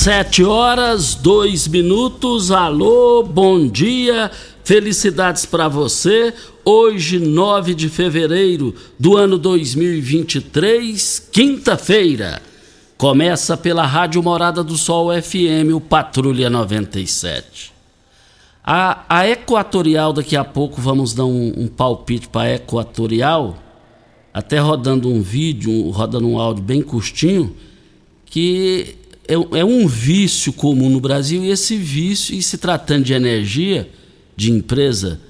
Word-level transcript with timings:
Sete 0.00 0.44
horas, 0.44 1.16
dois 1.16 1.66
minutos. 1.66 2.52
Alô, 2.52 3.20
bom 3.24 3.66
dia, 3.66 4.30
felicidades 4.62 5.44
para 5.44 5.66
você. 5.66 6.32
Hoje, 6.64 7.18
9 7.18 7.74
de 7.74 7.88
fevereiro 7.88 8.72
do 8.96 9.16
ano 9.16 9.36
2023, 9.36 11.28
quinta-feira. 11.32 12.40
Começa 12.96 13.56
pela 13.56 13.84
Rádio 13.84 14.22
Morada 14.22 14.62
do 14.62 14.76
Sol 14.76 15.10
FM, 15.20 15.74
o 15.74 15.80
Patrulha 15.80 16.48
97. 16.48 17.72
A, 18.62 19.04
a 19.08 19.28
Equatorial, 19.28 20.12
daqui 20.12 20.36
a 20.36 20.44
pouco 20.44 20.80
vamos 20.80 21.12
dar 21.12 21.24
um, 21.24 21.52
um 21.56 21.66
palpite 21.66 22.28
para 22.28 22.42
a 22.42 22.54
Equatorial, 22.54 23.58
até 24.32 24.60
rodando 24.60 25.12
um 25.12 25.20
vídeo, 25.20 25.90
rodando 25.90 26.28
um 26.28 26.38
áudio 26.38 26.62
bem 26.62 26.82
curtinho, 26.82 27.52
que 28.26 28.96
é, 29.28 29.58
é 29.58 29.64
um 29.64 29.86
vício 29.86 30.52
comum 30.52 30.88
no 30.88 31.00
Brasil 31.00 31.44
e 31.44 31.50
esse 31.50 31.76
vício, 31.76 32.34
e 32.34 32.42
se 32.42 32.56
tratando 32.56 33.04
de 33.04 33.12
energia, 33.12 33.88
de 34.34 34.50
empresa 34.50 35.20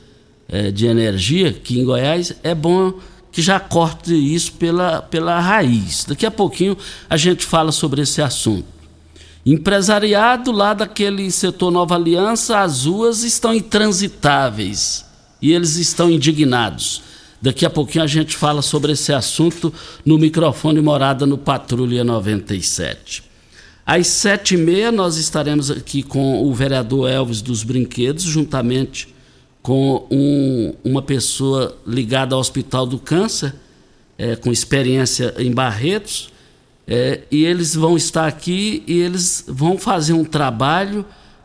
é, 0.49 0.71
de 0.71 0.87
energia, 0.87 1.53
que 1.53 1.79
em 1.79 1.85
Goiás 1.85 2.33
é 2.43 2.55
bom 2.55 2.95
que 3.31 3.43
já 3.43 3.61
corte 3.61 4.15
isso 4.15 4.53
pela, 4.53 5.03
pela 5.03 5.39
raiz. 5.39 6.05
Daqui 6.09 6.25
a 6.25 6.31
pouquinho 6.31 6.77
a 7.11 7.17
gente 7.17 7.45
fala 7.45 7.73
sobre 7.73 8.03
esse 8.03 8.23
assunto. 8.23 8.65
Empresariado 9.45 10.53
lá 10.53 10.75
daquele 10.75 11.31
setor 11.31 11.71
Nova 11.71 11.95
Aliança, 11.95 12.61
as 12.61 12.85
ruas 12.85 13.23
estão 13.23 13.55
intransitáveis 13.55 15.05
e 15.41 15.53
eles 15.53 15.77
estão 15.77 16.11
indignados. 16.11 17.03
Daqui 17.41 17.65
a 17.65 17.71
pouquinho 17.71 18.05
a 18.05 18.09
gente 18.09 18.37
fala 18.37 18.63
sobre 18.63 18.93
esse 18.93 19.13
assunto 19.13 19.73
no 20.05 20.19
microfone 20.19 20.81
Morada 20.81 21.25
no 21.25 21.39
Patrulha 21.39 22.03
97. 22.03 23.28
Às 23.89 24.09
sete 24.09 24.55
e 24.55 24.59
meia 24.59 24.93
nós 24.93 25.17
estaremos 25.17 25.71
aqui 25.71 26.03
com 26.03 26.45
o 26.45 26.53
vereador 26.53 27.09
Elvis 27.09 27.41
dos 27.41 27.63
Brinquedos, 27.63 28.23
juntamente 28.23 29.15
com 29.63 30.07
um, 30.11 30.75
uma 30.85 31.01
pessoa 31.01 31.75
ligada 31.87 32.35
ao 32.35 32.41
Hospital 32.43 32.85
do 32.85 32.99
Câncer, 32.99 33.55
é, 34.19 34.37
com 34.37 34.53
experiência 34.53 35.35
em 35.39 35.51
Barretos, 35.51 36.29
é, 36.87 37.23
e 37.31 37.47
eles 37.47 37.75
vão 37.75 37.97
estar 37.97 38.27
aqui 38.27 38.83
e 38.87 38.99
eles 38.99 39.43
vão 39.49 39.79
fazer 39.79 40.13
um 40.13 40.25
trabalho 40.25 41.03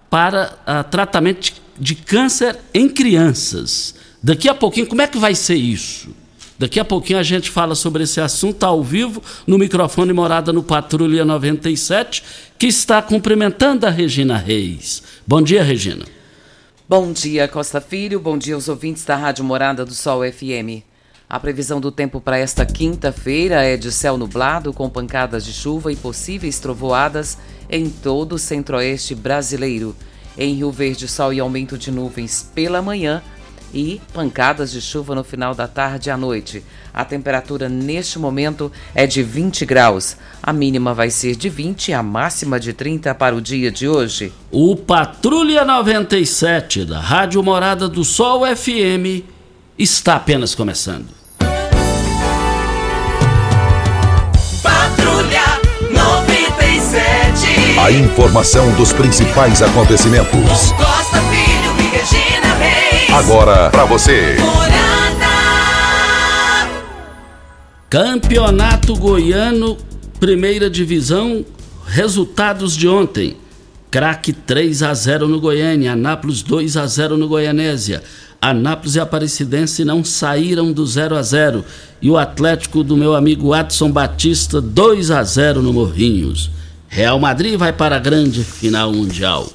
para 0.10 0.60
a, 0.66 0.84
tratamento 0.84 1.40
de, 1.40 1.54
de 1.80 1.96
câncer 1.96 2.60
em 2.74 2.90
crianças. 2.90 3.96
Daqui 4.22 4.50
a 4.50 4.54
pouquinho, 4.54 4.86
como 4.86 5.02
é 5.02 5.08
que 5.08 5.18
vai 5.18 5.34
ser 5.34 5.56
isso? 5.56 6.10
Daqui 6.58 6.80
a 6.80 6.86
pouquinho 6.86 7.20
a 7.20 7.24
gente 7.24 7.50
fala 7.50 7.76
sobre 7.76 8.04
esse 8.04 8.22
assunto 8.22 8.64
ao 8.64 8.84
vivo 8.84 9.22
no 9.48 9.58
microfone 9.58 10.14
Morada 10.14 10.54
no 10.54 10.62
Patrulha 10.62 11.26
97, 11.26 12.24
que 12.60 12.68
está 12.68 13.02
cumprimentando 13.02 13.86
a 13.86 13.90
Regina 13.90 14.38
Reis. 14.38 15.04
Bom 15.26 15.42
dia, 15.42 15.64
Regina. 15.64 16.06
Bom 16.88 17.12
dia, 17.12 17.48
Costa 17.48 17.82
Filho. 17.82 18.20
Bom 18.20 18.38
dia 18.38 18.56
aos 18.56 18.70
ouvintes 18.70 19.04
da 19.04 19.16
Rádio 19.16 19.44
Morada 19.44 19.84
do 19.84 19.94
Sol 19.94 20.22
FM. 20.22 20.84
A 21.28 21.40
previsão 21.40 21.82
do 21.82 21.92
tempo 21.92 22.22
para 22.22 22.38
esta 22.38 22.64
quinta-feira 22.64 23.64
é 23.64 23.76
de 23.76 23.92
céu 23.92 24.18
nublado, 24.18 24.72
com 24.72 24.88
pancadas 24.88 25.44
de 25.44 25.52
chuva 25.52 25.92
e 25.92 25.96
possíveis 25.96 26.60
trovoadas 26.60 27.40
em 27.68 27.90
todo 27.90 28.34
o 28.34 28.40
centro-oeste 28.40 29.16
brasileiro. 29.16 29.96
Em 30.38 30.54
Rio 30.54 30.72
Verde, 30.72 31.08
sol 31.08 31.34
e 31.34 31.40
aumento 31.40 31.76
de 31.78 31.90
nuvens 31.90 32.48
pela 32.54 32.82
manhã 32.82 33.24
e 33.74 34.00
pancadas 34.14 34.72
de 34.72 34.80
chuva 34.80 35.16
no 35.16 35.24
final 35.24 35.56
da 35.56 35.68
tarde 35.68 36.10
e 36.10 36.12
à 36.12 36.18
noite. 36.18 36.64
A 36.94 37.04
temperatura 37.04 37.68
neste 37.68 38.20
momento 38.20 38.72
é 38.94 39.08
de 39.08 39.24
20 39.24 39.66
graus. 39.66 40.16
A 40.42 40.54
mínima 40.54 40.94
vai 40.94 41.10
ser 41.10 41.36
de 41.36 41.50
20 41.50 41.88
e 41.88 41.94
a 41.94 42.04
máxima 42.04 42.60
de 42.60 42.72
30 42.74 43.16
para 43.16 43.36
o 43.36 43.42
dia 43.42 43.72
de 43.72 43.88
hoje. 43.88 44.32
O 44.52 44.76
Patrulha 44.76 45.66
97 45.66 46.86
da 46.86 47.00
Rádio 47.00 47.42
Morada 47.42 47.90
do 47.90 48.04
Sol 48.04 48.44
FM 48.46 49.26
está 49.78 50.16
apenas 50.16 50.54
começando. 50.54 51.08
Patrulha 54.62 55.60
97. 55.92 57.80
A 57.80 57.92
informação 57.92 58.72
dos 58.76 58.94
principais 58.94 59.62
acontecimentos. 59.62 60.72
Costa 60.72 61.20
Filho 61.22 61.74
e 61.80 61.98
Regina. 61.98 62.23
Agora 63.14 63.70
para 63.70 63.86
você. 63.86 64.38
Campeonato 67.88 68.96
Goiano, 68.96 69.78
primeira 70.20 70.68
divisão, 70.68 71.46
resultados 71.86 72.76
de 72.76 72.88
ontem. 72.88 73.38
Craque 73.92 74.34
3 74.34 74.82
a 74.82 74.92
0 74.96 75.28
no 75.28 75.40
Goiânia, 75.40 75.92
Anápolis 75.92 76.42
2 76.42 76.76
a 76.76 76.88
0 76.88 77.16
no 77.16 77.28
Goianésia. 77.28 78.02
Anápolis 78.42 78.96
e 78.96 79.00
Aparecidense 79.00 79.86
não 79.86 80.04
saíram 80.04 80.72
do 80.72 80.84
0 80.84 81.16
a 81.16 81.22
0 81.22 81.64
e 82.02 82.10
o 82.10 82.18
Atlético 82.18 82.84
do 82.84 82.98
meu 82.98 83.14
amigo 83.14 83.54
Adson 83.54 83.92
Batista 83.92 84.60
2 84.60 85.12
a 85.12 85.24
0 85.24 85.62
no 85.62 85.72
Morrinhos. 85.72 86.50
Real 86.88 87.20
Madrid 87.20 87.58
vai 87.58 87.72
para 87.72 87.96
a 87.96 88.00
grande 88.00 88.44
final 88.44 88.92
mundial. 88.92 89.48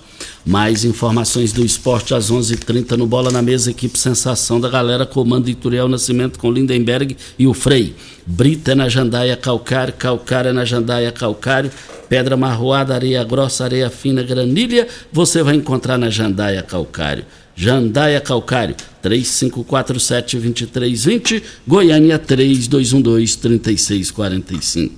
Mais 0.49 0.83
informações 0.83 1.53
do 1.53 1.63
esporte 1.63 2.15
às 2.15 2.31
11:30 2.31 2.55
h 2.55 2.65
30 2.65 2.97
no 2.97 3.07
Bola 3.07 3.31
na 3.31 3.43
Mesa, 3.43 3.71
equipe 3.71 3.99
Sensação 3.99 4.59
da 4.59 4.71
Galera, 4.71 5.05
comando 5.05 5.51
Ituriel 5.51 5.89
Nascimento 5.89 6.39
com 6.39 6.51
Lindenberg 6.51 7.15
e 7.39 7.47
o 7.47 7.53
Frei. 7.53 7.95
Brita 8.25 8.73
é 8.73 8.75
na 8.75 8.89
Jandaia 8.89 9.37
Calcário, 9.37 9.93
Calcário 9.93 10.49
é 10.49 10.53
na 10.55 10.65
Jandaia 10.65 11.13
Calcário, 11.13 11.71
Pedra 12.09 12.35
Marroada, 12.35 12.95
Areia 12.95 13.23
Grossa, 13.25 13.65
Areia 13.65 13.91
Fina, 13.91 14.23
Granilha, 14.23 14.89
você 15.13 15.43
vai 15.43 15.55
encontrar 15.55 15.99
na 15.99 16.09
Jandaia 16.09 16.63
Calcário. 16.63 17.27
Jandaia 17.55 18.19
Calcário, 18.19 18.75
3547-2320, 19.05 21.43
Goiânia 21.67 22.19
3212-3645. 22.19 24.93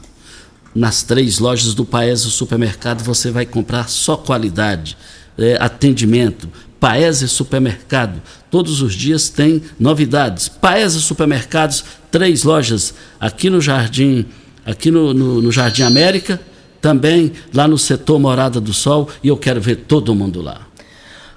Nas 0.72 1.02
três 1.02 1.40
lojas 1.40 1.74
do 1.74 1.84
Paese 1.84 2.30
Supermercado 2.30 3.02
você 3.02 3.32
vai 3.32 3.44
comprar 3.44 3.88
só 3.88 4.16
qualidade 4.16 4.96
é, 5.38 5.56
atendimento. 5.60 6.48
Paese 6.80 7.28
Supermercado, 7.28 8.22
todos 8.50 8.80
os 8.80 8.94
dias 8.94 9.28
tem 9.28 9.62
novidades. 9.78 10.48
Paese 10.48 11.00
Supermercados, 11.00 11.84
três 12.10 12.42
lojas 12.42 12.94
aqui 13.20 13.50
no 13.50 13.60
Jardim, 13.60 14.24
aqui 14.64 14.90
no, 14.90 15.12
no, 15.12 15.42
no 15.42 15.52
Jardim 15.52 15.82
América, 15.82 16.40
também 16.80 17.32
lá 17.52 17.68
no 17.68 17.76
setor 17.76 18.18
Morada 18.18 18.60
do 18.60 18.72
Sol, 18.72 19.10
e 19.22 19.28
eu 19.28 19.36
quero 19.36 19.60
ver 19.60 19.76
todo 19.76 20.14
mundo 20.14 20.40
lá. 20.40 20.66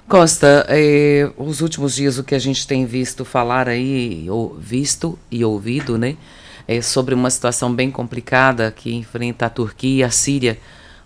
Costa, 0.08 0.66
eh, 0.68 1.30
os 1.36 1.60
últimos 1.60 1.94
dias 1.94 2.18
o 2.18 2.24
que 2.24 2.34
a 2.34 2.38
gente 2.38 2.66
tem 2.66 2.86
visto 2.86 3.24
falar 3.24 3.68
aí, 3.68 4.26
ou 4.30 4.56
visto 4.58 5.18
e 5.30 5.44
ouvido, 5.44 5.98
né, 5.98 6.16
é 6.66 6.80
sobre 6.80 7.14
uma 7.14 7.30
situação 7.30 7.74
bem 7.74 7.90
complicada 7.90 8.70
que 8.70 8.94
enfrenta 8.94 9.46
a 9.46 9.50
Turquia 9.50 10.00
e 10.00 10.04
a 10.04 10.10
Síria, 10.10 10.58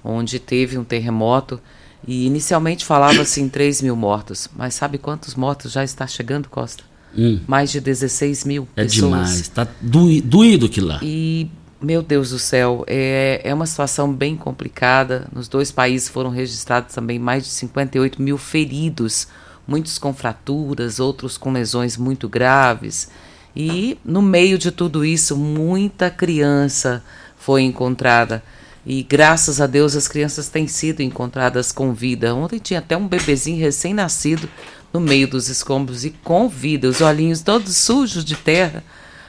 onde 0.04 0.38
teve 0.38 0.78
um 0.78 0.84
terremoto 0.84 1.60
e 2.06 2.26
inicialmente 2.26 2.84
falava-se 2.84 3.40
em 3.40 3.48
3 3.48 3.82
mil 3.82 3.96
mortos, 3.96 4.48
mas 4.56 4.74
sabe 4.74 4.98
quantos 4.98 5.34
mortos 5.34 5.72
já 5.72 5.82
está 5.84 6.06
chegando, 6.06 6.48
Costa? 6.48 6.84
Hum. 7.16 7.40
Mais 7.46 7.70
de 7.70 7.80
16 7.80 8.44
mil 8.44 8.68
É 8.76 8.84
pessoas. 8.84 9.10
demais, 9.10 9.40
está 9.40 9.66
doído 9.80 10.66
aquilo 10.66 10.88
lá. 10.88 11.00
E, 11.02 11.50
meu 11.80 12.02
Deus 12.02 12.30
do 12.30 12.38
céu, 12.38 12.84
é, 12.86 13.40
é 13.42 13.52
uma 13.54 13.66
situação 13.66 14.12
bem 14.12 14.36
complicada. 14.36 15.26
Nos 15.32 15.48
dois 15.48 15.72
países 15.72 16.08
foram 16.08 16.30
registrados 16.30 16.94
também 16.94 17.18
mais 17.18 17.44
de 17.44 17.50
58 17.50 18.20
mil 18.22 18.36
feridos, 18.38 19.26
muitos 19.66 19.98
com 19.98 20.12
fraturas, 20.14 21.00
outros 21.00 21.36
com 21.38 21.50
lesões 21.52 21.96
muito 21.96 22.28
graves. 22.28 23.08
E 23.56 23.98
no 24.04 24.22
meio 24.22 24.56
de 24.58 24.70
tudo 24.70 25.04
isso, 25.04 25.36
muita 25.36 26.10
criança 26.10 27.02
foi 27.36 27.62
encontrada. 27.62 28.42
E 28.90 29.02
graças 29.02 29.60
a 29.60 29.66
Deus 29.66 29.94
as 29.94 30.08
crianças 30.08 30.48
têm 30.48 30.66
sido 30.66 31.02
encontradas 31.02 31.70
com 31.70 31.92
vida. 31.92 32.34
Ontem 32.34 32.58
tinha 32.58 32.80
até 32.80 32.96
um 32.96 33.06
bebezinho 33.06 33.60
recém-nascido 33.60 34.48
no 34.90 34.98
meio 34.98 35.28
dos 35.28 35.50
escombros 35.50 36.06
e 36.06 36.10
com 36.24 36.48
vida, 36.48 36.88
os 36.88 37.02
olhinhos 37.02 37.42
todos 37.42 37.76
sujos 37.76 38.24
de 38.24 38.34
terra, 38.34 38.82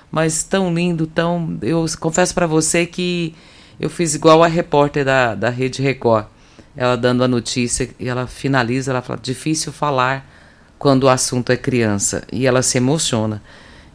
mas 0.09 0.43
tão 0.43 0.73
lindo, 0.73 1.05
tão. 1.05 1.57
Eu 1.61 1.85
confesso 1.99 2.33
para 2.33 2.47
você 2.47 2.85
que 2.85 3.35
eu 3.77 3.89
fiz 3.89 4.15
igual 4.15 4.41
a 4.45 4.47
repórter 4.47 5.03
da, 5.03 5.35
da 5.35 5.49
Rede 5.49 5.81
Record. 5.81 6.27
Ela 6.73 6.95
dando 6.95 7.21
a 7.21 7.27
notícia 7.27 7.89
e 7.99 8.07
ela 8.07 8.27
finaliza, 8.27 8.91
ela 8.91 9.01
fala: 9.01 9.19
difícil 9.21 9.73
falar 9.73 10.25
quando 10.77 11.03
o 11.03 11.09
assunto 11.09 11.51
é 11.51 11.57
criança. 11.57 12.23
E 12.31 12.47
ela 12.47 12.61
se 12.61 12.77
emociona. 12.77 13.41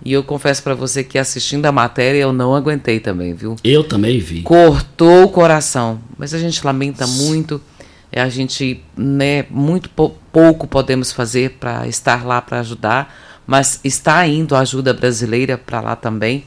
E 0.02 0.12
eu 0.12 0.22
confesso 0.22 0.62
para 0.62 0.74
você 0.74 1.02
que 1.04 1.18
assistindo 1.18 1.66
a 1.66 1.72
matéria 1.72 2.18
eu 2.20 2.32
não 2.32 2.54
aguentei 2.54 3.00
também, 3.00 3.34
viu? 3.34 3.56
Eu 3.64 3.84
também 3.84 4.18
vi. 4.18 4.42
Cortou 4.42 5.24
o 5.24 5.28
coração. 5.28 6.00
Mas 6.18 6.32
a 6.34 6.38
gente 6.38 6.64
lamenta 6.64 7.06
muito. 7.06 7.60
É, 8.12 8.20
a 8.20 8.28
gente, 8.28 8.82
né, 8.96 9.44
muito 9.50 9.88
pou- 9.90 10.16
pouco 10.32 10.66
podemos 10.66 11.10
fazer 11.10 11.56
para 11.58 11.86
estar 11.88 12.24
lá 12.24 12.40
para 12.40 12.60
ajudar, 12.60 13.12
mas 13.46 13.80
está 13.82 14.24
indo 14.26 14.54
a 14.54 14.60
ajuda 14.60 14.92
brasileira 14.94 15.58
para 15.58 15.80
lá 15.80 15.96
também. 15.96 16.44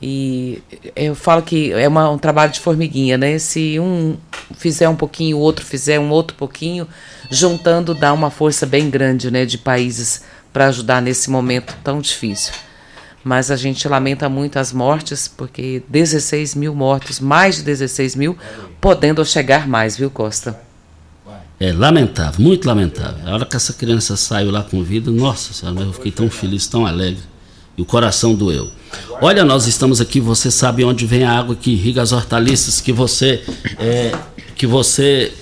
E 0.00 0.62
eu 0.96 1.14
falo 1.14 1.42
que 1.42 1.72
é 1.72 1.86
uma- 1.88 2.08
um 2.10 2.16
trabalho 2.18 2.52
de 2.52 2.60
formiguinha, 2.60 3.18
né? 3.18 3.38
Se 3.38 3.78
um 3.80 4.16
fizer 4.56 4.88
um 4.88 4.96
pouquinho, 4.96 5.36
o 5.36 5.40
outro 5.40 5.64
fizer 5.64 5.98
um 5.98 6.10
outro 6.10 6.36
pouquinho, 6.36 6.86
juntando 7.30 7.94
dá 7.94 8.12
uma 8.12 8.30
força 8.30 8.64
bem 8.64 8.88
grande, 8.88 9.30
né, 9.30 9.44
de 9.44 9.58
países 9.58 10.22
para 10.52 10.66
ajudar 10.68 11.00
nesse 11.02 11.28
momento 11.30 11.76
tão 11.84 12.00
difícil. 12.00 12.52
Mas 13.22 13.50
a 13.50 13.56
gente 13.56 13.86
lamenta 13.86 14.28
muito 14.28 14.58
as 14.58 14.72
mortes, 14.72 15.28
porque 15.28 15.82
16 15.88 16.54
mil 16.54 16.74
mortos, 16.74 17.20
mais 17.20 17.56
de 17.56 17.62
16 17.62 18.16
mil, 18.16 18.36
podendo 18.80 19.24
chegar 19.24 19.68
mais, 19.68 19.96
viu, 19.96 20.10
Costa? 20.10 20.58
É 21.58 21.74
lamentável, 21.74 22.40
muito 22.40 22.66
lamentável. 22.66 23.28
A 23.28 23.34
hora 23.34 23.44
que 23.44 23.54
essa 23.54 23.74
criança 23.74 24.16
saiu 24.16 24.50
lá 24.50 24.62
com 24.62 24.82
vida, 24.82 25.10
nossa 25.10 25.52
senhora, 25.52 25.80
eu 25.82 25.92
fiquei 25.92 26.10
tão 26.10 26.30
feliz, 26.30 26.66
tão 26.66 26.86
alegre. 26.86 27.22
E 27.76 27.82
o 27.82 27.84
coração 27.84 28.34
doeu. 28.34 28.70
Olha, 29.20 29.44
nós 29.44 29.66
estamos 29.66 30.00
aqui, 30.00 30.20
você 30.20 30.50
sabe 30.50 30.82
onde 30.84 31.04
vem 31.04 31.24
a 31.24 31.38
água 31.38 31.54
que 31.54 31.72
irriga 31.72 32.00
as 32.00 32.12
hortaliças, 32.12 32.80
que 32.80 32.92
você. 32.92 33.44
é, 33.78 34.12
que 34.56 34.66
você. 34.66 35.32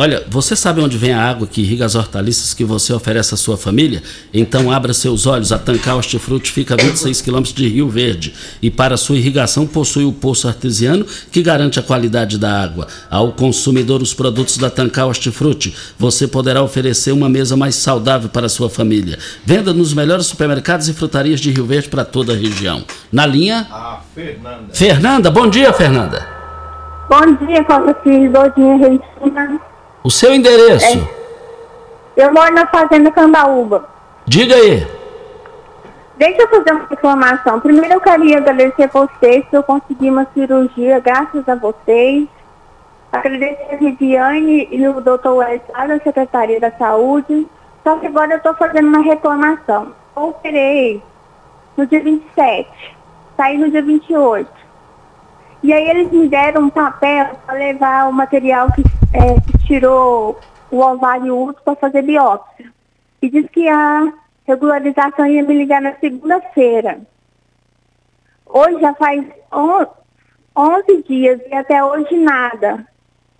Olha, 0.00 0.24
você 0.30 0.56
sabe 0.56 0.80
onde 0.80 0.96
vem 0.96 1.12
a 1.12 1.22
água 1.22 1.46
que 1.46 1.60
irriga 1.60 1.84
as 1.84 1.94
hortaliças 1.94 2.54
que 2.54 2.64
você 2.64 2.90
oferece 2.90 3.34
à 3.34 3.36
sua 3.36 3.58
família? 3.58 4.02
Então 4.32 4.72
abra 4.72 4.94
seus 4.94 5.26
olhos. 5.26 5.52
A 5.52 5.58
Tancar 5.58 5.94
Hortifruti 5.94 6.50
fica 6.50 6.72
a 6.72 6.76
26 6.78 7.20
quilômetros 7.20 7.54
de 7.54 7.68
Rio 7.68 7.86
Verde. 7.86 8.32
E 8.62 8.70
para 8.70 8.96
sua 8.96 9.16
irrigação 9.16 9.66
possui 9.66 10.06
o 10.06 10.12
poço 10.12 10.48
artesiano 10.48 11.04
que 11.30 11.42
garante 11.42 11.78
a 11.78 11.82
qualidade 11.82 12.38
da 12.38 12.62
água. 12.62 12.86
Ao 13.10 13.30
consumidor 13.32 14.00
os 14.00 14.14
produtos 14.14 14.56
da 14.56 14.70
Tancar 14.70 15.06
Hortifruti, 15.06 15.76
você 15.98 16.26
poderá 16.26 16.62
oferecer 16.62 17.12
uma 17.12 17.28
mesa 17.28 17.54
mais 17.54 17.74
saudável 17.74 18.30
para 18.30 18.46
a 18.46 18.48
sua 18.48 18.70
família. 18.70 19.18
Venda 19.44 19.74
nos 19.74 19.92
melhores 19.92 20.24
supermercados 20.24 20.88
e 20.88 20.94
frutarias 20.94 21.40
de 21.40 21.50
Rio 21.50 21.66
Verde 21.66 21.90
para 21.90 22.06
toda 22.06 22.32
a 22.32 22.36
região. 22.36 22.82
Na 23.12 23.26
linha. 23.26 23.66
A 23.70 24.00
Fernanda. 24.14 24.64
Fernanda, 24.72 25.30
bom 25.30 25.46
dia, 25.46 25.70
Fernanda. 25.74 26.26
Bom 27.06 27.46
dia, 27.46 27.62
Costa 27.64 27.94
Filho, 28.02 28.30
bom 28.30 28.50
dia, 28.56 28.76
Regina. 28.78 29.69
O 30.02 30.10
seu 30.10 30.34
endereço. 30.34 31.08
Eu 32.16 32.32
moro 32.32 32.54
na 32.54 32.66
Fazenda 32.66 33.10
Cambaúba. 33.10 33.88
Diga 34.26 34.54
aí. 34.54 34.86
Deixa 36.16 36.42
eu 36.42 36.48
fazer 36.48 36.72
uma 36.72 36.86
reclamação. 36.86 37.60
Primeiro 37.60 37.94
eu 37.94 38.00
queria 38.00 38.38
agradecer 38.38 38.84
a 38.84 38.86
vocês 38.88 39.44
que 39.48 39.56
eu 39.56 39.62
consegui 39.62 40.10
uma 40.10 40.26
cirurgia 40.34 41.00
graças 41.00 41.48
a 41.48 41.54
vocês. 41.54 42.28
Agradecer 43.12 43.68
a 43.72 43.76
Viviane 43.76 44.68
e 44.70 44.86
o 44.86 45.00
doutor 45.00 45.36
Wesley 45.36 45.62
lá 45.72 45.86
da 45.86 45.98
Secretaria 46.00 46.60
da 46.60 46.70
Saúde. 46.72 47.46
Só 47.82 47.96
que 47.96 48.06
agora 48.06 48.32
eu 48.32 48.36
estou 48.36 48.54
fazendo 48.54 48.88
uma 48.88 49.02
reclamação. 49.02 49.94
Eu 50.16 50.28
operei 50.28 51.02
no 51.76 51.86
dia 51.86 52.02
27, 52.02 52.68
saí 53.36 53.58
no 53.58 53.70
dia 53.70 53.82
28. 53.82 54.50
E 55.62 55.72
aí 55.72 55.88
eles 55.88 56.10
me 56.12 56.28
deram 56.28 56.62
um 56.62 56.70
papel 56.70 57.30
para 57.46 57.54
levar 57.54 58.08
o 58.08 58.12
material 58.12 58.70
que, 58.72 58.82
é, 59.12 59.40
que 59.40 59.58
tirou 59.66 60.38
o 60.70 60.78
ovário 60.80 61.36
útero 61.36 61.64
para 61.64 61.76
fazer 61.76 62.02
biópsia. 62.02 62.72
E 63.22 63.28
disse 63.28 63.48
que 63.48 63.68
a 63.68 64.12
regularização 64.46 65.26
ia 65.26 65.42
me 65.42 65.54
ligar 65.54 65.80
na 65.82 65.94
segunda-feira. 65.96 67.00
Hoje 68.46 68.80
já 68.80 68.94
faz 68.94 69.24
on- 69.52 69.86
11 70.56 71.02
dias 71.02 71.40
e 71.48 71.54
até 71.54 71.84
hoje 71.84 72.16
nada. 72.16 72.86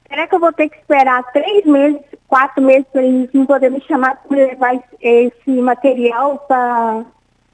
Será 0.08 0.26
que 0.26 0.34
eu 0.34 0.40
vou 0.40 0.52
ter 0.52 0.68
que 0.68 0.76
esperar 0.78 1.22
três 1.32 1.64
meses, 1.64 2.00
quatro 2.26 2.62
meses 2.62 2.86
para 2.92 3.02
eles 3.02 3.30
não 3.32 3.46
poder 3.46 3.70
me 3.70 3.80
chamar 3.82 4.16
para 4.16 4.36
levar 4.36 4.74
esse- 5.00 5.50
material 5.60 6.38
para 6.48 7.04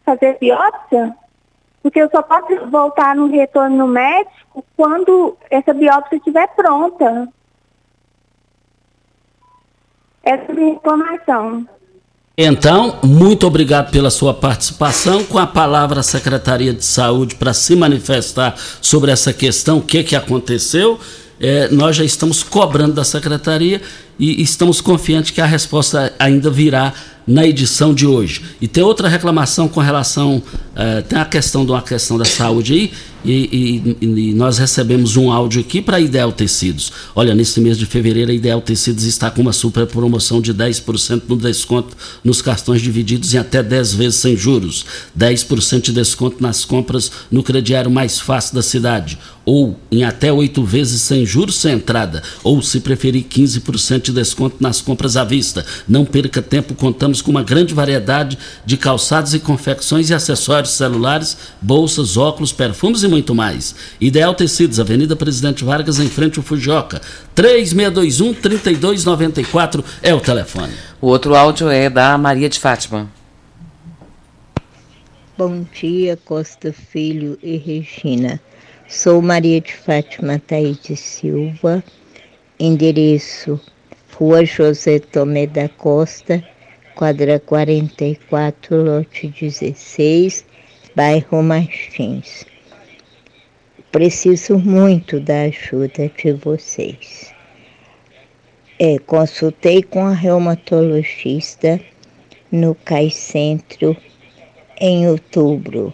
fazer 0.05 0.39
biópsia? 0.39 1.15
Porque 1.83 2.01
eu 2.01 2.11
só 2.11 2.23
posso 2.23 2.67
voltar 2.67 3.15
no 3.15 3.27
retorno 3.29 3.77
no 3.77 3.87
médico 3.87 4.65
quando 4.77 5.37
essa 5.51 5.73
biópsia 5.73 6.17
estiver 6.17 6.49
pronta. 6.49 7.29
Essa 10.27 10.43
é 10.43 10.53
a 10.53 10.55
minha 10.55 10.75
reclamação. 10.75 11.67
Então, 12.37 12.99
muito 13.03 13.47
obrigado 13.47 13.91
pela 13.91 14.11
sua 14.11 14.35
participação. 14.35 15.25
Com 15.25 15.39
a 15.39 15.47
palavra 15.47 16.01
a 16.01 16.03
Secretaria 16.03 16.75
de 16.75 16.85
Saúde 16.85 17.37
para 17.37 17.55
se 17.55 17.77
manifestar 17.77 18.55
sobre 18.83 19.11
essa 19.13 19.33
questão, 19.33 19.79
o 19.79 19.83
que, 19.83 20.03
que 20.03 20.17
aconteceu. 20.17 20.99
É, 21.39 21.69
nós 21.69 21.97
já 21.97 22.05
estamos 22.05 22.43
cobrando 22.43 22.95
da 22.95 23.05
Secretaria 23.05 23.81
e 24.19 24.43
estamos 24.43 24.81
confiantes 24.81 25.31
que 25.31 25.41
a 25.41 25.47
resposta 25.47 26.13
ainda 26.19 26.51
virá 26.51 26.93
na 27.27 27.45
edição 27.45 27.93
de 27.93 28.07
hoje. 28.07 28.41
E 28.61 28.69
tem 28.69 28.85
outra 28.85 29.09
reclamação 29.09 29.67
com 29.69 29.81
relação. 29.81 30.43
eh, 30.79 31.01
tem 31.01 31.19
a 31.19 31.25
questão 31.25 31.65
de 31.65 31.73
uma 31.73 31.81
questão 31.81 32.19
da 32.19 32.25
saúde 32.27 32.75
aí, 32.75 32.93
e, 33.25 33.87
e- 34.03 34.07
e 34.31 34.35
nós 34.35 34.59
recebemos 34.59 35.17
um 35.17 35.33
áudio 35.33 35.61
aqui 35.63 35.81
para 35.81 35.99
Ideal 35.99 36.31
Tecidos. 36.31 36.93
Olha, 37.15 37.35
nesse 37.35 37.59
mês 37.63 37.79
de 37.79 37.87
fevereiro, 37.87 38.31
a 38.31 38.35
Ideal 38.35 38.61
Tecidos 38.61 39.05
está 39.05 39.31
com 39.31 39.41
uma 39.41 39.55
super 39.55 39.87
promoção 39.87 40.39
de 40.41 40.53
10% 40.53 41.23
no 41.31 41.37
desconto 41.37 41.97
nos 42.23 42.43
cartões 42.43 42.83
divididos 42.83 43.33
em 43.35 43.39
até 43.39 43.63
10 43.63 43.95
vezes 43.95 44.17
sem 44.21 44.37
juros. 44.37 44.85
10% 45.19 45.81
de 45.87 45.93
desconto 45.93 46.37
nas 46.43 46.65
compras 46.65 47.11
no 47.31 47.43
crediário 47.43 47.91
mais 47.91 48.21
fácil 48.21 48.55
da 48.55 48.63
cidade. 48.63 49.19
Ou 49.47 49.81
em 49.91 50.05
até 50.05 50.31
8 50.31 50.63
vezes 50.63 51.01
sem 51.01 51.25
juros 51.25 51.57
sem 51.57 51.73
entrada. 51.73 52.23
Ou, 52.45 52.61
se 52.61 52.81
preferir, 52.81 53.25
15% 53.25 54.06
de 54.07 54.21
desconto 54.21 54.57
nas 54.61 54.81
compras 54.81 55.17
à 55.17 55.25
vista. 55.25 55.65
Não 55.89 56.05
perca 56.05 56.43
tempo, 56.43 56.75
contamos 56.75 57.23
com 57.23 57.31
uma 57.31 57.43
grande 57.43 57.75
variedade 57.75 58.39
de 58.65 58.77
calçados 58.77 59.35
e 59.35 59.39
confecções 59.39 60.11
e 60.11 60.15
acessórios 60.15 60.73
celulares, 60.73 61.37
bolsas, 61.61 62.17
óculos, 62.17 62.53
perfumes 62.53 63.03
e 63.03 63.09
muito 63.09 63.35
mais. 63.35 63.75
Ideal 64.01 64.35
Tecidos, 64.35 64.81
Avenida 64.81 65.17
Presidente 65.17 65.65
Vargas, 65.65 65.99
em 65.99 66.09
frente 66.09 66.39
ao 66.39 66.45
Fujoca. 66.45 67.01
3621-3294 67.37 69.85
é 70.03 70.15
o 70.15 70.21
telefone. 70.21 70.73
O 71.01 71.09
outro 71.09 71.35
áudio 71.35 71.69
é 71.69 71.91
da 71.91 72.17
Maria 72.17 72.49
de 72.49 72.59
Fátima. 72.59 73.11
Bom 75.37 75.67
dia, 75.79 76.19
Costa 76.25 76.73
Filho 76.73 77.39
e 77.43 77.59
Regina. 77.59 78.41
Sou 78.89 79.21
Maria 79.21 79.61
de 79.61 79.75
Fátima 79.75 80.39
Taíde 80.39 80.97
Silva, 80.97 81.85
endereço 82.59 83.61
Rua 84.19 84.47
José 84.47 84.99
Tomé 84.99 85.47
da 85.47 85.69
Costa, 85.69 86.43
quadra 86.95 87.39
44, 87.39 88.83
lote 88.83 89.29
16, 89.29 90.43
bairro 90.95 91.43
Martins. 91.43 92.47
Preciso 93.93 94.59
muito 94.59 95.21
da 95.21 95.43
ajuda 95.43 96.11
de 96.17 96.33
vocês. 96.33 97.31
É, 98.79 98.99
consultei 99.01 99.83
com 99.83 100.07
a 100.07 100.15
reumatologista 100.15 101.79
no 102.51 102.75
CAI 102.75 103.11
Centro 103.11 103.95
em 104.81 105.07
outubro. 105.07 105.93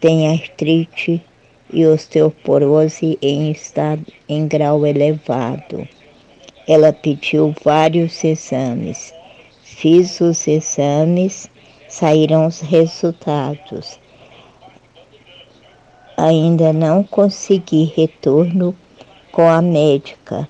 Tem 0.00 0.34
artrite 0.34 1.24
e 1.72 1.86
osteoporose 1.86 3.16
em 3.22 3.52
estado 3.52 4.04
em 4.28 4.48
grau 4.48 4.84
elevado. 4.84 5.86
Ela 6.66 6.92
pediu 6.92 7.54
vários 7.64 8.22
exames. 8.24 9.12
Fiz 9.62 10.20
os 10.20 10.46
exames, 10.46 11.50
saíram 11.88 12.46
os 12.46 12.60
resultados. 12.60 13.98
Ainda 16.16 16.72
não 16.72 17.02
consegui 17.02 17.92
retorno 17.96 18.76
com 19.32 19.48
a 19.48 19.60
médica. 19.60 20.48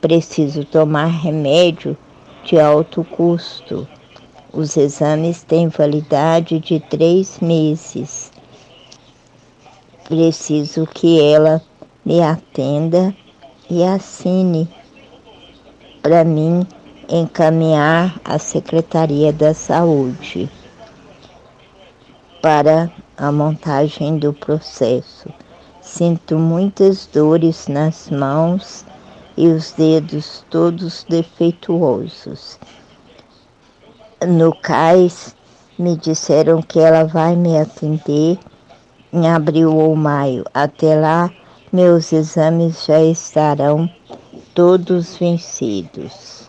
Preciso 0.00 0.64
tomar 0.64 1.06
remédio 1.06 1.96
de 2.44 2.58
alto 2.58 3.04
custo 3.04 3.86
os 4.56 4.76
exames 4.76 5.42
têm 5.42 5.66
validade 5.66 6.60
de 6.60 6.78
três 6.78 7.40
meses. 7.40 8.30
Preciso 10.04 10.86
que 10.86 11.20
ela 11.20 11.60
me 12.04 12.22
atenda 12.22 13.12
e 13.68 13.82
assine 13.82 14.68
para 16.04 16.22
mim 16.22 16.66
encaminhar 17.08 18.20
à 18.22 18.38
Secretaria 18.38 19.32
da 19.32 19.54
Saúde 19.54 20.50
para 22.42 22.92
a 23.16 23.32
montagem 23.32 24.18
do 24.18 24.30
processo. 24.30 25.30
Sinto 25.80 26.36
muitas 26.36 27.06
dores 27.06 27.68
nas 27.68 28.10
mãos 28.10 28.84
e 29.34 29.48
os 29.48 29.72
dedos 29.72 30.44
todos 30.50 31.06
defeituosos 31.08 32.58
no 34.28 34.54
CAIS 34.54 35.34
me 35.78 35.96
disseram 35.96 36.60
que 36.60 36.80
ela 36.80 37.04
vai 37.04 37.34
me 37.34 37.58
atender 37.58 38.38
em 39.10 39.26
abril 39.26 39.74
ou 39.74 39.96
maio. 39.96 40.44
Até 40.52 41.00
lá, 41.00 41.30
meus 41.72 42.12
exames 42.12 42.84
já 42.84 43.02
estarão 43.02 43.88
todos 44.54 45.16
vencidos. 45.16 46.48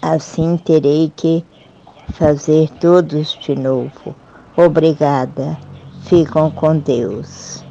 Assim 0.00 0.56
terei 0.56 1.12
que 1.14 1.44
fazer 2.14 2.70
todos 2.80 3.38
de 3.40 3.54
novo. 3.54 4.16
Obrigada. 4.56 5.58
Ficam 6.02 6.50
com 6.50 6.78
Deus. 6.78 7.67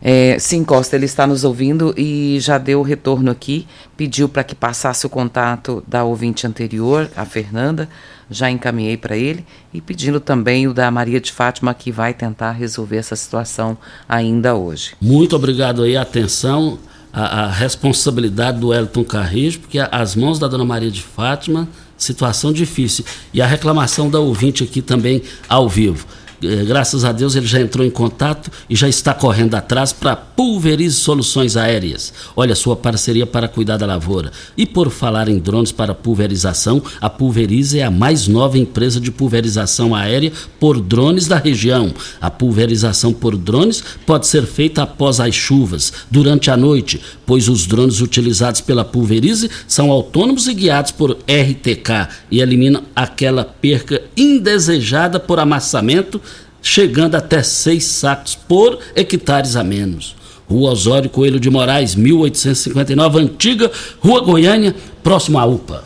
É, 0.00 0.38
sim, 0.38 0.64
Costa, 0.64 0.96
ele 0.96 1.04
está 1.04 1.26
nos 1.26 1.44
ouvindo 1.44 1.94
e 1.96 2.38
já 2.40 2.58
deu 2.58 2.80
o 2.80 2.82
retorno 2.82 3.30
aqui, 3.30 3.66
pediu 3.96 4.28
para 4.28 4.42
que 4.42 4.54
passasse 4.54 5.06
o 5.06 5.08
contato 5.08 5.84
da 5.86 6.02
ouvinte 6.02 6.46
anterior, 6.46 7.08
a 7.14 7.24
Fernanda, 7.24 7.88
já 8.28 8.50
encaminhei 8.50 8.96
para 8.96 9.16
ele, 9.16 9.44
e 9.72 9.80
pedindo 9.80 10.18
também 10.18 10.66
o 10.66 10.74
da 10.74 10.90
Maria 10.90 11.20
de 11.20 11.30
Fátima, 11.30 11.72
que 11.74 11.92
vai 11.92 12.14
tentar 12.14 12.52
resolver 12.52 12.96
essa 12.96 13.14
situação 13.14 13.76
ainda 14.08 14.54
hoje. 14.54 14.94
Muito 15.00 15.36
obrigado 15.36 15.82
aí, 15.82 15.96
atenção, 15.96 16.78
a, 17.12 17.44
a 17.44 17.50
responsabilidade 17.50 18.58
do 18.58 18.72
Elton 18.72 19.04
Carrijo, 19.04 19.60
porque 19.60 19.78
as 19.78 20.16
mãos 20.16 20.38
da 20.38 20.48
dona 20.48 20.64
Maria 20.64 20.90
de 20.90 21.02
Fátima, 21.02 21.68
situação 21.96 22.52
difícil. 22.52 23.04
E 23.32 23.40
a 23.40 23.46
reclamação 23.46 24.10
da 24.10 24.18
ouvinte 24.18 24.64
aqui 24.64 24.82
também 24.82 25.22
ao 25.48 25.68
vivo. 25.68 26.06
Eh, 26.42 26.64
graças 26.64 27.04
a 27.04 27.12
Deus 27.12 27.36
ele 27.36 27.46
já 27.46 27.60
entrou 27.60 27.86
em 27.86 27.90
contato 27.90 28.50
e 28.68 28.74
já 28.74 28.88
está 28.88 29.14
correndo 29.14 29.54
atrás 29.54 29.92
para 29.92 30.16
Pulverize 30.16 30.96
Soluções 30.96 31.56
Aéreas. 31.56 32.12
Olha, 32.34 32.54
sua 32.54 32.74
parceria 32.74 33.26
para 33.26 33.46
cuidar 33.46 33.76
da 33.76 33.86
lavoura. 33.86 34.32
E 34.56 34.66
por 34.66 34.90
falar 34.90 35.28
em 35.28 35.38
drones 35.38 35.70
para 35.70 35.94
pulverização, 35.94 36.82
a 37.00 37.08
Pulverize 37.08 37.78
é 37.78 37.84
a 37.84 37.90
mais 37.90 38.26
nova 38.26 38.58
empresa 38.58 39.00
de 39.00 39.10
pulverização 39.10 39.94
aérea 39.94 40.32
por 40.58 40.80
drones 40.80 41.28
da 41.28 41.36
região. 41.36 41.94
A 42.20 42.30
pulverização 42.30 43.12
por 43.12 43.36
drones 43.36 43.82
pode 44.04 44.26
ser 44.26 44.46
feita 44.46 44.82
após 44.82 45.20
as 45.20 45.34
chuvas, 45.34 45.92
durante 46.10 46.50
a 46.50 46.56
noite, 46.56 47.00
pois 47.24 47.48
os 47.48 47.66
drones 47.66 48.00
utilizados 48.00 48.60
pela 48.60 48.84
Pulverize 48.84 49.48
são 49.68 49.90
autônomos 49.90 50.48
e 50.48 50.54
guiados 50.54 50.90
por 50.90 51.12
RTK 51.12 52.08
e 52.30 52.40
eliminam 52.40 52.82
aquela 52.96 53.44
perca 53.44 54.02
indesejada 54.16 55.20
por 55.20 55.38
amassamento 55.38 56.20
chegando 56.62 57.16
até 57.16 57.42
seis 57.42 57.84
sacos 57.84 58.34
por 58.34 58.78
hectares 58.94 59.56
a 59.56 59.64
menos. 59.64 60.16
Rua 60.48 60.70
Osório 60.70 61.10
Coelho 61.10 61.40
de 61.40 61.50
Moraes, 61.50 61.94
1859, 61.94 63.18
antiga 63.18 63.70
Rua 64.00 64.20
Goiânia, 64.20 64.74
próximo 65.02 65.38
à 65.38 65.44
UPA. 65.44 65.84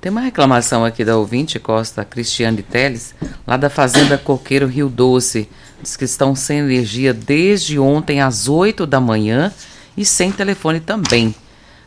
Tem 0.00 0.10
uma 0.10 0.20
reclamação 0.20 0.84
aqui 0.84 1.04
da 1.04 1.16
ouvinte 1.16 1.58
Costa 1.58 2.04
Cristiane 2.04 2.62
Teles, 2.62 3.14
lá 3.46 3.56
da 3.56 3.68
Fazenda 3.68 4.16
Coqueiro 4.16 4.66
Rio 4.66 4.88
Doce. 4.88 5.48
Diz 5.82 5.96
que 5.96 6.04
estão 6.04 6.34
sem 6.34 6.58
energia 6.58 7.12
desde 7.12 7.78
ontem 7.78 8.20
às 8.20 8.48
8 8.48 8.86
da 8.86 9.00
manhã 9.00 9.52
e 9.96 10.04
sem 10.04 10.30
telefone 10.30 10.80
também. 10.80 11.34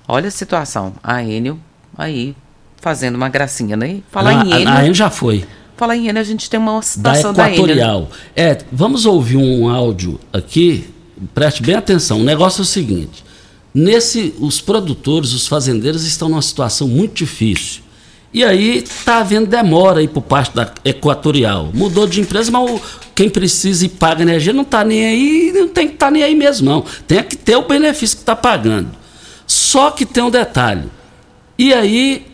Olha 0.07 0.27
a 0.27 0.31
situação. 0.31 0.93
A 1.03 1.23
Enio 1.23 1.59
aí 1.97 2.35
fazendo 2.81 3.15
uma 3.15 3.29
gracinha, 3.29 3.77
né? 3.77 4.01
Falar 4.11 4.45
em 4.45 4.51
Enio. 4.51 4.69
A 4.69 4.81
Enio 4.81 4.93
já 4.93 5.09
foi. 5.09 5.45
Enio, 5.91 6.17
a 6.17 6.23
gente 6.23 6.49
tem 6.49 6.59
uma 6.59 6.81
situação 6.81 7.33
da 7.33 7.51
Equatorial. 7.51 8.09
Da. 8.35 8.41
É, 8.41 8.57
vamos 8.71 9.05
ouvir 9.05 9.37
um 9.37 9.69
áudio 9.69 10.19
aqui, 10.31 10.85
preste 11.33 11.61
bem 11.63 11.75
atenção. 11.75 12.21
O 12.21 12.23
negócio 12.23 12.61
é 12.61 12.63
o 12.63 12.65
seguinte: 12.65 13.23
nesse, 13.73 14.33
os 14.39 14.61
produtores, 14.61 15.33
os 15.33 15.47
fazendeiros 15.47 16.05
estão 16.05 16.29
numa 16.29 16.41
situação 16.41 16.87
muito 16.87 17.13
difícil. 17.13 17.81
E 18.33 18.43
aí 18.43 18.79
está 18.79 19.19
havendo 19.19 19.45
demora 19.45 19.99
aí 19.99 20.07
por 20.07 20.21
parte 20.21 20.55
da 20.55 20.71
Equatorial. 20.83 21.69
Mudou 21.71 22.07
de 22.07 22.19
empresa, 22.19 22.49
mas 22.51 22.71
o, 22.71 22.81
quem 23.13 23.29
precisa 23.29 23.85
e 23.85 23.89
paga 23.89 24.23
energia 24.23 24.51
não 24.51 24.63
está 24.63 24.83
nem 24.83 25.05
aí, 25.05 25.51
não 25.53 25.67
tem 25.67 25.87
que 25.87 25.93
estar 25.93 26.07
tá 26.07 26.11
nem 26.11 26.23
aí 26.23 26.33
mesmo, 26.33 26.67
não. 26.67 26.83
Tem 27.07 27.21
que 27.21 27.35
ter 27.35 27.55
o 27.55 27.67
benefício 27.67 28.17
que 28.17 28.23
está 28.23 28.35
pagando. 28.35 28.89
Só 29.45 29.91
que 29.91 30.03
tem 30.03 30.23
um 30.23 30.31
detalhe. 30.31 30.89
E 31.59 31.71
aí 31.73 32.25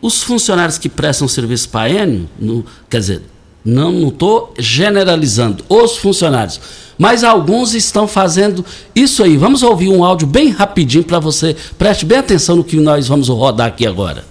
os 0.00 0.22
funcionários 0.22 0.78
que 0.78 0.88
prestam 0.88 1.26
serviço 1.26 1.68
para 1.68 1.82
a 1.82 1.90
Enio, 1.90 2.28
no, 2.38 2.64
quer 2.88 3.00
dizer, 3.00 3.22
não 3.64 4.08
estou 4.08 4.54
generalizando 4.58 5.64
os 5.68 5.96
funcionários, 5.96 6.60
mas 6.96 7.24
alguns 7.24 7.74
estão 7.74 8.06
fazendo 8.06 8.64
isso 8.94 9.22
aí. 9.24 9.36
Vamos 9.36 9.62
ouvir 9.62 9.88
um 9.88 10.04
áudio 10.04 10.26
bem 10.26 10.50
rapidinho 10.50 11.04
para 11.04 11.18
você. 11.18 11.56
Preste 11.76 12.06
bem 12.06 12.18
atenção 12.18 12.56
no 12.56 12.64
que 12.64 12.76
nós 12.76 13.08
vamos 13.08 13.28
rodar 13.28 13.66
aqui 13.66 13.86
agora. 13.86 14.24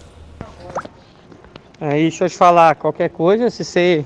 Aí, 1.82 2.04
deixa 2.04 2.26
eu 2.26 2.30
te 2.30 2.38
falar, 2.38 2.76
qualquer 2.76 3.10
coisa, 3.10 3.50
se 3.50 3.64
você 3.64 4.06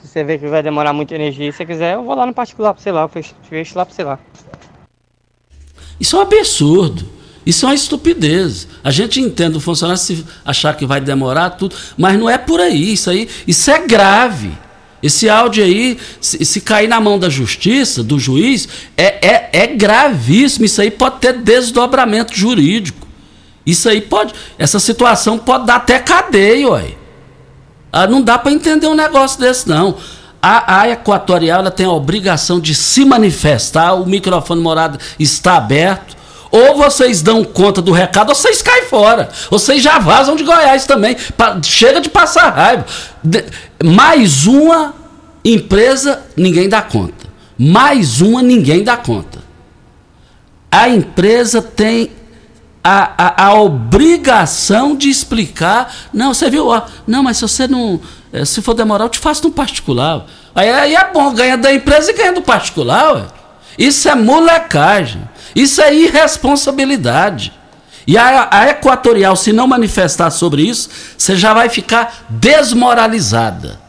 se 0.00 0.08
você 0.08 0.24
vê 0.24 0.38
que 0.38 0.48
vai 0.48 0.62
demorar 0.62 0.92
muita 0.92 1.14
energia, 1.14 1.52
se 1.52 1.58
você 1.58 1.66
quiser, 1.66 1.94
eu 1.94 2.02
vou 2.02 2.14
lá 2.16 2.26
no 2.26 2.34
particular 2.34 2.74
para 2.74 2.82
você 2.82 2.90
lá, 2.90 3.02
eu 3.02 3.08
fecho, 3.08 3.34
fecho 3.48 3.78
lá 3.78 3.86
para 3.86 3.94
você 3.94 4.02
lá. 4.02 4.18
Isso 6.00 6.16
é 6.16 6.18
um 6.18 6.22
absurdo. 6.22 7.21
Isso 7.44 7.66
é 7.66 7.68
uma 7.68 7.74
estupidez. 7.74 8.68
A 8.84 8.90
gente 8.90 9.20
entende 9.20 9.56
o 9.56 9.60
funcionário 9.60 10.00
se 10.00 10.24
achar 10.44 10.76
que 10.76 10.86
vai 10.86 11.00
demorar 11.00 11.50
tudo, 11.50 11.74
mas 11.96 12.18
não 12.18 12.30
é 12.30 12.38
por 12.38 12.60
aí. 12.60 12.92
Isso 12.92 13.10
aí, 13.10 13.28
isso 13.46 13.70
é 13.70 13.86
grave. 13.86 14.52
Esse 15.02 15.28
áudio 15.28 15.64
aí, 15.64 15.98
se, 16.20 16.44
se, 16.44 16.60
cair 16.60 16.86
na 16.88 17.00
mão 17.00 17.18
da 17.18 17.28
justiça, 17.28 18.04
do 18.04 18.20
juiz, 18.20 18.68
é, 18.96 19.26
é, 19.26 19.50
é 19.52 19.66
gravíssimo. 19.66 20.64
Isso 20.64 20.80
aí 20.80 20.92
pode 20.92 21.18
ter 21.18 21.38
desdobramento 21.38 22.32
jurídico. 22.34 23.08
Isso 23.66 23.88
aí 23.88 24.00
pode. 24.00 24.32
Essa 24.56 24.78
situação 24.78 25.38
pode 25.38 25.66
dar 25.66 25.76
até 25.76 25.98
cadeia, 25.98 26.68
ué. 26.68 26.94
Ah, 27.92 28.06
não 28.06 28.22
dá 28.22 28.38
para 28.38 28.52
entender 28.52 28.86
um 28.86 28.94
negócio 28.94 29.40
desse, 29.40 29.68
não. 29.68 29.96
A, 30.40 30.80
a 30.80 30.88
Equatorial 30.90 31.68
tem 31.70 31.86
a 31.86 31.92
obrigação 31.92 32.58
de 32.58 32.74
se 32.74 33.04
manifestar, 33.04 33.94
o 33.94 34.06
microfone 34.06 34.60
morado 34.60 34.98
está 35.18 35.56
aberto. 35.56 36.16
Ou 36.52 36.76
vocês 36.76 37.22
dão 37.22 37.42
conta 37.42 37.80
do 37.80 37.92
recado, 37.92 38.28
ou 38.28 38.34
vocês 38.34 38.60
caem 38.60 38.84
fora. 38.84 39.30
Vocês 39.50 39.82
já 39.82 39.98
vazam 39.98 40.36
de 40.36 40.44
Goiás 40.44 40.84
também. 40.84 41.16
Chega 41.62 41.98
de 41.98 42.10
passar 42.10 42.50
raiva. 42.50 42.84
De, 43.24 43.42
mais 43.82 44.46
uma 44.46 44.94
empresa, 45.42 46.22
ninguém 46.36 46.68
dá 46.68 46.82
conta. 46.82 47.26
Mais 47.58 48.20
uma, 48.20 48.42
ninguém 48.42 48.84
dá 48.84 48.98
conta. 48.98 49.38
A 50.70 50.90
empresa 50.90 51.62
tem 51.62 52.10
a, 52.84 53.12
a, 53.16 53.46
a, 53.46 53.54
obrigação 53.54 54.94
de 54.94 55.08
explicar. 55.08 55.94
Não, 56.12 56.34
você 56.34 56.50
viu? 56.50 56.66
Ó, 56.66 56.82
não, 57.06 57.22
mas 57.22 57.38
se 57.38 57.42
você 57.42 57.66
não. 57.66 57.98
Eh, 58.30 58.44
se 58.44 58.60
for 58.60 58.74
demorar, 58.74 59.04
eu 59.04 59.08
te 59.08 59.18
faço 59.18 59.44
no 59.44 59.52
particular. 59.52 60.26
Aí, 60.54 60.68
aí 60.68 60.94
é 60.94 61.12
bom, 61.12 61.32
ganha 61.32 61.56
da 61.56 61.72
empresa 61.72 62.10
e 62.10 62.14
ganha 62.14 62.32
do 62.32 62.42
particular. 62.42 63.14
Ué. 63.14 63.24
Isso 63.78 64.08
é 64.08 64.14
molecagem. 64.14 65.22
Isso 65.54 65.80
é 65.80 65.94
irresponsabilidade. 65.94 67.52
E 68.06 68.16
a, 68.18 68.48
a 68.50 68.68
Equatorial, 68.70 69.36
se 69.36 69.52
não 69.52 69.66
manifestar 69.66 70.30
sobre 70.30 70.62
isso, 70.62 70.88
você 71.16 71.36
já 71.36 71.54
vai 71.54 71.68
ficar 71.68 72.26
desmoralizada. 72.28 73.80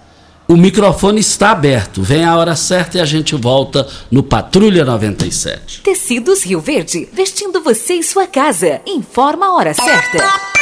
O 0.48 0.58
microfone 0.58 1.20
está 1.20 1.51
aberto. 1.51 2.01
Vem 2.03 2.25
a 2.25 2.36
hora 2.36 2.55
certa 2.55 2.98
e 2.98 3.01
a 3.01 3.05
gente 3.05 3.34
volta 3.36 3.88
no 4.12 4.22
Patrulha 4.22 4.84
97. 4.86 5.82
Tecidos 5.82 6.43
Rio 6.43 6.60
Verde, 6.60 7.08
vestindo 7.12 7.62
você 7.62 7.96
e 7.96 8.03
sua 8.03 8.27
casa. 8.27 8.82
Informa 8.86 9.48
a 9.48 9.53
hora 9.53 9.74
certa. 9.74 10.52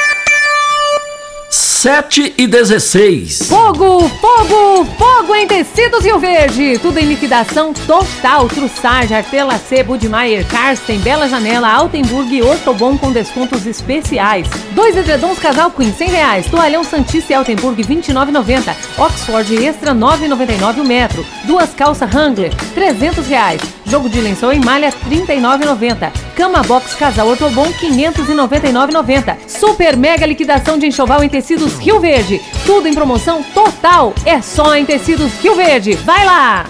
7 1.81 2.35
e 2.37 2.45
16. 2.45 3.47
Fogo, 3.47 4.07
fogo, 4.07 4.85
fogo 4.99 5.35
em 5.35 5.47
tecidos 5.47 6.05
Rio 6.05 6.19
Verde. 6.19 6.77
Tudo 6.77 6.99
em 6.99 7.07
liquidação 7.07 7.73
total. 7.73 8.47
Trussage, 8.47 9.15
Artela 9.15 9.57
C, 9.57 9.81
Budmeier, 9.81 10.45
Karsten, 10.45 10.99
Bela 10.99 11.27
Janela, 11.27 11.67
Altenburg 11.73 12.35
e 12.35 12.43
Ortobon 12.43 12.99
com 12.99 13.11
descontos 13.11 13.65
especiais. 13.65 14.47
Dois 14.75 14.95
edredons 14.95 15.39
casal 15.39 15.71
Queen, 15.71 15.91
100 15.91 16.09
reais. 16.09 16.45
Toalhão 16.51 16.83
Santista 16.83 17.33
e 17.33 17.35
Altenburg, 17.35 17.81
29,90. 17.83 18.75
Oxford 18.99 19.65
Extra, 19.65 19.95
9,99 19.95 20.81
o 20.81 20.85
metro. 20.85 21.25
Duas 21.45 21.73
calças 21.73 22.13
Wrangler, 22.13 22.53
300 22.75 23.25
reais. 23.25 23.59
Jogo 23.85 24.09
de 24.09 24.21
lençol 24.21 24.53
em 24.53 24.59
malha, 24.59 24.93
39,90. 25.09 26.11
Cama 26.35 26.61
Box 26.63 26.95
Casal 26.95 27.27
Ortobon, 27.27 27.67
599,90. 27.73 29.37
Super 29.47 29.97
mega 29.97 30.25
liquidação 30.25 30.77
de 30.77 30.87
enxoval 30.87 31.23
em 31.23 31.29
tecidos 31.29 31.77
Rio 31.77 31.99
Verde. 31.99 32.41
Tudo 32.65 32.87
em 32.87 32.93
promoção 32.93 33.43
total. 33.53 34.13
É 34.25 34.41
só 34.41 34.75
em 34.75 34.85
tecidos 34.85 35.31
Rio 35.41 35.55
Verde. 35.55 35.93
Vai 35.93 36.25
lá! 36.25 36.65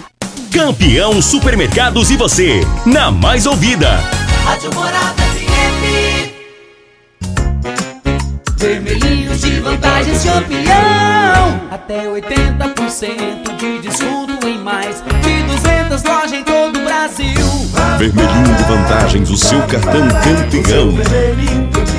Campeão 0.52 1.22
Supermercados 1.22 2.10
e 2.10 2.16
você, 2.16 2.60
na 2.84 3.10
mais 3.10 3.46
ouvida. 3.46 3.88
Rádio 4.44 4.74
Morada 4.74 5.22
Vermelhinhos 8.62 9.40
de 9.40 9.58
vantagens 9.58 10.22
campeão. 10.22 11.60
Até 11.68 12.06
80% 12.06 13.56
de 13.56 13.80
desconto 13.80 14.46
em 14.46 14.58
mais 14.58 15.02
de 15.02 15.42
200 15.42 16.04
lojas 16.04 16.32
em 16.32 16.44
todo 16.44 16.78
o 16.78 16.84
Brasil. 16.84 17.26
Vermelhinho 17.98 18.54
de 18.56 18.62
vantagens, 18.62 19.30
o 19.30 19.36
seu 19.36 19.60
cartão 19.62 20.06
campeão. 20.08 21.91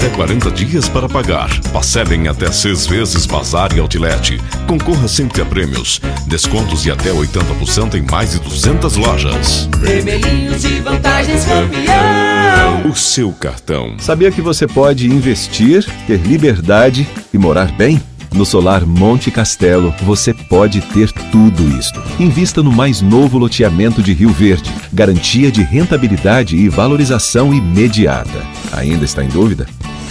Até 0.00 0.08
40 0.16 0.50
dias 0.52 0.88
para 0.88 1.06
pagar. 1.10 1.50
Parcelem 1.74 2.26
até 2.26 2.50
seis 2.50 2.86
vezes 2.86 3.26
Bazar 3.26 3.76
e 3.76 3.80
Outlet. 3.80 4.40
Concorra 4.66 5.06
sempre 5.06 5.42
a 5.42 5.44
prêmios. 5.44 6.00
Descontos 6.26 6.82
de 6.82 6.90
até 6.90 7.10
80% 7.10 7.96
em 7.96 8.10
mais 8.10 8.30
de 8.30 8.38
200 8.40 8.96
lojas. 8.96 9.68
Vermelhinhos 9.78 10.62
de 10.62 10.80
vantagens 10.80 11.44
campeão. 11.44 12.90
O 12.90 12.96
seu 12.96 13.30
cartão. 13.30 13.96
Sabia 13.98 14.32
que 14.32 14.40
você 14.40 14.66
pode 14.66 15.06
investir, 15.06 15.84
ter 16.06 16.16
liberdade 16.22 17.06
e 17.30 17.36
morar 17.36 17.70
bem? 17.70 18.02
No 18.32 18.46
Solar 18.46 18.86
Monte 18.86 19.30
Castelo, 19.30 19.92
você 20.02 20.32
pode 20.32 20.80
ter 20.80 21.12
tudo 21.30 21.76
isto. 21.78 22.02
Invista 22.18 22.62
no 22.62 22.72
mais 22.72 23.02
novo 23.02 23.36
loteamento 23.36 24.02
de 24.02 24.14
Rio 24.14 24.30
Verde. 24.30 24.72
Garantia 24.94 25.52
de 25.52 25.62
rentabilidade 25.62 26.56
e 26.56 26.70
valorização 26.70 27.52
imediata. 27.52 28.46
Ainda 28.72 29.04
está 29.04 29.22
em 29.22 29.28
dúvida? 29.28 29.66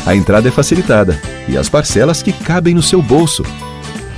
A 0.05 0.15
entrada 0.15 0.47
é 0.47 0.51
facilitada 0.51 1.19
e 1.47 1.57
as 1.57 1.69
parcelas 1.69 2.23
que 2.23 2.31
cabem 2.31 2.73
no 2.73 2.81
seu 2.81 3.01
bolso. 3.01 3.43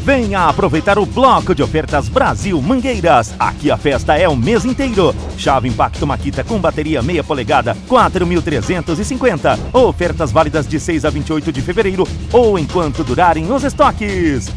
Venha 0.00 0.48
aproveitar 0.48 0.98
o 0.98 1.04
bloco 1.04 1.54
de 1.54 1.62
ofertas 1.62 2.08
Brasil 2.08 2.60
Mangueiras. 2.62 3.34
Aqui 3.38 3.70
a 3.70 3.76
festa 3.76 4.16
é 4.16 4.28
o 4.28 4.36
mês 4.36 4.64
inteiro. 4.64 5.14
Chave 5.36 5.68
Impacto 5.68 6.06
Maquita 6.06 6.42
com 6.44 6.58
bateria 6.58 7.02
meia 7.02 7.22
polegada, 7.22 7.76
4.350. 7.88 9.58
Ofertas 9.72 10.32
válidas 10.32 10.66
de 10.66 10.78
6 10.80 11.04
a 11.04 11.10
28 11.10 11.52
de 11.52 11.60
fevereiro 11.60 12.04
ou 12.32 12.58
enquanto 12.58 13.04
durarem 13.04 13.50
os 13.52 13.64
estoques. 13.64 14.48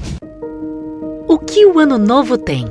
O 1.27 1.37
que 1.39 1.65
o 1.65 1.79
ano 1.79 1.97
novo 1.97 2.37
tem? 2.37 2.65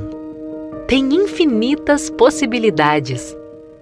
Tem 0.87 1.13
infinitas 1.13 2.09
possibilidades 2.09 3.35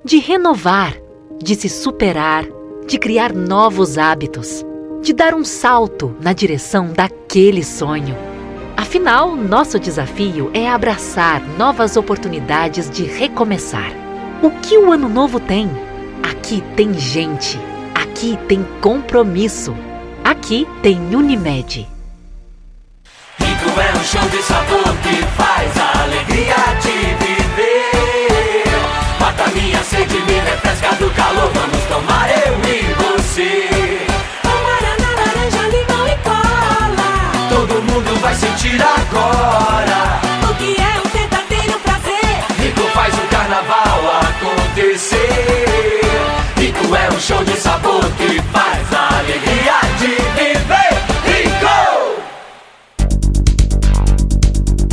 de 0.04 0.20
renovar, 0.20 0.96
de 1.42 1.56
se 1.56 1.70
superar, 1.70 2.46
de 2.88 2.98
criar 2.98 3.34
novos 3.34 3.98
hábitos, 3.98 4.66
de 5.02 5.14
dar 5.14 5.34
um 5.34 5.44
salto 5.44 6.16
na 6.22 6.34
direção 6.34 6.92
daquele 6.92 7.64
sonho. 7.64 8.29
Afinal, 8.80 9.36
nosso 9.36 9.78
desafio 9.78 10.50
é 10.54 10.70
abraçar 10.70 11.42
novas 11.58 11.98
oportunidades 11.98 12.90
de 12.90 13.04
recomeçar. 13.04 13.92
O 14.42 14.50
que 14.52 14.78
o 14.78 14.90
ano 14.90 15.10
novo 15.10 15.38
tem? 15.38 15.70
Aqui 16.24 16.64
tem 16.78 16.94
gente. 16.94 17.60
Aqui 17.94 18.40
tem 18.48 18.66
compromisso. 18.80 19.76
Aqui 20.24 20.66
tem 20.82 20.98
Unimed. 21.14 21.90
Rico 23.38 23.82
é 23.82 23.98
um 23.98 24.04
show 24.06 24.30
de 24.30 24.42
sabor 24.44 24.96
que 25.04 25.24
faz 25.36 25.78
a 25.78 26.04
alegria 26.04 26.56
de 26.82 27.26
viver. 27.26 28.64
Mata 29.20 29.50
minha 29.50 29.84
sede, 29.84 30.22
me 30.22 30.40
refresca 30.40 30.96
do 30.96 31.10
calor. 31.16 31.52
Vamos 31.54 31.84
tomar 31.84 32.30
eu 32.30 32.54
e 32.64 32.94
você. 32.94 33.69
agora. 39.10 40.22
O 40.50 40.56
que 40.56 40.80
é 40.80 41.00
um 41.00 41.10
verdadeiro 41.10 41.80
prazer? 41.80 42.46
Rico 42.60 42.82
faz 42.94 43.14
o 43.14 43.22
um 43.22 43.28
carnaval 43.28 44.02
acontecer. 44.22 46.02
Rico 46.58 46.96
é 46.96 47.10
um 47.14 47.20
show 47.20 47.44
de 47.44 47.58
sabor 47.58 48.04
que 48.18 48.42
faz 48.52 48.94
a 48.94 49.20
alegria 49.20 49.82
de 49.98 50.08
viver. 50.38 50.94
Rico! 51.26 52.22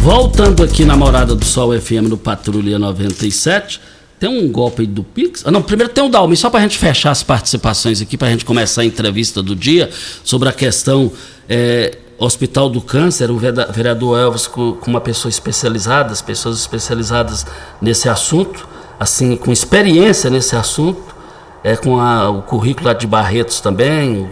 Voltando 0.00 0.62
aqui 0.62 0.84
na 0.84 0.96
Morada 0.96 1.34
do 1.34 1.44
Sol 1.44 1.78
FM 1.78 2.08
no 2.08 2.16
Patrulha 2.16 2.78
97. 2.78 3.80
Tem 4.18 4.30
um 4.30 4.50
golpe 4.50 4.80
aí 4.80 4.86
do 4.86 5.04
Pix? 5.04 5.42
Ah, 5.44 5.50
não, 5.50 5.60
primeiro 5.60 5.92
tem 5.92 6.02
o 6.02 6.06
um 6.06 6.10
Dalmi, 6.10 6.34
só 6.38 6.48
para 6.48 6.60
a 6.60 6.62
gente 6.62 6.78
fechar 6.78 7.10
as 7.10 7.22
participações 7.22 8.00
aqui, 8.00 8.16
para 8.16 8.28
a 8.28 8.30
gente 8.30 8.46
começar 8.46 8.80
a 8.80 8.84
entrevista 8.86 9.42
do 9.42 9.54
dia 9.54 9.90
sobre 10.24 10.48
a 10.48 10.52
questão 10.52 11.12
é, 11.46 11.98
Hospital 12.18 12.70
do 12.70 12.80
Câncer, 12.80 13.30
o 13.30 13.36
vereador 13.36 14.18
Elvis 14.18 14.46
com, 14.46 14.76
uma 14.86 15.00
pessoa 15.00 15.30
especializada, 15.30 16.12
as 16.12 16.22
pessoas 16.22 16.58
especializadas 16.58 17.46
nesse 17.80 18.08
assunto, 18.08 18.66
assim, 18.98 19.36
com 19.36 19.52
experiência 19.52 20.30
nesse 20.30 20.56
assunto, 20.56 21.14
é, 21.62 21.76
com 21.76 22.00
a, 22.00 22.30
o 22.30 22.42
currículo 22.42 22.92
de 22.94 23.06
Barretos 23.06 23.60
também. 23.60 24.30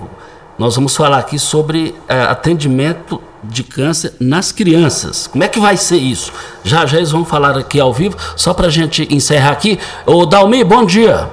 Nós 0.59 0.77
vamos 0.77 0.97
falar 0.97 1.19
aqui 1.19 1.39
sobre 1.39 1.95
é, 2.09 2.23
atendimento 2.23 3.21
de 3.43 3.63
câncer 3.63 4.15
nas 4.19 4.51
crianças. 4.51 5.27
Como 5.27 5.45
é 5.45 5.49
que 5.49 5.61
vai 5.61 5.77
ser 5.77 5.97
isso? 5.97 6.33
Já 6.63 6.87
já 6.87 6.97
eles 6.97 7.11
vão 7.11 7.25
falar 7.25 7.59
aqui 7.59 7.79
ao 7.79 7.93
vivo, 7.93 8.17
só 8.37 8.55
para 8.55 8.69
a 8.69 8.71
gente 8.71 9.07
encerrar 9.15 9.51
aqui. 9.51 9.79
Ô 10.07 10.25
Dalmi, 10.25 10.65
bom 10.65 10.87
dia. 10.87 11.29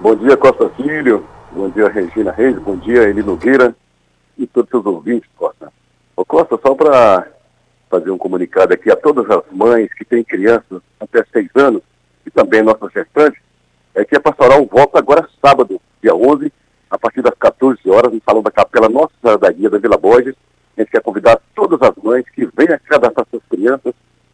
Bom 0.00 0.14
dia, 0.16 0.36
Costa 0.36 0.70
Filho. 0.76 1.24
Bom 1.52 1.70
dia, 1.70 1.88
Regina 1.88 2.32
Reis. 2.32 2.58
Bom 2.58 2.76
dia, 2.76 3.04
Eli 3.04 3.22
Nogueira 3.22 3.74
e 4.38 4.46
todos 4.46 4.68
os 4.68 4.70
seus 4.70 4.86
ouvintes, 4.86 5.28
Costa. 5.36 5.72
Ô 6.16 6.24
Costa, 6.24 6.58
só 6.64 6.74
para 6.74 7.28
fazer 7.90 8.10
um 8.10 8.18
comunicado 8.18 8.72
aqui 8.72 8.90
a 8.90 8.96
todas 8.96 9.28
as 9.30 9.42
mães 9.52 9.92
que 9.94 10.04
têm 10.04 10.24
crianças 10.24 10.80
até 10.98 11.24
seis 11.32 11.48
anos 11.54 11.82
e 12.24 12.30
também 12.30 12.62
nossas 12.62 12.92
gestantes, 12.92 13.40
é 13.94 14.04
que 14.04 14.16
a 14.16 14.20
pastoral 14.20 14.64
volta 14.64 14.98
agora 14.98 15.28
sábado, 15.44 15.80
dia 16.02 16.14
11, 16.14 16.50
a 16.90 16.98
partir 16.98 17.22
das 17.22 17.34
14 17.38 17.78
horas, 17.90 18.12
no 18.12 18.22
Salão 18.24 18.42
da 18.42 18.50
Capela 18.50 18.88
Nossa 18.88 19.12
Senhora 19.20 19.38
da 19.38 19.52
Guia 19.52 19.68
da 19.68 19.78
Vila 19.78 19.98
Borges. 19.98 20.34
A 20.76 20.80
gente 20.80 20.90
quer 20.90 21.02
convidar 21.02 21.38
todas 21.54 21.80
as 21.82 21.94
mães 22.02 22.24
que 22.30 22.46
venham 22.56 22.78
cadastrar 22.86 23.26
suas 23.30 23.42
crianças 23.50 23.92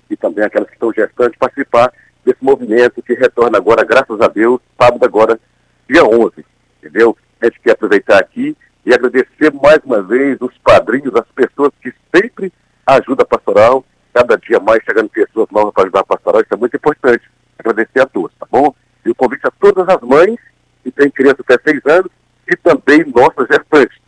e 0.08 0.16
também 0.16 0.44
aquelas 0.44 0.68
que 0.68 0.74
estão 0.74 0.92
gestantes 0.92 1.38
participar 1.38 1.92
desse 2.24 2.42
movimento 2.42 3.02
que 3.02 3.14
retorna 3.14 3.58
agora, 3.58 3.84
graças 3.84 4.20
a 4.20 4.28
Deus, 4.28 4.60
sábado 4.80 5.04
agora, 5.04 5.40
dia 5.88 6.04
11, 6.04 6.44
entendeu? 6.78 7.16
A 7.40 7.46
gente 7.46 7.60
quer 7.60 7.72
aproveitar 7.72 8.18
aqui 8.18 8.56
e 8.88 8.94
agradecer 8.94 9.52
mais 9.52 9.80
uma 9.84 10.00
vez 10.00 10.38
os 10.40 10.56
padrinhos, 10.64 11.14
as 11.14 11.26
pessoas 11.34 11.70
que 11.82 11.92
sempre 12.16 12.50
ajudam 12.86 13.22
a 13.22 13.26
pastoral, 13.26 13.84
cada 14.14 14.34
dia 14.38 14.58
mais 14.58 14.82
chegando 14.82 15.10
pessoas 15.10 15.46
novas 15.50 15.74
para 15.74 15.82
ajudar 15.82 16.00
a 16.00 16.04
pastoral, 16.04 16.40
isso 16.40 16.54
é 16.54 16.56
muito 16.56 16.74
importante. 16.74 17.30
Agradecer 17.58 18.00
a 18.00 18.06
todos, 18.06 18.34
tá 18.38 18.46
bom? 18.50 18.74
E 19.04 19.10
o 19.10 19.14
convite 19.14 19.46
a 19.46 19.50
todas 19.50 19.86
as 19.90 20.00
mães 20.00 20.38
que 20.82 20.90
têm 20.90 21.10
crianças 21.10 21.40
até 21.40 21.70
seis 21.70 21.84
anos 21.84 22.10
e 22.50 22.56
também 22.56 23.04
nossas 23.14 23.46
gestantes. 23.46 23.98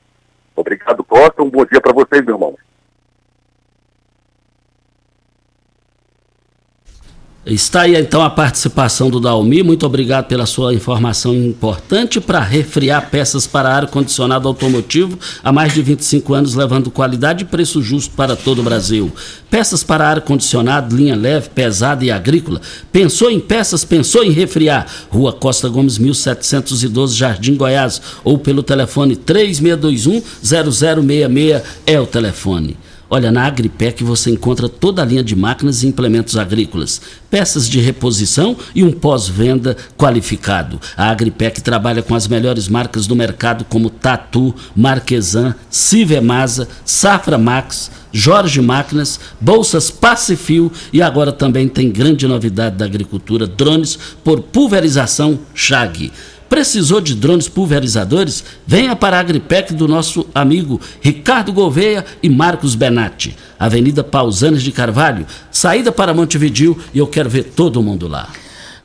Obrigado, 0.56 1.04
Costa. 1.04 1.42
Um 1.42 1.50
bom 1.50 1.66
dia 1.66 1.80
para 1.82 1.92
vocês, 1.92 2.24
meu 2.24 2.36
irmão. 2.36 2.56
Está 7.46 7.82
aí 7.82 7.96
então 7.96 8.20
a 8.20 8.28
participação 8.28 9.08
do 9.08 9.18
Dalmi. 9.18 9.62
Muito 9.62 9.86
obrigado 9.86 10.26
pela 10.26 10.44
sua 10.44 10.74
informação 10.74 11.34
importante 11.34 12.20
para 12.20 12.38
refriar 12.38 13.08
peças 13.08 13.46
para 13.46 13.74
ar-condicionado 13.74 14.46
automotivo 14.46 15.18
há 15.42 15.50
mais 15.50 15.72
de 15.72 15.80
25 15.80 16.34
anos, 16.34 16.54
levando 16.54 16.90
qualidade 16.90 17.44
e 17.44 17.46
preço 17.46 17.80
justo 17.80 18.14
para 18.14 18.36
todo 18.36 18.58
o 18.58 18.62
Brasil. 18.62 19.10
Peças 19.48 19.82
para 19.82 20.06
ar-condicionado, 20.06 20.94
linha 20.94 21.16
leve, 21.16 21.48
pesada 21.48 22.04
e 22.04 22.10
agrícola. 22.10 22.60
Pensou 22.92 23.30
em 23.30 23.40
peças, 23.40 23.86
pensou 23.86 24.22
em 24.22 24.30
refriar. 24.30 24.86
Rua 25.08 25.32
Costa 25.32 25.66
Gomes, 25.66 25.96
1712, 25.96 27.16
Jardim 27.16 27.56
Goiás. 27.56 28.02
Ou 28.22 28.36
pelo 28.36 28.62
telefone 28.62 29.16
3621 29.16 30.22
0066 30.42 31.62
é 31.86 31.98
o 31.98 32.06
telefone. 32.06 32.76
Olha, 33.12 33.32
na 33.32 33.44
Agripec 33.44 34.04
você 34.04 34.30
encontra 34.30 34.68
toda 34.68 35.02
a 35.02 35.04
linha 35.04 35.24
de 35.24 35.34
máquinas 35.34 35.82
e 35.82 35.88
implementos 35.88 36.36
agrícolas, 36.36 37.00
peças 37.28 37.68
de 37.68 37.80
reposição 37.80 38.56
e 38.72 38.84
um 38.84 38.92
pós-venda 38.92 39.76
qualificado. 39.98 40.80
A 40.96 41.10
Agripec 41.10 41.60
trabalha 41.60 42.04
com 42.04 42.14
as 42.14 42.28
melhores 42.28 42.68
marcas 42.68 43.08
do 43.08 43.16
mercado 43.16 43.64
como 43.64 43.90
Tatu, 43.90 44.54
Marquesan, 44.76 45.56
Civemasa, 45.68 46.68
Safra 46.84 47.36
Max, 47.36 47.90
Jorge 48.12 48.60
Máquinas, 48.60 49.18
Bolsas 49.40 49.90
Pacifil 49.90 50.70
e 50.92 51.02
agora 51.02 51.32
também 51.32 51.66
tem 51.66 51.90
grande 51.90 52.28
novidade 52.28 52.76
da 52.76 52.84
agricultura, 52.84 53.44
drones 53.44 53.98
por 54.22 54.40
pulverização 54.40 55.36
Chag. 55.52 56.12
Precisou 56.50 57.00
de 57.00 57.14
drones 57.14 57.48
pulverizadores? 57.48 58.42
Venha 58.66 58.96
para 58.96 59.16
a 59.16 59.20
Agripec 59.20 59.72
do 59.72 59.86
nosso 59.86 60.26
amigo 60.34 60.80
Ricardo 61.00 61.52
Gouveia 61.52 62.04
e 62.20 62.28
Marcos 62.28 62.74
Benatti. 62.74 63.36
Avenida 63.56 64.02
Pausanes 64.02 64.60
de 64.60 64.72
Carvalho, 64.72 65.24
saída 65.48 65.92
para 65.92 66.12
Montevidil 66.12 66.76
e 66.92 66.98
eu 66.98 67.06
quero 67.06 67.30
ver 67.30 67.44
todo 67.44 67.80
mundo 67.80 68.08
lá. 68.08 68.28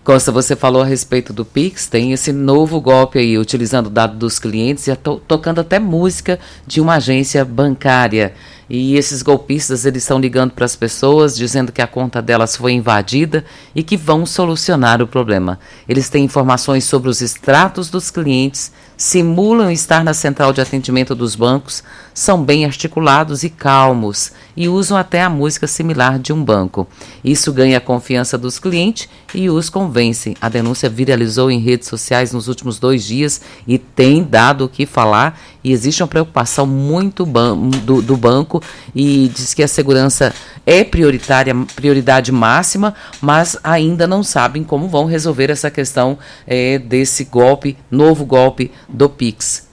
Costa, 0.04 0.32
você 0.32 0.56
falou 0.56 0.84
a 0.84 0.86
respeito 0.86 1.34
do 1.34 1.44
Pix, 1.44 1.88
tem 1.88 2.12
esse 2.12 2.32
novo 2.32 2.80
golpe 2.80 3.18
aí, 3.18 3.36
utilizando 3.36 3.88
o 3.88 3.90
dado 3.90 4.16
dos 4.16 4.38
clientes 4.38 4.88
e 4.88 4.96
to 4.96 5.20
tocando 5.28 5.60
até 5.60 5.80
música 5.80 6.38
de 6.68 6.80
uma 6.80 6.98
agência 6.98 7.44
bancária. 7.44 8.36
E 8.70 8.96
esses 8.96 9.22
golpistas 9.22 9.86
eles 9.86 10.04
estão 10.04 10.20
ligando 10.20 10.52
para 10.52 10.66
as 10.66 10.76
pessoas 10.76 11.36
dizendo 11.36 11.72
que 11.72 11.82
a 11.82 11.88
conta 11.88 12.22
delas 12.22 12.56
foi 12.56 12.74
invadida 12.74 13.46
e 13.76 13.84
que 13.84 13.96
vão 13.96 14.26
solucionar 14.26 15.02
o 15.02 15.08
problema. 15.08 15.60
Eles 15.88 16.10
têm 16.10 16.26
informações 16.26 16.84
sobre 16.84 17.10
os 17.10 17.22
extratos 17.22 17.90
dos 17.90 18.10
clientes, 18.10 18.72
simulam 18.98 19.70
estar 19.70 20.04
na 20.04 20.14
central 20.14 20.54
de 20.54 20.62
atendimento 20.62 21.14
dos 21.14 21.36
bancos, 21.36 21.84
são 22.14 22.44
bem 22.44 22.66
articulados 22.66 23.44
e 23.44 23.50
calmos 23.50 24.32
e 24.56 24.70
usam 24.70 24.98
até 24.98 25.22
a 25.22 25.30
música 25.30 25.68
similar 25.68 26.18
de 26.18 26.32
um 26.32 26.44
banco. 26.44 26.88
Isso 27.24 27.52
ganha 27.52 27.78
a 27.78 27.82
confiança 27.82 28.38
dos 28.38 28.58
clientes 28.58 29.10
e 29.34 29.50
os 29.50 29.70
convence. 29.70 30.36
A 30.40 30.48
denúncia 30.48 30.90
viralizou 30.90 31.52
em 31.52 31.60
redes 31.60 31.90
sociais 31.90 32.32
nos 32.32 32.48
últimos 32.48 32.80
dois 32.80 33.04
dias 33.04 33.42
e 33.68 33.78
tem 33.78 34.24
dado 34.24 34.66
o 34.66 34.70
que 34.70 34.86
falar 34.86 35.40
e 35.64 35.72
existe 35.72 36.02
uma 36.02 36.08
preocupação 36.08 36.66
muito 36.66 37.26
do, 37.26 38.02
do 38.02 38.16
banco 38.16 38.55
e 38.96 39.32
diz 39.34 39.54
que 39.54 39.64
a 39.64 39.68
segurança 39.68 40.34
é 40.66 40.84
prioritária, 40.84 41.56
prioridade 41.76 42.32
máxima, 42.32 42.94
mas 43.22 43.58
ainda 43.64 44.08
não 44.08 44.24
sabem 44.24 44.64
como 44.64 44.88
vão 44.88 45.06
resolver 45.06 45.50
essa 45.50 45.70
questão 45.70 46.18
é, 46.48 46.80
desse 46.80 47.26
golpe, 47.26 47.78
novo 47.90 48.26
golpe 48.26 48.72
do 48.90 49.10
Pix. 49.10 49.68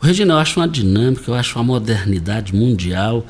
Regina, 0.00 0.34
eu 0.34 0.38
acho 0.38 0.58
uma 0.58 0.66
dinâmica, 0.66 1.30
eu 1.30 1.34
acho 1.34 1.56
uma 1.56 1.64
modernidade 1.64 2.54
mundial. 2.54 3.24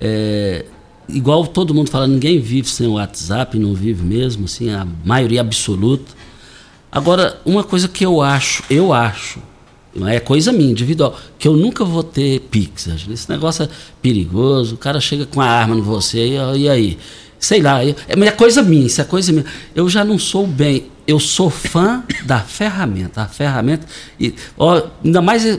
É, 0.00 0.64
igual 1.08 1.46
todo 1.46 1.74
mundo 1.74 1.90
fala, 1.90 2.06
ninguém 2.06 2.40
vive 2.40 2.68
sem 2.68 2.86
o 2.86 2.92
WhatsApp, 2.92 3.58
não 3.58 3.74
vive 3.74 4.04
mesmo, 4.04 4.44
assim, 4.44 4.70
a 4.70 4.86
maioria 5.04 5.40
absoluta. 5.40 6.12
Agora, 6.90 7.40
uma 7.44 7.64
coisa 7.64 7.88
que 7.88 8.04
eu 8.04 8.20
acho, 8.20 8.62
eu 8.70 8.92
acho, 8.92 9.40
não 9.94 10.08
é 10.08 10.18
coisa 10.18 10.52
minha, 10.52 10.70
individual, 10.70 11.16
que 11.38 11.46
eu 11.46 11.54
nunca 11.54 11.84
vou 11.84 12.02
ter 12.02 12.40
Pix. 12.40 12.88
Esse 13.10 13.28
negócio 13.30 13.64
é 13.64 13.68
perigoso, 14.00 14.74
o 14.74 14.78
cara 14.78 15.00
chega 15.00 15.26
com 15.26 15.40
a 15.40 15.46
arma 15.46 15.76
em 15.76 15.80
você, 15.80 16.18
e, 16.18 16.60
e 16.60 16.68
aí? 16.68 16.98
Sei 17.38 17.60
lá, 17.60 17.84
é, 17.84 17.94
é 18.08 18.30
coisa 18.30 18.62
minha, 18.62 18.86
isso 18.86 19.00
é 19.00 19.04
coisa 19.04 19.32
minha. 19.32 19.44
Eu 19.74 19.88
já 19.88 20.04
não 20.04 20.18
sou 20.18 20.46
bem, 20.46 20.86
eu 21.06 21.18
sou 21.18 21.50
fã 21.50 22.04
da 22.24 22.38
ferramenta. 22.38 23.22
A 23.22 23.26
ferramenta, 23.26 23.86
e, 24.18 24.32
ó, 24.56 24.82
ainda 25.04 25.20
mais 25.20 25.44
é, 25.44 25.58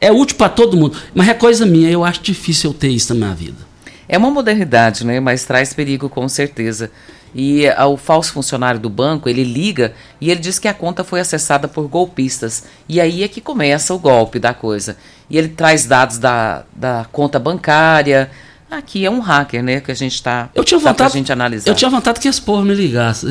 é 0.00 0.12
útil 0.12 0.36
para 0.36 0.48
todo 0.48 0.76
mundo, 0.76 0.96
mas 1.12 1.28
é 1.28 1.34
coisa 1.34 1.66
minha, 1.66 1.90
eu 1.90 2.04
acho 2.04 2.22
difícil 2.22 2.70
eu 2.70 2.74
ter 2.74 2.88
isso 2.88 3.12
na 3.12 3.26
minha 3.26 3.34
vida. 3.34 3.74
É 4.08 4.16
uma 4.16 4.30
modernidade, 4.30 5.04
né? 5.04 5.18
mas 5.18 5.44
traz 5.44 5.72
perigo 5.72 6.08
com 6.08 6.28
certeza. 6.28 6.90
E 7.34 7.66
uh, 7.66 7.86
o 7.86 7.96
falso 7.96 8.32
funcionário 8.32 8.78
do 8.78 8.88
banco, 8.88 9.28
ele 9.28 9.42
liga 9.42 9.92
e 10.20 10.30
ele 10.30 10.40
diz 10.40 10.58
que 10.58 10.68
a 10.68 10.74
conta 10.74 11.02
foi 11.02 11.20
acessada 11.20 11.66
por 11.66 11.88
golpistas. 11.88 12.64
E 12.88 13.00
aí 13.00 13.24
é 13.24 13.28
que 13.28 13.40
começa 13.40 13.92
o 13.92 13.98
golpe 13.98 14.38
da 14.38 14.54
coisa. 14.54 14.96
E 15.28 15.36
ele 15.36 15.48
traz 15.48 15.84
dados 15.84 16.18
da, 16.18 16.62
da 16.74 17.06
conta 17.10 17.38
bancária. 17.38 18.30
Aqui 18.70 19.04
é 19.04 19.10
um 19.10 19.20
hacker, 19.20 19.62
né? 19.62 19.80
Que 19.80 19.92
a 19.92 19.94
gente 19.94 20.14
está. 20.14 20.48
Eu 20.54 20.64
tinha 20.64 20.78
vontade. 20.80 21.12
gente 21.12 21.32
analisar. 21.32 21.70
Eu 21.70 21.74
tinha 21.74 21.90
vontade 21.90 22.18
que 22.18 22.26
esse 22.26 22.40
povo 22.40 22.62
me 22.62 22.74
ligasse. 22.74 23.26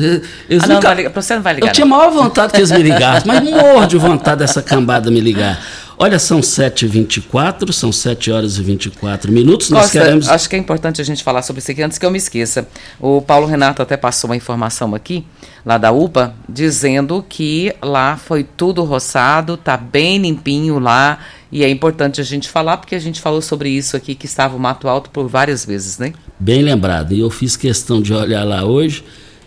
Eles 0.48 0.64
ah, 0.64 0.66
não, 0.66 0.74
nunca... 0.76 0.88
não 0.88 0.96
ligar, 0.96 1.12
você 1.12 1.34
não 1.34 1.42
vai 1.42 1.54
ligar. 1.54 1.66
Eu 1.66 1.68
não. 1.68 1.74
tinha 1.74 1.86
maior 1.86 2.10
vontade 2.10 2.52
que 2.52 2.58
eles 2.58 2.70
me 2.70 2.82
ligassem, 2.82 3.26
mas 3.26 3.42
morro 3.42 3.86
de 3.86 3.96
vontade 3.96 4.38
dessa 4.38 4.62
cambada 4.62 5.10
me 5.10 5.20
ligar. 5.20 5.60
Olha, 5.96 6.18
são 6.18 6.40
7h24, 6.40 7.72
são 7.72 7.92
7 7.92 8.30
horas 8.30 8.58
e 8.58 8.62
24 8.62 9.30
minutos. 9.30 9.70
Nós 9.70 9.84
Costa, 9.84 10.00
queremos. 10.00 10.28
Acho 10.28 10.48
que 10.48 10.56
é 10.56 10.58
importante 10.58 11.00
a 11.00 11.04
gente 11.04 11.22
falar 11.22 11.42
sobre 11.42 11.60
isso 11.60 11.70
aqui 11.70 11.82
antes 11.82 11.98
que 11.98 12.04
eu 12.04 12.10
me 12.10 12.18
esqueça. 12.18 12.68
O 13.00 13.22
Paulo 13.22 13.46
Renato 13.46 13.80
até 13.80 13.96
passou 13.96 14.30
uma 14.30 14.36
informação 14.36 14.94
aqui, 14.94 15.24
lá 15.64 15.78
da 15.78 15.92
UPA, 15.92 16.34
dizendo 16.48 17.24
que 17.28 17.74
lá 17.80 18.16
foi 18.16 18.42
tudo 18.42 18.82
roçado, 18.82 19.56
tá 19.56 19.76
bem 19.76 20.18
limpinho 20.18 20.78
lá. 20.78 21.18
E 21.52 21.62
é 21.62 21.70
importante 21.70 22.20
a 22.20 22.24
gente 22.24 22.48
falar, 22.48 22.78
porque 22.78 22.96
a 22.96 23.00
gente 23.00 23.20
falou 23.20 23.40
sobre 23.40 23.68
isso 23.68 23.96
aqui, 23.96 24.16
que 24.16 24.26
estava 24.26 24.56
o 24.56 24.58
mato 24.58 24.88
alto 24.88 25.08
por 25.10 25.28
várias 25.28 25.64
vezes, 25.64 25.98
né? 25.98 26.12
Bem 26.38 26.62
lembrado. 26.62 27.12
E 27.14 27.20
eu 27.20 27.30
fiz 27.30 27.56
questão 27.56 28.02
de 28.02 28.12
olhar 28.12 28.42
lá 28.42 28.64
hoje 28.64 29.04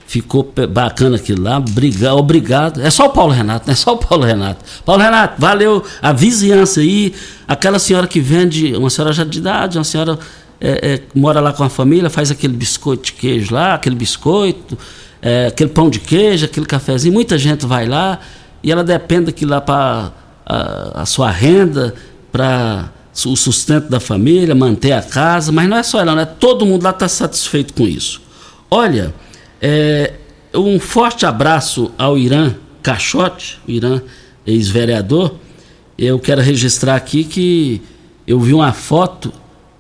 Ficou 0.08 0.54
bacana 0.70 1.18
aquilo 1.18 1.44
lá, 1.44 1.58
obrigado, 1.58 2.18
obrigado. 2.18 2.82
É 2.82 2.90
só 2.90 3.08
o 3.08 3.10
Paulo 3.10 3.34
Renato, 3.34 3.68
não 3.68 3.74
é 3.74 3.76
só 3.78 3.94
o 3.94 3.98
Paulo 3.98 4.24
Renato. 4.24 4.64
Paulo 4.86 5.04
Renato, 5.04 5.36
valeu 5.38 5.84
a 6.02 6.14
vizinhança 6.14 6.80
aí. 6.80 7.14
Aquela 7.46 7.78
senhora 7.78 8.08
que 8.08 8.22
vende, 8.22 8.74
uma 8.74 8.90
senhora 8.90 9.12
já 9.12 9.26
de 9.26 9.40
idade, 9.40 9.78
uma 9.78 9.84
senhora 9.84 10.18
é, 10.62 10.94
é, 10.94 11.02
mora 11.14 11.42
lá 11.42 11.52
com 11.52 11.62
a 11.62 11.70
família, 11.70 12.10
faz 12.10 12.32
aquele 12.32 12.54
biscoito 12.54 13.08
de 13.08 13.14
queijo 13.14 13.54
lá, 13.54 13.74
aquele 13.74 13.98
biscoito, 13.98 14.78
é, 15.22 15.48
aquele 15.48 15.72
pão 15.72 15.90
de 15.90 16.00
queijo, 16.00 16.46
aquele 16.46 16.66
cafezinho. 16.66 17.14
Muita 17.14 17.38
gente 17.38 17.66
vai 17.66 17.86
lá 17.86 18.18
e 18.64 18.72
ela 18.72 18.86
depende 18.86 19.26
daquilo 19.26 19.52
lá 19.52 19.60
para 19.60 20.14
a, 20.46 21.02
a 21.02 21.06
sua 21.06 21.30
renda, 21.30 21.94
para 22.32 22.90
o 23.26 23.36
sustento 23.36 23.90
da 23.90 24.00
família, 24.00 24.56
manter 24.56 24.94
a 24.94 25.02
casa, 25.02 25.52
mas 25.52 25.68
não 25.68 25.76
é 25.76 25.84
só 25.84 26.00
ela, 26.00 26.16
né? 26.16 26.24
Todo 26.24 26.66
mundo 26.66 26.84
lá 26.84 26.92
está 26.92 27.10
satisfeito 27.10 27.74
com 27.74 27.86
isso. 27.86 28.22
Olha. 28.72 29.14
É, 29.62 30.14
um 30.54 30.80
forte 30.80 31.26
abraço 31.26 31.92
ao 31.98 32.18
Irã 32.18 32.56
Caixote, 32.82 33.60
Irã 33.68 34.02
ex-vereador. 34.46 35.36
Eu 35.98 36.20
quero 36.20 36.42
registrar 36.42 36.96
aqui 36.96 37.24
que 37.24 37.82
eu 38.26 38.40
vi 38.40 38.54
uma 38.54 38.72
foto 38.72 39.32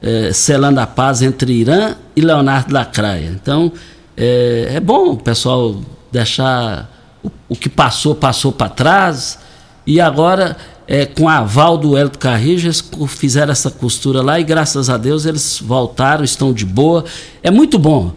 é, 0.01 0.31
selando 0.33 0.79
a 0.79 0.87
paz 0.87 1.21
entre 1.21 1.53
Irã 1.53 1.95
e 2.15 2.21
Leonardo 2.21 2.73
Lacraia. 2.73 3.29
Então, 3.29 3.71
é, 4.15 4.73
é 4.75 4.79
bom 4.79 5.11
o 5.11 5.17
pessoal 5.17 5.79
deixar 6.11 6.89
o, 7.23 7.31
o 7.49 7.55
que 7.55 7.69
passou, 7.69 8.15
passou 8.15 8.51
para 8.51 8.69
trás. 8.69 9.39
E 9.85 10.01
agora, 10.01 10.57
é, 10.87 11.05
com 11.05 11.29
aval 11.29 11.77
do 11.77 11.95
Hélio 11.95 12.11
Carrijo, 12.17 12.67
eles 12.67 12.83
fizeram 13.07 13.51
essa 13.51 13.71
costura 13.71 14.21
lá 14.21 14.39
e 14.39 14.43
graças 14.43 14.89
a 14.89 14.97
Deus 14.97 15.25
eles 15.25 15.61
voltaram, 15.63 16.23
estão 16.23 16.51
de 16.51 16.65
boa. 16.65 17.05
É 17.41 17.51
muito 17.51 17.79
bom. 17.79 18.11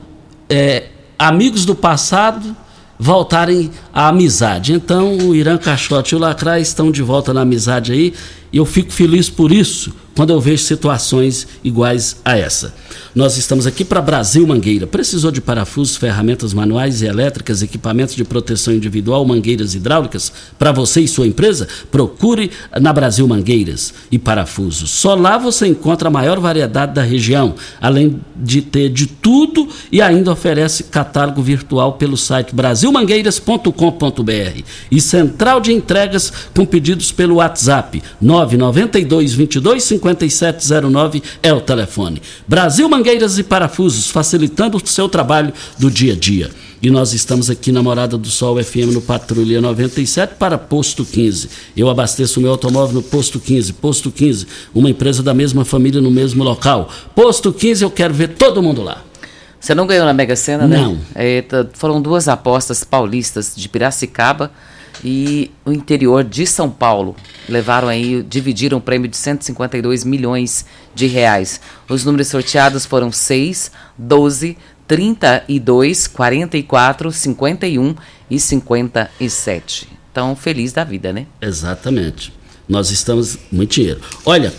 É, 0.49 0.89
amigos 1.21 1.67
do 1.67 1.75
passado 1.75 2.57
voltarem 2.99 3.71
à 3.93 4.09
amizade. 4.09 4.73
Então, 4.73 5.17
o 5.19 5.35
Irã 5.35 5.57
Caixote 5.57 6.15
e 6.15 6.17
o 6.17 6.19
Lacraia 6.19 6.61
estão 6.61 6.91
de 6.91 7.03
volta 7.03 7.33
na 7.33 7.43
amizade 7.43 7.93
aí, 7.93 8.15
e 8.53 8.57
eu 8.57 8.67
fico 8.67 8.93
feliz 8.93 9.29
por 9.29 9.53
isso 9.53 9.93
quando 10.15 10.31
eu 10.35 10.41
vejo 10.41 10.63
situações 10.63 11.47
iguais 11.63 12.17
a 12.25 12.37
essa. 12.37 12.75
Nós 13.15 13.37
estamos 13.37 13.67
aqui 13.67 13.85
para 13.85 14.03
Brasil 14.03 14.47
Mangueira. 14.47 14.87
Precisou 14.87 15.31
de 15.31 15.41
parafusos, 15.41 15.97
ferramentas 15.97 16.53
manuais 16.53 17.01
e 17.01 17.07
elétricas, 17.07 17.63
equipamentos 17.63 18.15
de 18.15 18.23
proteção 18.23 18.75
individual, 18.75 19.25
mangueiras 19.25 19.75
hidráulicas 19.75 20.33
para 20.59 20.73
você 20.73 21.01
e 21.01 21.09
sua 21.09 21.27
empresa? 21.27 21.67
Procure 21.91 22.51
na 22.81 22.93
Brasil 22.93 23.27
Mangueiras 23.27 23.95
e 24.13 24.19
Parafusos. 24.19 24.91
Só 24.91 25.15
lá 25.15 25.39
você 25.39 25.67
encontra 25.67 26.09
a 26.09 26.11
maior 26.11 26.39
variedade 26.39 26.95
da 26.95 27.03
região, 27.03 27.55
além 27.81 28.21
de 28.37 28.63
ter 28.63 28.91
de 28.91 29.07
tudo 29.07 29.69
e 29.91 30.03
ainda 30.03 30.33
oferece 30.33 30.85
catálogo 30.85 31.43
virtual 31.43 31.95
pelo 31.95 32.17
site 32.17 32.55
brasilmangueiras.com.br 33.81 34.63
e 34.91 35.01
central 35.01 35.61
de 35.61 35.73
entregas 35.73 36.33
com 36.55 36.67
pedidos 36.67 37.11
pelo 37.11 37.37
WhatsApp 37.37 38.03
992 38.21 39.33
22 39.33 39.83
5709 39.83 41.23
é 41.43 41.53
o 41.53 41.61
telefone. 41.61 42.21
Brasil 42.47 42.89
Mangueiras 42.89 43.39
e 43.39 43.43
Parafusos, 43.43 44.11
facilitando 44.11 44.77
o 44.77 44.87
seu 44.87 45.09
trabalho 45.09 45.53
do 45.79 45.91
dia 45.91 46.13
a 46.13 46.17
dia. 46.17 46.51
E 46.83 46.91
nós 46.91 47.13
estamos 47.13 47.51
aqui 47.51 47.71
na 47.71 47.83
Morada 47.83 48.17
do 48.17 48.29
Sol 48.29 48.63
FM 48.63 48.93
no 48.93 49.03
Patrulha 49.03 49.61
97 49.61 50.37
para 50.39 50.57
Posto 50.57 51.05
15. 51.05 51.49
Eu 51.77 51.91
abasteço 51.91 52.41
o 52.41 52.43
meu 52.43 52.53
automóvel 52.53 52.95
no 52.95 53.03
Posto 53.03 53.39
15. 53.39 53.75
Posto 53.75 54.11
15, 54.11 54.47
uma 54.75 54.89
empresa 54.89 55.23
da 55.23 55.35
mesma 55.35 55.63
família 55.65 56.01
no 56.01 56.11
mesmo 56.11 56.43
local. 56.43 56.91
Posto 57.15 57.53
15, 57.53 57.85
eu 57.85 57.91
quero 57.91 58.15
ver 58.15 58.29
todo 58.29 58.63
mundo 58.63 58.83
lá. 58.83 59.10
Você 59.61 59.75
não 59.75 59.87
ganhou 59.87 60.07
na 60.07 60.15
Mega 60.15 60.35
Sena, 60.35 60.67
né? 60.67 60.79
Não. 60.79 60.99
É, 61.15 61.45
foram 61.75 62.01
duas 62.01 62.29
apostas 62.29 62.83
paulistas 62.83 63.55
de 63.55 63.69
Piracicaba 63.69 64.51
e 65.05 65.51
o 65.65 65.73
interior 65.73 66.25
de 66.25 66.47
São 66.47 66.71
Paulo 66.71 67.15
levaram 67.49 67.89
aí, 67.89 68.23
dividiram 68.23 68.79
o 68.79 68.81
prêmio 68.81 69.09
de 69.09 69.17
152 69.17 70.05
milhões 70.05 70.65
de 70.95 71.07
reais. 71.07 71.61
Os 71.89 72.05
números 72.05 72.29
sorteados 72.29 72.87
foram 72.87 73.13
6, 73.13 73.71
12, 73.99 74.57
32, 74.89 76.07
44, 76.07 77.13
51 77.13 77.95
e 78.31 78.41
57. 78.41 79.89
Então, 80.11 80.35
feliz 80.35 80.73
da 80.73 80.85
vida, 80.85 81.13
né? 81.13 81.27
Exatamente. 81.41 82.33
Nós 82.69 82.91
estamos 82.91 83.39
muito 83.53 83.75
dinheiro. 83.75 84.01
Olha, 84.25 84.53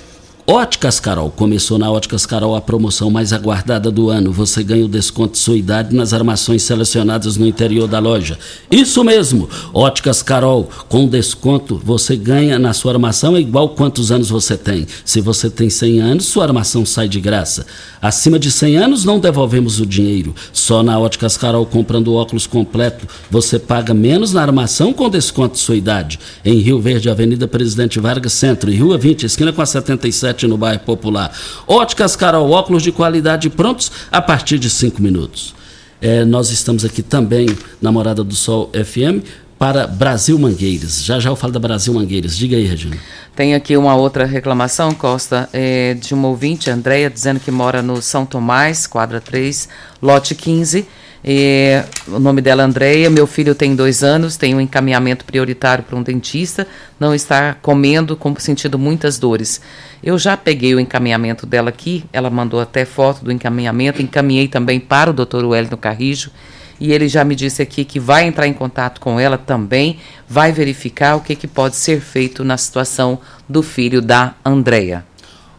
Óticas 0.52 1.00
Carol. 1.00 1.32
Começou 1.32 1.80
na 1.80 1.90
Óticas 1.90 2.26
Carol 2.26 2.58
a 2.58 2.60
promoção 2.60 3.10
mais 3.10 3.32
aguardada 3.32 3.90
do 3.90 4.10
ano. 4.10 4.34
Você 4.34 4.62
ganha 4.62 4.84
o 4.84 4.90
desconto 4.90 5.32
de 5.32 5.38
sua 5.38 5.56
idade 5.56 5.96
nas 5.96 6.12
armações 6.12 6.62
selecionadas 6.64 7.38
no 7.38 7.48
interior 7.48 7.88
da 7.88 8.00
loja. 8.00 8.38
Isso 8.70 9.02
mesmo! 9.02 9.48
Óticas 9.74 10.22
Carol. 10.22 10.70
Com 10.90 11.08
desconto, 11.08 11.82
você 11.82 12.18
ganha 12.18 12.60
na 12.60 12.74
sua 12.74 12.92
armação 12.92 13.40
igual 13.40 13.70
quantos 13.70 14.12
anos 14.12 14.30
você 14.30 14.58
tem. 14.58 14.86
Se 15.06 15.22
você 15.22 15.50
tem 15.50 15.70
100 15.70 16.02
anos, 16.02 16.26
sua 16.26 16.44
armação 16.44 16.86
sai 16.86 17.08
de 17.08 17.22
graça. 17.22 17.66
Acima 18.02 18.38
de 18.38 18.52
100 18.52 18.76
anos, 18.76 19.06
não 19.06 19.22
devolvemos 19.22 19.80
o 19.80 19.86
dinheiro. 19.86 20.36
Só 20.52 20.84
na 20.84 21.00
Óticas 21.00 21.38
Carol, 21.38 21.66
comprando 21.66 22.14
óculos 22.14 22.46
completo, 22.46 23.08
você 23.30 23.58
paga 23.58 23.94
menos 23.94 24.34
na 24.34 24.42
armação 24.42 24.92
com 24.92 25.10
desconto 25.10 25.54
de 25.54 25.62
sua 25.62 25.78
idade. 25.78 26.20
Em 26.44 26.60
Rio 26.60 26.82
Verde, 26.82 27.10
Avenida 27.10 27.48
Presidente 27.48 28.02
Vargas 28.02 28.34
Centro 28.34 28.70
e 28.70 28.76
Rua 28.76 28.98
20, 28.98 29.26
esquina 29.26 29.54
com 29.54 29.62
a 29.62 29.66
77 29.66 30.41
no 30.48 30.58
bairro 30.58 30.82
Popular. 30.82 31.32
Óticas 31.68 32.16
Carol, 32.16 32.50
óculos 32.52 32.84
de 32.84 32.92
qualidade 32.92 33.50
prontos 33.50 33.92
a 34.12 34.22
partir 34.22 34.58
de 34.60 34.70
5 34.70 35.02
minutos. 35.02 35.56
É, 36.02 36.26
nós 36.26 36.50
estamos 36.50 36.84
aqui 36.84 37.04
também 37.04 37.48
na 37.82 37.92
Morada 37.92 38.24
do 38.24 38.36
Sol 38.36 38.72
FM 38.74 39.24
para 39.60 39.86
Brasil 39.86 40.40
Mangueiras. 40.40 41.04
Já 41.04 41.20
já 41.20 41.30
eu 41.30 41.36
falo 41.36 41.54
da 41.54 41.60
Brasil 41.60 41.94
Mangueiras. 41.94 42.36
Diga 42.36 42.58
aí, 42.58 42.66
Regina. 42.66 42.98
Tem 43.36 43.54
aqui 43.54 43.78
uma 43.78 43.96
outra 43.96 44.26
reclamação, 44.26 44.92
Costa, 44.92 45.48
é, 45.54 45.94
de 45.94 46.16
uma 46.16 46.28
ouvinte, 46.28 46.72
Andréia, 46.72 47.10
dizendo 47.10 47.40
que 47.40 47.52
mora 47.52 47.84
no 47.84 48.02
São 48.02 48.26
Tomás, 48.26 48.88
quadra 48.88 49.22
3, 49.22 49.70
lote 50.02 50.34
15 50.34 50.88
é, 51.24 51.86
o 52.08 52.20
nome 52.20 52.42
dela 52.42 52.64
é 52.64 52.66
Andréia, 52.66 53.10
meu 53.10 53.28
filho 53.28 53.54
tem 53.54 53.76
dois 53.76 54.04
anos, 54.04 54.38
tem 54.38 54.56
um 54.56 54.62
encaminhamento 54.62 55.24
prioritário 55.24 55.84
para 55.84 55.96
um 55.96 56.02
dentista, 56.02 56.68
não 57.00 57.14
está 57.14 57.56
comendo, 57.62 58.18
com, 58.18 58.36
sentindo 58.40 58.80
muitas 58.80 59.20
dores. 59.20 59.62
Eu 60.04 60.18
já 60.18 60.36
peguei 60.36 60.74
o 60.74 60.80
encaminhamento 60.80 61.46
dela 61.46 61.70
aqui, 61.70 62.04
ela 62.12 62.30
mandou 62.30 62.60
até 62.60 62.86
foto 62.86 63.24
do 63.24 63.32
encaminhamento, 63.32 64.02
encaminhei 64.02 64.48
também 64.48 64.80
para 64.80 65.12
o 65.12 65.14
Dr. 65.14 65.46
Wellington 65.46 65.78
Carrijo, 65.78 66.32
e 66.80 66.92
ele 66.92 67.08
já 67.08 67.24
me 67.24 67.36
disse 67.36 67.62
aqui 67.62 67.86
que 67.86 68.00
vai 68.00 68.26
entrar 68.26 68.48
em 68.48 68.54
contato 68.54 69.00
com 69.00 69.20
ela 69.20 69.38
também, 69.38 70.00
vai 70.28 70.52
verificar 70.52 71.16
o 71.16 71.22
que, 71.22 71.36
que 71.36 71.48
pode 71.48 71.76
ser 71.76 72.02
feito 72.02 72.44
na 72.44 72.58
situação 72.58 73.20
do 73.48 73.62
filho 73.62 74.02
da 74.02 74.34
Andréia. 74.44 75.06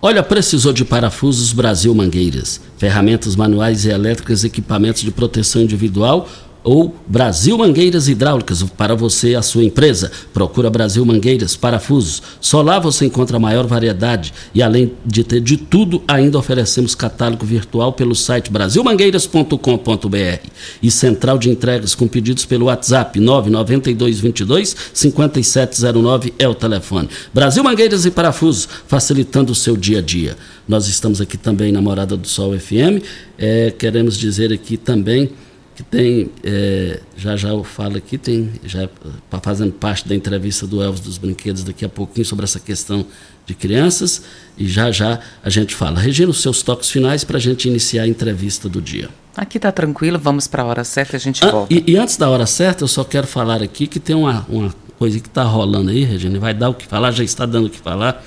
Olha, 0.05 0.21
precisou 0.21 0.73
de 0.73 0.85
parafusos 0.85 1.53
Brasil 1.53 1.95
Mangueiras, 1.95 2.61
ferramentas 2.77 3.37
manuais 3.37 3.85
e 3.85 3.89
elétricas, 3.89 4.43
equipamentos 4.43 5.01
de 5.01 5.13
proteção 5.13 5.63
individual 5.63 6.29
ou 6.65 6.95
Brasil 7.07 7.59
Mangueiras 7.59 8.09
Hidráulicas 8.09 8.63
para 8.63 8.95
você 8.95 9.31
e 9.31 9.35
a 9.35 9.43
sua 9.43 9.65
empresa. 9.65 10.11
Procura 10.33 10.71
Brasil 10.71 11.05
Mangueiras, 11.05 11.57
parafusos. 11.57 12.23
Só 12.41 12.63
lá 12.63 12.79
você 12.79 13.07
encontra 13.07 13.37
a 13.37 13.41
maior 13.41 13.67
variedade 13.67 14.33
e 14.55 14.63
além 14.63 14.93
de 15.05 15.25
ter 15.25 15.41
de 15.41 15.57
tudo, 15.57 16.03
ainda 16.07 16.39
oferecemos 16.39 16.95
catálogo 16.95 17.45
virtual 17.45 17.93
pelo 17.93 18.15
site 18.15 18.51
brasilmangueiras.com.br 18.51 20.49
e 20.83 20.91
central 20.91 21.39
de 21.39 21.51
entregas 21.51 21.95
com 21.95 22.07
pedidos 22.07 22.45
pelo 22.45 22.67
WhatsApp 22.67 23.19
992 23.19 24.21
22 24.21 24.77
5709 24.93 26.35
é 26.39 26.49
o 26.49 26.55
telefone. 26.55 27.09
Brasil 27.33 27.65
Mangueiras 27.65 28.07
e 28.07 28.11
Parafusos, 28.11 28.69
facilitando 28.87 29.53
o 29.53 29.55
seu 29.55 29.77
dia 29.77 29.99
a 29.99 30.03
dia. 30.03 30.37
Nós 30.69 30.87
estamos 30.87 31.21
aqui 31.21 31.37
também 31.37 31.73
na 31.73 31.81
Morada 31.81 32.17
do 32.17 32.29
Sol 32.29 32.59
FM. 32.59 33.03
É, 33.37 33.73
queremos 33.77 34.17
dizer 34.17 34.53
aqui 34.53 34.77
também 34.77 35.31
que 35.75 35.83
tem, 35.83 36.31
é, 36.45 37.01
já 37.17 37.37
já 37.37 37.49
eu 37.49 37.65
falo 37.65 37.97
aqui, 37.97 38.19
tem 38.19 38.51
já 38.65 38.89
tá 39.31 39.41
fazendo 39.41 39.73
parte 39.73 40.07
da 40.07 40.15
entrevista 40.15 40.67
do 40.67 40.83
Elvis 40.83 41.01
dos 41.01 41.19
Brinquedos 41.19 41.65
daqui 41.65 41.85
a 41.85 41.89
pouquinho 41.89 42.27
sobre 42.27 42.45
essa 42.45 42.61
questão 42.61 43.07
de 43.47 43.55
crianças 43.55 44.23
e 44.59 44.69
já 44.69 44.93
já 44.93 45.19
a 45.43 45.49
gente 45.49 45.75
fala. 45.75 45.99
Regina, 45.99 46.31
os 46.31 46.43
seus 46.43 46.63
toques 46.63 46.91
finais 46.91 47.25
para 47.25 47.39
a 47.39 47.41
gente 47.41 47.69
iniciar 47.69 48.03
a 48.03 48.09
entrevista 48.09 48.69
do 48.69 48.83
dia. 48.83 49.09
Aqui 49.35 49.59
tá 49.59 49.73
tranquilo, 49.73 50.19
vamos 50.19 50.47
para 50.47 50.63
a 50.63 50.67
hora 50.67 50.85
certa 50.85 51.17
e 51.17 51.19
a 51.19 51.21
gente 51.21 51.43
ah, 51.43 51.51
volta. 51.51 51.73
E, 51.73 51.83
e, 51.87 51.97
antes 51.97 52.19
da 52.19 52.29
hora 52.29 52.45
certa, 52.45 52.85
eu 52.85 52.89
só 52.89 53.03
quero 53.03 53.27
falar 53.27 53.63
aqui 53.63 53.87
que 53.87 53.99
tem 53.99 54.15
uma, 54.15 54.45
uma 54.49 54.75
coisa 54.99 55.19
que 55.19 55.29
está 55.29 55.43
rolando 55.43 55.91
aí, 55.91 56.05
Regina, 56.05 56.39
vai 56.39 56.53
dar 56.53 56.69
o 56.69 56.75
que 56.75 56.87
falar, 56.87 57.11
já 57.13 57.25
está 57.25 57.47
dando 57.47 57.67
o 57.67 57.71
que 57.71 57.79
falar. 57.79 58.23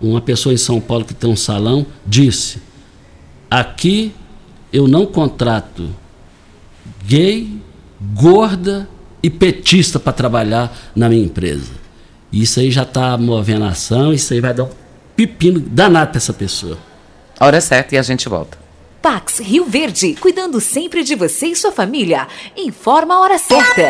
Uma 0.00 0.20
pessoa 0.20 0.52
em 0.52 0.56
São 0.56 0.80
Paulo 0.80 1.04
que 1.04 1.14
tem 1.14 1.30
um 1.30 1.36
salão 1.36 1.86
disse: 2.04 2.60
aqui 3.48 4.12
eu 4.72 4.88
não 4.88 5.06
contrato 5.06 5.88
gay, 7.04 7.48
gorda 8.14 8.88
e 9.22 9.28
petista 9.28 9.98
para 9.98 10.12
trabalhar 10.12 10.76
na 10.94 11.08
minha 11.08 11.24
empresa. 11.24 11.72
Isso 12.32 12.60
aí 12.60 12.70
já 12.70 12.82
está 12.82 13.16
movendo 13.18 13.64
a 13.64 13.68
ação, 13.68 14.12
isso 14.12 14.32
aí 14.32 14.40
vai 14.40 14.54
dar 14.54 14.64
um 14.64 14.70
pepino 15.16 15.60
danado 15.60 16.10
para 16.10 16.18
essa 16.18 16.32
pessoa. 16.32 16.78
A 17.38 17.46
hora 17.46 17.56
é 17.56 17.60
certa 17.60 17.94
e 17.94 17.98
a 17.98 18.02
gente 18.02 18.28
volta. 18.28 18.58
Pax 19.02 19.38
Rio 19.40 19.64
Verde, 19.64 20.14
cuidando 20.20 20.60
sempre 20.60 21.02
de 21.02 21.14
você 21.14 21.46
e 21.46 21.56
sua 21.56 21.72
família. 21.72 22.28
Informa 22.56 23.14
a 23.14 23.20
hora 23.20 23.38
certa. 23.38 23.88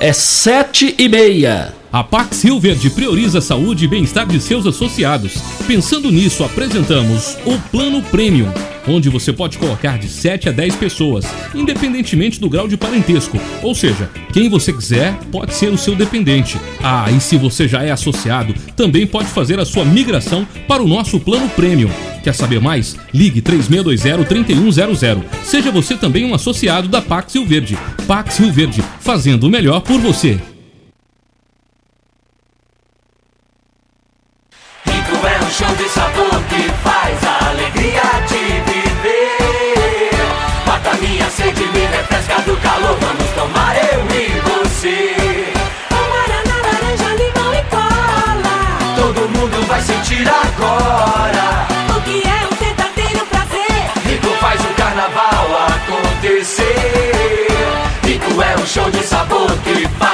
É 0.00 0.12
sete 0.12 0.94
e 0.98 1.08
meia. 1.08 1.74
A 1.90 2.02
Pax 2.02 2.42
Rio 2.42 2.58
Verde 2.58 2.90
prioriza 2.90 3.38
a 3.38 3.40
saúde 3.40 3.84
e 3.84 3.88
bem-estar 3.88 4.26
de 4.26 4.40
seus 4.40 4.66
associados. 4.66 5.34
Pensando 5.66 6.10
nisso, 6.10 6.44
apresentamos 6.44 7.38
o 7.46 7.58
Plano 7.70 8.02
Premium, 8.02 8.52
onde 8.86 9.08
você 9.08 9.32
pode 9.32 9.58
colocar 9.58 9.98
de 9.98 10.08
7 10.08 10.48
a 10.48 10.52
10 10.52 10.76
pessoas, 10.76 11.24
independentemente 11.54 12.40
do 12.40 12.48
grau 12.48 12.68
de 12.68 12.76
parentesco. 12.76 13.38
Ou 13.62 13.74
seja, 13.74 14.10
quem 14.32 14.48
você 14.48 14.72
quiser 14.72 15.16
pode 15.30 15.54
ser 15.54 15.72
o 15.72 15.78
seu 15.78 15.94
dependente. 15.94 16.58
Ah, 16.82 17.10
e 17.10 17.20
se 17.20 17.36
você 17.36 17.66
já 17.66 17.82
é 17.82 17.90
associado, 17.90 18.54
também 18.76 19.06
pode 19.06 19.28
fazer 19.28 19.58
a 19.58 19.64
sua 19.64 19.84
migração 19.84 20.46
para 20.66 20.82
o 20.82 20.88
nosso 20.88 21.20
Plano 21.20 21.48
Premium. 21.50 21.90
Quer 22.22 22.34
saber 22.34 22.60
mais? 22.60 22.96
Ligue 23.12 23.42
3620-3100. 23.42 25.22
Seja 25.42 25.70
você 25.70 25.96
também 25.96 26.24
um 26.24 26.34
associado 26.34 26.88
da 26.88 27.02
Pax 27.02 27.34
Rio 27.34 27.46
Verde. 27.46 27.78
Pax 28.06 28.38
Rio 28.38 28.52
Verde, 28.52 28.82
fazendo 29.00 29.44
o 29.44 29.50
melhor 29.50 29.80
por 29.80 30.00
você. 30.00 30.38
É 35.26 35.50
show 35.50 35.74
de 35.76 35.88
sabor 35.88 36.33
refresca 42.04 42.42
do 42.42 42.56
calor. 42.58 42.96
Vamos 43.00 43.30
tomar 43.30 43.76
eu 43.76 44.00
e 44.14 44.40
você. 44.40 45.16
Guaraná, 45.90 46.56
laranja, 46.66 47.08
limão 47.16 47.54
e 47.54 47.62
cola. 47.64 48.56
Todo 48.96 49.28
mundo 49.28 49.66
vai 49.66 49.80
sentir 49.80 50.28
agora. 50.28 51.66
O 51.96 52.00
que 52.02 52.22
é 52.26 52.46
um 52.46 52.54
verdadeiro 52.56 53.26
prazer? 53.26 53.90
Rico 54.06 54.28
faz 54.40 54.60
o 54.60 54.74
carnaval 54.74 55.46
acontecer. 55.68 57.48
Rico 58.02 58.42
é 58.42 58.60
um 58.60 58.66
show 58.66 58.90
de 58.90 59.02
sabor 59.02 59.50
que 59.64 59.88
faz 59.98 60.13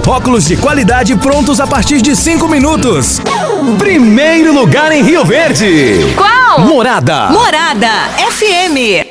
óculos 0.07 0.45
de 0.45 0.57
qualidade 0.57 1.15
prontos 1.15 1.59
a 1.59 1.67
partir 1.67 2.01
de 2.01 2.15
5 2.15 2.47
minutos. 2.47 3.21
Primeiro 3.77 4.53
lugar 4.53 4.91
em 4.91 5.03
Rio 5.03 5.23
Verde. 5.25 6.13
Qual? 6.15 6.61
Morada. 6.61 7.29
Morada 7.29 7.89
FM. 8.17 9.10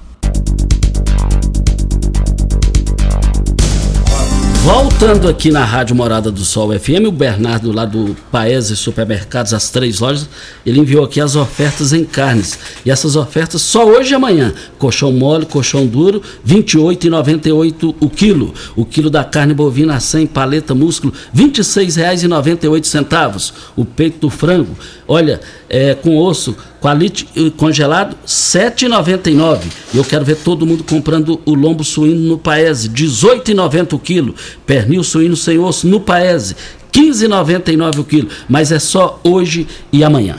Voltando 4.63 5.27
aqui 5.27 5.49
na 5.49 5.65
Rádio 5.65 5.95
Morada 5.95 6.31
do 6.31 6.45
Sol 6.45 6.69
FM, 6.79 7.07
o 7.07 7.11
Bernardo 7.11 7.71
lá 7.71 7.83
do 7.83 8.15
Paese 8.31 8.77
Supermercados, 8.77 9.55
as 9.55 9.71
três 9.71 9.99
lojas, 9.99 10.29
ele 10.63 10.79
enviou 10.79 11.03
aqui 11.03 11.19
as 11.19 11.35
ofertas 11.35 11.93
em 11.93 12.05
carnes. 12.05 12.59
E 12.85 12.91
essas 12.91 13.15
ofertas 13.15 13.63
só 13.63 13.83
hoje 13.83 14.11
e 14.11 14.15
amanhã. 14.15 14.53
Colchão 14.77 15.11
mole, 15.11 15.47
colchão 15.47 15.87
duro, 15.87 16.21
R$ 16.45 16.61
28,98 16.61 17.95
o 17.99 18.07
quilo. 18.07 18.53
O 18.75 18.85
quilo 18.85 19.09
da 19.09 19.23
carne 19.23 19.55
bovina 19.55 19.99
sem 19.99 20.27
paleta 20.27 20.75
músculo, 20.75 21.11
R$ 21.33 21.43
26,98. 21.43 23.53
O 23.75 23.83
peito 23.83 24.19
do 24.19 24.29
frango, 24.29 24.77
olha, 25.07 25.41
é, 25.73 25.95
com 25.95 26.17
osso, 26.17 26.57
qualite 26.81 27.25
eh, 27.33 27.49
congelado, 27.55 28.11
R$ 28.11 28.17
7,99. 28.25 29.61
E 29.93 29.97
eu 29.97 30.03
quero 30.03 30.25
ver 30.25 30.35
todo 30.35 30.65
mundo 30.65 30.83
comprando 30.83 31.39
o 31.45 31.53
lombo 31.53 31.81
suíno 31.81 32.27
no 32.27 32.37
Paese, 32.37 32.89
R$ 32.89 32.93
18,90 32.93 33.93
o 33.93 33.99
quilo. 33.99 34.35
Pernil 34.65 35.01
suíno 35.01 35.37
sem 35.37 35.57
osso 35.57 35.87
no 35.87 36.01
Paese, 36.01 36.57
R$ 36.93 37.01
15,99 37.01 37.99
o 37.99 38.03
quilo. 38.03 38.27
Mas 38.49 38.73
é 38.73 38.79
só 38.79 39.17
hoje 39.23 39.65
e 39.93 40.03
amanhã. 40.03 40.35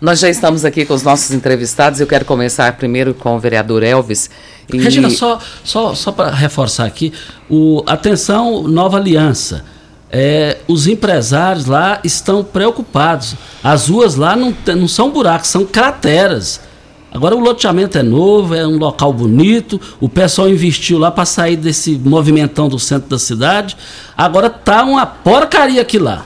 Nós 0.00 0.20
já 0.20 0.28
estamos 0.28 0.64
aqui 0.64 0.84
com 0.84 0.94
os 0.94 1.02
nossos 1.02 1.32
entrevistados. 1.32 1.98
Eu 1.98 2.06
quero 2.06 2.24
começar 2.24 2.76
primeiro 2.76 3.12
com 3.12 3.34
o 3.34 3.40
vereador 3.40 3.82
Elvis. 3.82 4.30
E... 4.72 4.78
Regina, 4.78 5.10
só, 5.10 5.40
só, 5.64 5.96
só 5.96 6.12
para 6.12 6.30
reforçar 6.30 6.84
aqui, 6.84 7.12
o, 7.50 7.82
atenção, 7.86 8.62
nova 8.68 8.98
aliança. 8.98 9.64
É, 10.16 10.58
os 10.68 10.86
empresários 10.86 11.66
lá 11.66 11.98
estão 12.04 12.44
preocupados. 12.44 13.34
As 13.64 13.88
ruas 13.88 14.14
lá 14.14 14.36
não, 14.36 14.54
não 14.76 14.86
são 14.86 15.10
buracos, 15.10 15.48
são 15.48 15.66
crateras. 15.66 16.60
Agora 17.12 17.34
o 17.34 17.40
loteamento 17.40 17.98
é 17.98 18.02
novo, 18.02 18.54
é 18.54 18.64
um 18.64 18.78
local 18.78 19.12
bonito, 19.12 19.80
o 20.00 20.08
pessoal 20.08 20.48
investiu 20.48 20.98
lá 20.98 21.10
para 21.10 21.24
sair 21.24 21.56
desse 21.56 21.96
movimentão 21.98 22.68
do 22.68 22.78
centro 22.78 23.08
da 23.08 23.18
cidade. 23.18 23.76
Agora 24.16 24.48
tá 24.48 24.84
uma 24.84 25.04
porcaria 25.04 25.82
aqui 25.82 25.98
lá. 25.98 26.24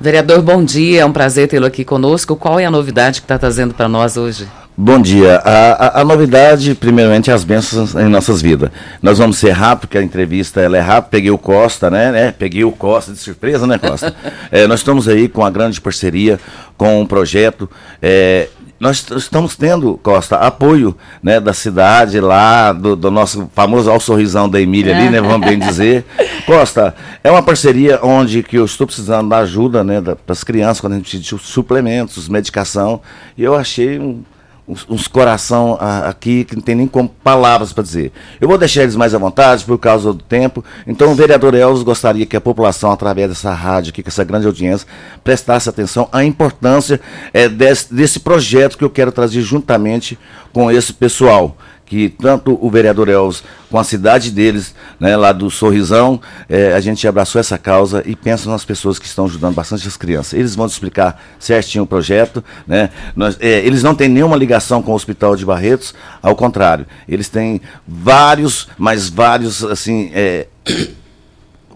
Vereador, 0.00 0.40
bom 0.40 0.64
dia, 0.64 1.02
é 1.02 1.04
um 1.04 1.12
prazer 1.12 1.48
tê-lo 1.48 1.66
aqui 1.66 1.84
conosco. 1.84 2.36
Qual 2.36 2.60
é 2.60 2.64
a 2.64 2.70
novidade 2.70 3.20
que 3.20 3.24
está 3.24 3.36
trazendo 3.36 3.74
para 3.74 3.88
nós 3.88 4.16
hoje? 4.16 4.46
Bom 4.82 4.98
dia. 4.98 5.42
A, 5.44 5.72
a, 5.72 6.00
a, 6.00 6.04
novidade, 6.06 6.74
primeiramente, 6.74 7.30
é 7.30 7.34
as 7.34 7.44
bênçãos 7.44 7.94
em 7.94 8.08
nossas 8.08 8.40
vidas. 8.40 8.70
Nós 9.02 9.18
vamos 9.18 9.36
ser 9.36 9.50
rápido, 9.50 9.80
porque 9.80 9.98
a 9.98 10.02
entrevista 10.02 10.58
ela 10.58 10.74
é 10.74 10.80
rápida. 10.80 11.10
Peguei 11.10 11.30
o 11.30 11.36
Costa, 11.36 11.90
né? 11.90 12.10
né? 12.10 12.32
Peguei 12.32 12.64
o 12.64 12.72
Costa 12.72 13.12
de 13.12 13.18
surpresa, 13.18 13.66
né, 13.66 13.76
Costa? 13.76 14.14
é, 14.50 14.66
nós 14.66 14.80
estamos 14.80 15.06
aí 15.06 15.28
com 15.28 15.42
uma 15.42 15.50
grande 15.50 15.78
parceria 15.82 16.40
com 16.78 16.98
um 16.98 17.04
projeto. 17.04 17.68
É, 18.00 18.48
nós 18.80 19.06
estamos 19.10 19.54
tendo, 19.54 20.00
Costa, 20.02 20.36
apoio 20.36 20.96
né, 21.22 21.38
da 21.38 21.52
cidade 21.52 22.18
lá, 22.18 22.72
do, 22.72 22.96
do 22.96 23.10
nosso 23.10 23.50
famoso 23.54 23.90
Ao 23.90 24.00
Sorrisão 24.00 24.48
da 24.48 24.58
Emília 24.58 24.96
ali, 24.96 25.10
né, 25.10 25.20
vamos 25.20 25.46
bem 25.46 25.58
dizer. 25.58 26.06
Costa, 26.46 26.94
é 27.22 27.30
uma 27.30 27.42
parceria 27.42 28.00
onde 28.02 28.42
que 28.42 28.56
eu 28.56 28.64
estou 28.64 28.86
precisando 28.86 29.28
da 29.28 29.40
ajuda 29.40 29.84
né, 29.84 30.02
das 30.26 30.42
crianças, 30.42 30.80
quando 30.80 30.94
a 30.94 30.96
gente 30.96 31.18
precisa 31.18 31.36
de 31.36 31.46
suplementos, 31.46 32.30
medicação, 32.30 33.02
e 33.36 33.44
eu 33.44 33.54
achei 33.54 33.98
um, 33.98 34.22
uns, 34.70 34.86
uns 34.88 35.08
coração 35.08 35.76
aqui 35.80 36.44
que 36.44 36.54
não 36.54 36.62
tem 36.62 36.76
nem 36.76 36.86
como 36.86 37.08
palavras 37.08 37.72
para 37.72 37.82
dizer. 37.82 38.12
Eu 38.40 38.48
vou 38.48 38.56
deixar 38.56 38.82
eles 38.82 38.94
mais 38.94 39.14
à 39.14 39.18
vontade 39.18 39.64
por 39.64 39.76
causa 39.78 40.12
do 40.12 40.22
tempo. 40.22 40.64
Então, 40.86 41.10
o 41.10 41.14
vereador 41.14 41.54
Elvis 41.54 41.82
gostaria 41.82 42.24
que 42.24 42.36
a 42.36 42.40
população, 42.40 42.92
através 42.92 43.28
dessa 43.28 43.52
rádio 43.52 43.90
aqui, 43.90 44.02
com 44.02 44.08
essa 44.08 44.22
grande 44.22 44.46
audiência, 44.46 44.86
prestasse 45.24 45.68
atenção 45.68 46.08
à 46.12 46.24
importância 46.24 47.00
é, 47.34 47.48
desse, 47.48 47.92
desse 47.92 48.20
projeto 48.20 48.78
que 48.78 48.84
eu 48.84 48.90
quero 48.90 49.10
trazer 49.10 49.40
juntamente 49.40 50.16
com 50.52 50.70
esse 50.70 50.92
pessoal 50.92 51.56
que 51.90 52.08
tanto 52.08 52.56
o 52.64 52.70
vereador 52.70 53.08
Elvis 53.08 53.42
com 53.68 53.76
a 53.76 53.82
cidade 53.82 54.30
deles, 54.30 54.72
né, 55.00 55.16
lá 55.16 55.32
do 55.32 55.50
Sorrisão, 55.50 56.20
é, 56.48 56.72
a 56.72 56.78
gente 56.78 57.06
abraçou 57.06 57.40
essa 57.40 57.58
causa 57.58 58.00
e 58.06 58.14
pensa 58.14 58.48
nas 58.48 58.64
pessoas 58.64 58.96
que 58.96 59.06
estão 59.06 59.24
ajudando 59.24 59.56
bastante 59.56 59.88
as 59.88 59.96
crianças. 59.96 60.34
Eles 60.34 60.54
vão 60.54 60.66
explicar 60.66 61.20
certinho 61.36 61.82
o 61.82 61.86
projeto, 61.88 62.44
né? 62.64 62.90
Nós, 63.16 63.36
é, 63.40 63.58
eles 63.66 63.82
não 63.82 63.92
têm 63.92 64.08
nenhuma 64.08 64.36
ligação 64.36 64.80
com 64.80 64.92
o 64.92 64.94
Hospital 64.94 65.34
de 65.34 65.44
Barretos, 65.44 65.92
ao 66.22 66.36
contrário, 66.36 66.86
eles 67.08 67.28
têm 67.28 67.60
vários, 67.88 68.68
mas 68.78 69.08
vários, 69.08 69.64
assim, 69.64 70.12
é, 70.14 70.46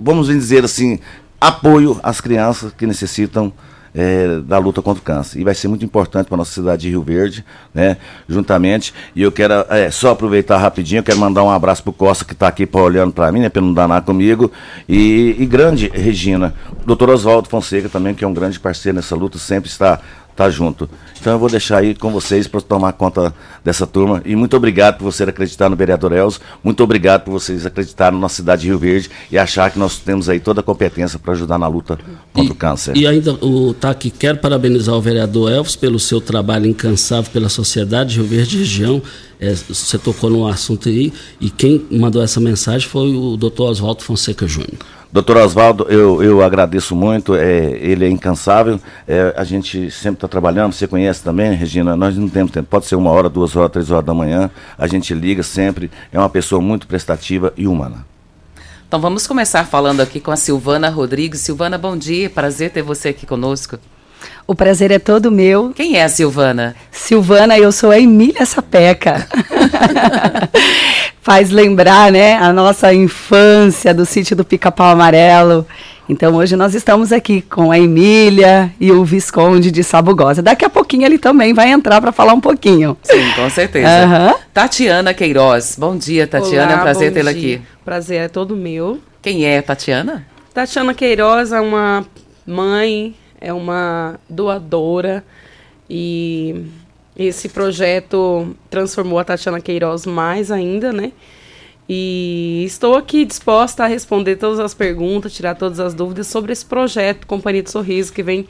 vamos 0.01 0.29
dizer 0.29 0.65
assim, 0.65 1.01
apoio 1.41 1.99
às 2.05 2.21
crianças 2.21 2.73
que 2.73 2.87
necessitam 2.87 3.53
é, 3.95 4.41
da 4.41 4.59
luta 4.59 4.83
contra 4.83 5.01
o 5.01 5.05
câncer. 5.05 5.39
E 5.39 5.45
vai 5.45 5.55
ser 5.55 5.69
muito 5.69 5.85
importante 5.85 6.27
para 6.27 6.35
a 6.35 6.39
nossa 6.39 6.53
cidade 6.53 6.83
de 6.83 6.91
Rio 6.91 7.03
Verde, 7.03 7.45
né? 7.73 7.97
Juntamente. 8.29 8.93
E 9.15 9.23
eu 9.23 9.31
quero 9.31 9.55
é, 9.71 9.91
só 9.91 10.11
aproveitar 10.11 10.59
rapidinho, 10.59 10.99
eu 10.99 11.05
quero 11.05 11.19
mandar 11.19 11.45
um 11.45 11.51
abraço 11.51 11.83
para 11.83 11.91
o 11.91 11.93
Costa 11.93 12.25
que 12.25 12.33
está 12.33 12.49
aqui 12.49 12.67
pra, 12.67 12.81
olhando 12.81 13.13
para 13.13 13.31
mim, 13.31 13.41
né? 13.41 13.49
Para 13.49 13.63
não 13.63 13.73
danar 13.73 14.03
comigo. 14.03 14.51
E, 14.89 15.37
e 15.39 15.47
grande 15.47 15.89
Regina, 15.95 16.55
doutor 16.85 17.11
Oswaldo 17.11 17.49
Fonseca 17.49 17.89
também, 17.89 18.15
que 18.15 18.25
é 18.25 18.29
um 18.29 18.35
grande 18.35 18.59
parceiro 18.59 18.97
nessa 18.97 19.15
luta, 19.15 19.39
sempre 19.39 19.71
está 19.71 20.01
tá 20.35 20.51
junto. 20.51 20.89
Então 21.21 21.33
eu 21.33 21.39
vou 21.39 21.49
deixar 21.49 21.79
aí 21.79 21.95
com 21.95 22.13
vocês 22.13 22.47
para 22.47 22.61
tomar 22.61 22.93
conta 22.93 23.35
dessa 23.65 23.87
turma. 23.87 24.21
E 24.27 24.37
muito 24.37 24.57
obrigado 24.57 24.99
por 24.99 25.05
você 25.05 25.25
acreditar 25.25 25.71
no 25.71 25.77
vereador 25.77 26.13
Elzo. 26.13 26.41
Muito 26.63 26.83
obrigado 26.85 27.25
por 27.25 27.33
vocês 27.33 27.65
acreditarem 27.65 28.15
na 28.15 28.21
nossa 28.21 28.37
cidade 28.37 28.63
de 28.63 28.69
Rio 28.69 28.79
Verde 28.79 29.11
e 29.31 29.39
achar 29.39 29.71
que 29.71 29.79
nós 29.79 29.97
temos 29.97 30.29
aí 30.29 30.39
toda 30.39 30.61
a 30.61 30.63
competência 30.63 31.19
para 31.19 31.33
ajudar 31.33 31.59
na 31.59 31.67
luta 31.67 31.99
contra 32.33 32.51
e, 32.51 32.53
o 32.53 32.55
câncer. 32.55 32.97
E 32.97 33.07
ainda 33.07 33.33
o 33.33 33.73
TAC 33.73 34.11
quer 34.11 34.39
parabenizar 34.39 34.95
o 34.95 35.01
vereador 35.01 35.51
Elvis 35.51 35.77
pelo 35.77 35.99
seu 35.99 36.21
trabalho 36.21 36.67
incansável 36.67 37.31
pela 37.33 37.49
sociedade 37.49 38.11
de 38.11 38.21
Rio 38.21 38.29
Verde 38.29 38.59
região. 38.59 39.03
É, 39.41 39.55
você 39.55 39.99
tocou 39.99 40.31
num 40.31 40.47
assunto 40.47 40.89
aí 40.89 41.13
e 41.41 41.51
quem 41.51 41.87
mandou 41.91 42.23
essa 42.23 42.41
mensagem 42.41 42.89
foi 42.89 43.15
o 43.15 43.37
doutor 43.37 43.71
Oswaldo 43.71 44.03
Fonseca 44.03 44.47
Júnior. 44.47 44.79
Doutor 45.15 45.37
Oswaldo, 45.37 45.87
eu, 45.89 46.21
eu 46.25 46.43
agradeço 46.43 46.97
muito, 46.97 47.37
é, 47.37 47.71
ele 47.79 48.05
é 48.05 48.09
incansável, 48.09 48.81
é, 49.07 49.33
a 49.37 49.45
gente 49.45 49.89
sempre 49.89 50.17
está 50.17 50.27
trabalhando, 50.27 50.73
você 50.73 50.89
conhece 50.89 51.23
também, 51.23 51.55
Regina, 51.55 51.95
nós 51.95 52.17
não 52.17 52.29
temos 52.29 52.51
tempo, 52.51 52.67
pode 52.69 52.87
ser 52.87 52.97
uma 52.97 53.13
hora, 53.13 53.29
duas 53.29 53.55
horas, 53.55 53.71
três 53.71 53.93
horas 53.93 54.05
da 54.05 54.13
manhã, 54.13 54.51
a 54.77 54.89
gente 54.89 55.15
liga 55.15 55.45
sempre, 55.45 55.89
é 56.13 56.19
uma 56.19 56.29
pessoa 56.29 56.61
muito 56.61 56.89
prestativa 56.89 57.53
e 57.57 57.69
humana. 57.69 58.05
Então 58.89 58.99
vamos 59.01 59.25
começar 59.25 59.65
falando 59.69 60.01
aqui 60.01 60.19
com 60.19 60.33
a 60.33 60.37
Silvana 60.37 60.89
Rodrigues. 60.89 61.43
Silvana, 61.43 61.79
bom 61.79 61.97
dia, 61.97 62.29
prazer 62.29 62.73
ter 62.73 62.83
você 62.83 63.11
aqui 63.11 63.25
conosco. 63.25 63.79
O 64.47 64.55
prazer 64.55 64.91
é 64.91 64.99
todo 64.99 65.31
meu. 65.31 65.73
Quem 65.75 65.97
é 65.97 66.05
a 66.05 66.09
Silvana? 66.09 66.75
Silvana, 66.91 67.59
eu 67.59 67.73
sou 67.73 67.91
a 67.91 67.99
Emília 67.99 68.45
Sapeca. 68.45 69.27
Faz 71.23 71.51
lembrar, 71.51 72.13
né, 72.13 72.37
a 72.37 72.53
nossa 72.53 72.93
infância 72.93 73.95
do 73.95 74.05
sítio 74.05 74.37
do 74.37 74.45
Pica-Pau 74.45 74.89
Amarelo. 74.89 75.67
Então 76.07 76.35
hoje 76.35 76.55
nós 76.55 76.75
estamos 76.75 77.13
aqui 77.13 77.41
com 77.41 77.71
a 77.71 77.79
Emília 77.79 78.71
e 78.79 78.93
o 78.93 79.05
Visconde 79.05 79.71
de 79.71 79.83
Sabugosa. 79.83 80.43
Daqui 80.43 80.65
a 80.65 80.69
pouquinho 80.69 81.07
ele 81.07 81.17
também 81.17 81.55
vai 81.55 81.71
entrar 81.71 82.01
para 82.01 82.13
falar 82.13 82.35
um 82.35 82.41
pouquinho. 82.41 82.97
Sim, 83.03 83.33
com 83.35 83.49
certeza. 83.49 83.89
Uhum. 83.89 84.35
Tatiana 84.53 85.15
Queiroz. 85.15 85.77
Bom 85.79 85.97
dia, 85.97 86.27
Tatiana. 86.27 86.67
Olá, 86.67 86.73
é 86.73 86.77
um 86.77 86.83
prazer 86.83 87.13
tê-la 87.13 87.31
aqui. 87.31 87.63
Prazer 87.83 88.21
é 88.21 88.29
todo 88.29 88.55
meu. 88.55 89.01
Quem 89.23 89.47
é 89.47 89.63
Tatiana? 89.63 90.27
Tatiana 90.53 90.93
Queiroz 90.93 91.53
é 91.53 91.61
uma 91.61 92.05
mãe, 92.47 93.15
é 93.45 93.53
uma 93.53 94.19
doadora 94.29 95.25
e 95.89 96.65
esse 97.17 97.49
projeto 97.49 98.57
transformou 98.71 99.19
a 99.19 99.25
Tatiana 99.25 99.61
Queiroz 99.61 100.07
mais 100.07 100.51
ainda, 100.51 100.93
né? 100.93 101.13
E 101.89 102.65
estou 102.67 102.97
aqui 102.97 103.27
disposta 103.27 103.85
a 103.85 103.87
responder 103.87 104.37
todas 104.37 104.59
as 104.59 104.73
perguntas, 104.73 105.35
tirar 105.35 105.55
todas 105.55 105.79
as 105.79 105.93
dúvidas 105.93 106.27
sobre 106.27 106.53
esse 106.53 106.65
projeto 106.65 107.27
Companhia 107.27 107.63
de 107.63 107.71
Sorriso 107.71 108.13
que 108.13 108.23
vem 108.23 108.49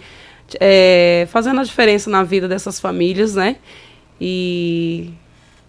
é, 0.61 1.27
fazendo 1.31 1.61
a 1.61 1.65
diferença 1.65 2.09
na 2.09 2.23
vida 2.23 2.47
dessas 2.47 2.79
famílias, 2.79 3.35
né? 3.35 3.57
E 4.21 5.11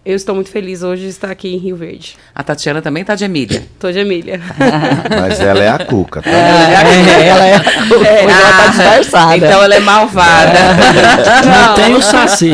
eu 0.05 0.15
estou 0.15 0.35
muito 0.35 0.51
feliz 0.51 0.83
hoje 0.83 1.01
de 1.01 1.09
estar 1.09 1.31
aqui 1.31 1.51
em 1.51 1.57
Rio 1.57 1.75
Verde. 1.75 2.15
A 2.33 2.43
Tatiana 2.43 2.79
também 2.79 3.01
está 3.01 3.15
de 3.15 3.25
Emília. 3.25 3.65
Estou 3.73 3.91
de 3.91 3.97
Emília. 3.97 4.39
Mas 5.09 5.39
ela 5.39 5.63
é 5.63 5.69
a 5.69 5.79
Cuca, 5.79 6.21
tá? 6.21 6.29
É, 6.29 7.27
ela 7.27 7.45
é 7.45 7.55
a 7.55 7.63
Cuca. 7.63 8.07
É, 8.07 8.23
ela 8.23 8.31
está 8.49 8.67
disfarçada. 8.67 9.37
Então 9.37 9.63
ela 9.63 9.73
é 9.73 9.79
malvada. 9.79 10.59
É. 10.59 11.45
Não, 11.45 11.67
Não 11.67 11.75
tem 11.75 11.95
o 11.95 12.01
Saci. 12.03 12.51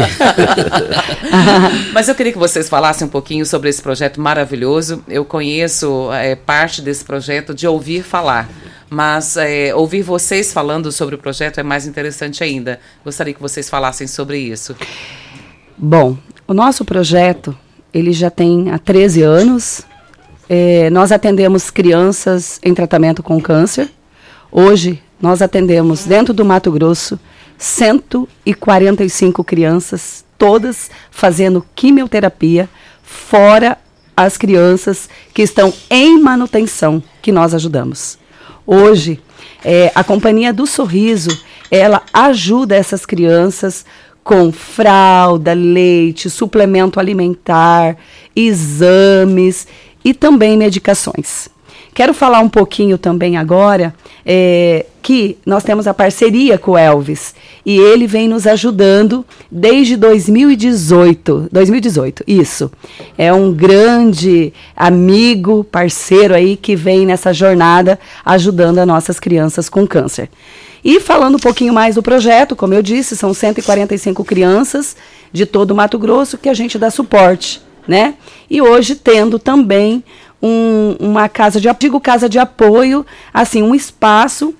Mas 1.91 2.07
eu 2.07 2.15
queria 2.15 2.31
que 2.31 2.39
vocês 2.39 2.69
falassem 2.69 3.05
um 3.05 3.09
pouquinho 3.11 3.45
sobre 3.45 3.69
esse 3.69 3.81
projeto 3.81 4.21
maravilhoso. 4.21 5.03
Eu 5.05 5.25
conheço 5.25 6.09
é, 6.13 6.35
parte 6.35 6.81
desse 6.81 7.03
projeto 7.03 7.53
de 7.53 7.67
ouvir 7.67 8.01
falar 8.01 8.47
mas 8.93 9.37
é, 9.37 9.73
ouvir 9.73 10.01
vocês 10.01 10.51
falando 10.51 10.91
sobre 10.91 11.15
o 11.15 11.17
projeto 11.17 11.59
é 11.61 11.63
mais 11.63 11.87
interessante 11.87 12.43
ainda. 12.43 12.77
Gostaria 13.05 13.33
que 13.33 13.41
vocês 13.41 13.69
falassem 13.69 14.05
sobre 14.05 14.37
isso. 14.37 14.75
Bom, 15.77 16.17
o 16.51 16.53
nosso 16.53 16.83
projeto, 16.83 17.57
ele 17.93 18.11
já 18.11 18.29
tem 18.29 18.71
há 18.71 18.77
13 18.77 19.21
anos. 19.21 19.83
É, 20.49 20.89
nós 20.89 21.09
atendemos 21.09 21.69
crianças 21.69 22.59
em 22.61 22.73
tratamento 22.73 23.23
com 23.23 23.39
câncer. 23.39 23.89
Hoje, 24.51 25.01
nós 25.21 25.41
atendemos 25.41 26.03
dentro 26.03 26.33
do 26.33 26.43
Mato 26.43 26.69
Grosso 26.69 27.17
145 27.57 29.45
crianças, 29.45 30.25
todas 30.37 30.91
fazendo 31.09 31.65
quimioterapia, 31.73 32.67
fora 33.01 33.77
as 34.15 34.35
crianças 34.35 35.09
que 35.33 35.43
estão 35.43 35.73
em 35.89 36.19
manutenção, 36.19 37.01
que 37.21 37.31
nós 37.31 37.53
ajudamos. 37.53 38.17
Hoje, 38.67 39.21
é, 39.63 39.89
a 39.95 40.03
Companhia 40.03 40.51
do 40.51 40.67
Sorriso, 40.67 41.29
ela 41.71 42.01
ajuda 42.11 42.75
essas 42.75 43.05
crianças 43.05 43.85
com 44.23 44.51
fralda, 44.51 45.53
leite, 45.53 46.29
suplemento 46.29 46.99
alimentar, 46.99 47.97
exames 48.35 49.67
e 50.03 50.13
também 50.13 50.57
medicações. 50.57 51.49
Quero 51.93 52.13
falar 52.13 52.39
um 52.39 52.47
pouquinho 52.47 52.97
também 52.97 53.35
agora 53.35 53.93
é, 54.25 54.85
que 55.01 55.37
nós 55.45 55.61
temos 55.61 55.87
a 55.87 55.93
parceria 55.93 56.57
com 56.57 56.71
o 56.71 56.77
Elvis 56.77 57.35
e 57.65 57.77
ele 57.77 58.07
vem 58.07 58.29
nos 58.29 58.47
ajudando 58.47 59.25
desde 59.51 59.97
2018. 59.97 61.49
2018, 61.51 62.23
isso. 62.25 62.71
É 63.17 63.33
um 63.33 63.51
grande 63.51 64.53
amigo, 64.73 65.65
parceiro 65.65 66.33
aí 66.33 66.55
que 66.55 66.77
vem 66.77 67.05
nessa 67.05 67.33
jornada 67.33 67.99
ajudando 68.23 68.79
as 68.79 68.87
nossas 68.87 69.19
crianças 69.19 69.67
com 69.67 69.85
câncer. 69.85 70.29
E 70.83 70.99
falando 70.99 71.35
um 71.35 71.39
pouquinho 71.39 71.73
mais 71.73 71.95
do 71.95 72.03
projeto, 72.03 72.55
como 72.55 72.73
eu 72.73 72.81
disse, 72.81 73.15
são 73.15 73.33
145 73.33 74.23
crianças 74.23 74.95
de 75.31 75.45
todo 75.45 75.71
o 75.71 75.75
Mato 75.75 75.99
Grosso 75.99 76.37
que 76.37 76.49
a 76.49 76.53
gente 76.53 76.77
dá 76.77 76.89
suporte, 76.89 77.61
né? 77.87 78.15
E 78.49 78.61
hoje 78.61 78.95
tendo 78.95 79.37
também 79.37 80.03
um, 80.41 80.95
uma 80.99 81.29
casa 81.29 81.61
de 81.61 81.69
digo 81.79 81.99
casa 81.99 82.27
de 82.27 82.39
apoio, 82.39 83.05
assim, 83.33 83.61
um 83.61 83.75
espaço 83.75 84.53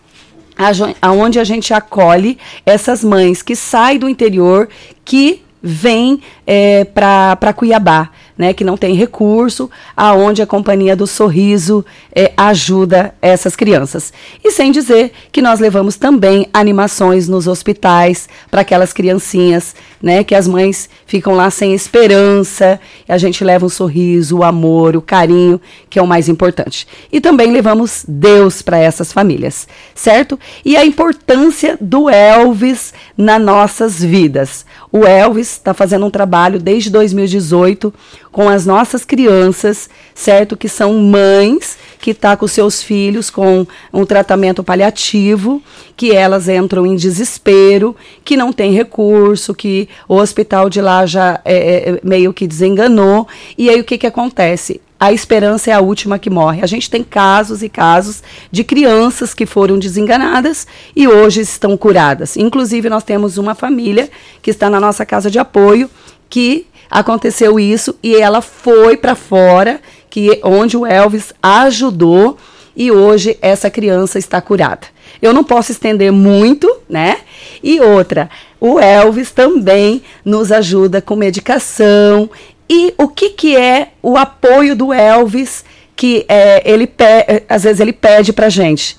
aonde 1.02 1.40
a 1.40 1.44
gente 1.44 1.74
acolhe 1.74 2.38
essas 2.66 3.04
mães 3.04 3.42
que 3.42 3.56
saem 3.56 3.98
do 3.98 4.08
interior, 4.08 4.70
que 5.04 5.42
vêm 5.62 6.22
é, 6.46 6.86
para 6.86 7.54
Cuiabá 7.54 8.10
né, 8.38 8.54
que 8.54 8.64
não 8.64 8.78
tem 8.78 8.96
recurso, 8.96 9.70
aonde 9.96 10.42
a 10.42 10.48
Companhia 10.48 10.96
do 10.96 11.06
Sorriso 11.06 11.86
eh, 12.16 12.32
ajuda 12.36 13.14
essas 13.22 13.56
crianças. 13.56 14.12
E 14.44 14.52
sem 14.52 14.72
dizer 14.72 15.12
que 15.32 15.42
nós 15.42 15.60
levamos 15.60 15.96
também 15.96 16.48
animações 16.54 17.28
nos 17.28 17.48
hospitais 17.48 18.28
para 18.50 18.62
aquelas 18.62 18.94
criancinhas, 18.94 19.76
né, 20.02 20.24
que 20.24 20.36
as 20.36 20.48
mães 20.48 20.90
ficam 21.06 21.36
lá 21.36 21.50
sem 21.52 21.74
esperança, 21.74 22.80
a 23.08 23.18
gente 23.18 23.44
leva 23.44 23.66
um 23.66 23.70
sorriso, 23.70 24.40
o 24.40 24.44
amor, 24.44 24.96
o 24.96 25.02
carinho, 25.02 25.62
que 25.90 26.00
é 26.00 26.02
o 26.02 26.08
mais 26.08 26.28
importante. 26.28 26.88
E 27.12 27.22
também 27.22 27.52
levamos 27.52 28.04
Deus 28.08 28.62
para 28.62 28.78
essas 28.78 29.12
famílias, 29.12 29.68
certo? 29.94 30.40
E 30.66 30.76
a 30.76 30.86
importância 30.86 31.78
do 31.80 32.10
Elvis 32.10 32.94
nas 33.18 33.42
nossas 33.42 34.02
vidas. 34.02 34.66
O 34.92 35.06
Elvis 35.06 35.54
está 35.54 35.74
fazendo 35.74 36.06
um 36.06 36.10
trabalho 36.10 36.60
desde 36.60 36.90
2018 36.90 37.94
com 38.30 38.50
as 38.50 38.66
nossas 38.66 39.06
crianças, 39.06 39.90
certo? 40.14 40.58
Que 40.58 40.68
são 40.68 40.94
mães 40.96 41.78
que 42.00 42.14
tá 42.14 42.36
com 42.36 42.46
seus 42.46 42.84
filhos 42.84 43.30
com 43.30 43.66
um 43.94 44.06
tratamento 44.06 44.64
paliativo, 44.64 45.62
que 45.96 46.12
elas 46.12 46.50
entram 46.50 46.86
em 46.86 46.96
desespero, 46.96 47.96
que 48.26 48.36
não 48.36 48.52
tem 48.52 48.74
recurso, 48.74 49.56
que 49.56 49.88
o 50.10 50.16
hospital 50.16 50.70
de 50.70 50.82
lá 50.82 51.06
já 51.06 51.40
é, 51.46 51.92
é, 51.92 52.00
meio 52.04 52.34
que 52.34 52.46
desenganou. 52.46 53.28
E 53.58 53.70
aí 53.70 53.80
o 53.80 53.86
que, 53.86 53.98
que 53.98 54.08
acontece? 54.08 54.82
A 55.02 55.12
esperança 55.12 55.72
é 55.72 55.74
a 55.74 55.82
última 55.82 56.20
que 56.20 56.30
morre. 56.30 56.62
A 56.62 56.68
gente 56.68 56.88
tem 56.88 57.04
casos 57.04 57.64
e 57.64 57.70
casos 57.70 58.22
de 58.52 58.64
crianças 58.64 59.34
que 59.34 59.48
foram 59.48 59.80
desenganadas 59.80 60.68
e 60.96 61.08
hoje 61.08 61.42
estão 61.42 61.76
curadas. 61.76 62.38
Inclusive, 62.38 62.88
nós 62.88 63.04
temos 63.04 63.40
uma 63.40 63.56
família 63.56 64.12
que 64.44 64.52
está 64.52 64.70
na 64.70 64.80
nossa 64.80 65.04
casa 65.04 65.32
de 65.32 65.40
apoio 65.40 65.90
que 66.30 66.68
aconteceu 66.88 67.60
isso 67.60 67.98
e 68.04 68.16
ela 68.16 68.44
foi 68.44 68.96
para 68.96 69.16
fora, 69.16 69.82
que 70.08 70.40
onde 70.44 70.78
o 70.78 70.86
Elvis 70.86 71.34
ajudou 71.42 72.38
e 72.76 72.92
hoje 72.92 73.40
essa 73.42 73.72
criança 73.72 74.20
está 74.20 74.40
curada. 74.40 74.86
Eu 75.20 75.34
não 75.34 75.44
posso 75.44 75.72
estender 75.72 76.12
muito, 76.12 76.72
né? 76.88 77.18
E 77.64 77.82
outra, 77.82 78.30
o 78.60 78.80
Elvis 78.80 79.32
também 79.32 80.04
nos 80.24 80.52
ajuda 80.52 81.02
com 81.02 81.16
medicação 81.16 82.30
e 82.74 82.94
o 82.98 83.10
que, 83.10 83.32
que 83.32 83.58
é 83.58 83.90
o 84.02 84.16
apoio 84.16 84.78
do 84.78 84.94
Elvis 84.94 85.66
que 85.94 86.26
é, 86.30 86.62
ele 86.64 86.88
pe 86.88 87.04
às 87.50 87.64
vezes 87.64 87.82
ele 87.82 87.92
pede 87.92 88.32
para 88.32 88.48
gente? 88.48 88.98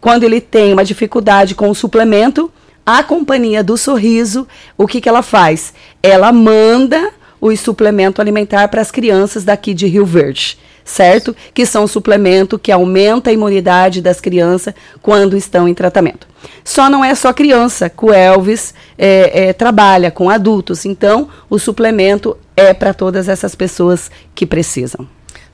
Quando 0.00 0.24
ele 0.24 0.40
tem 0.40 0.72
uma 0.72 0.84
dificuldade 0.84 1.54
com 1.54 1.70
o 1.70 1.74
suplemento, 1.74 2.50
a 2.84 3.04
companhia 3.04 3.62
do 3.62 3.76
sorriso, 3.76 4.44
o 4.76 4.88
que, 4.88 5.00
que 5.00 5.08
ela 5.08 5.22
faz? 5.22 5.72
Ela 6.02 6.32
manda 6.32 7.12
o 7.40 7.54
suplemento 7.56 8.20
alimentar 8.20 8.66
para 8.66 8.80
as 8.80 8.90
crianças 8.90 9.44
daqui 9.44 9.72
de 9.72 9.86
Rio 9.86 10.04
Verde, 10.04 10.58
certo? 10.90 11.34
Que 11.54 11.64
são 11.64 11.84
um 11.84 11.86
suplemento 11.86 12.58
que 12.58 12.72
aumenta 12.72 13.30
a 13.30 13.32
imunidade 13.32 14.02
das 14.02 14.20
crianças 14.20 14.74
quando 15.00 15.36
estão 15.36 15.68
em 15.68 15.74
tratamento. 15.74 16.26
Só 16.64 16.90
não 16.90 17.04
é 17.04 17.14
só 17.14 17.32
criança 17.32 17.88
que 17.88 18.04
o 18.04 18.12
Elvis 18.12 18.74
é, 18.98 19.48
é, 19.48 19.52
trabalha 19.52 20.10
com 20.10 20.28
adultos, 20.28 20.84
então 20.84 21.28
o 21.48 21.58
suplemento 21.58 22.36
é 22.56 22.74
para 22.74 22.92
todas 22.92 23.28
essas 23.28 23.54
pessoas 23.54 24.10
que 24.34 24.44
precisam. 24.44 25.06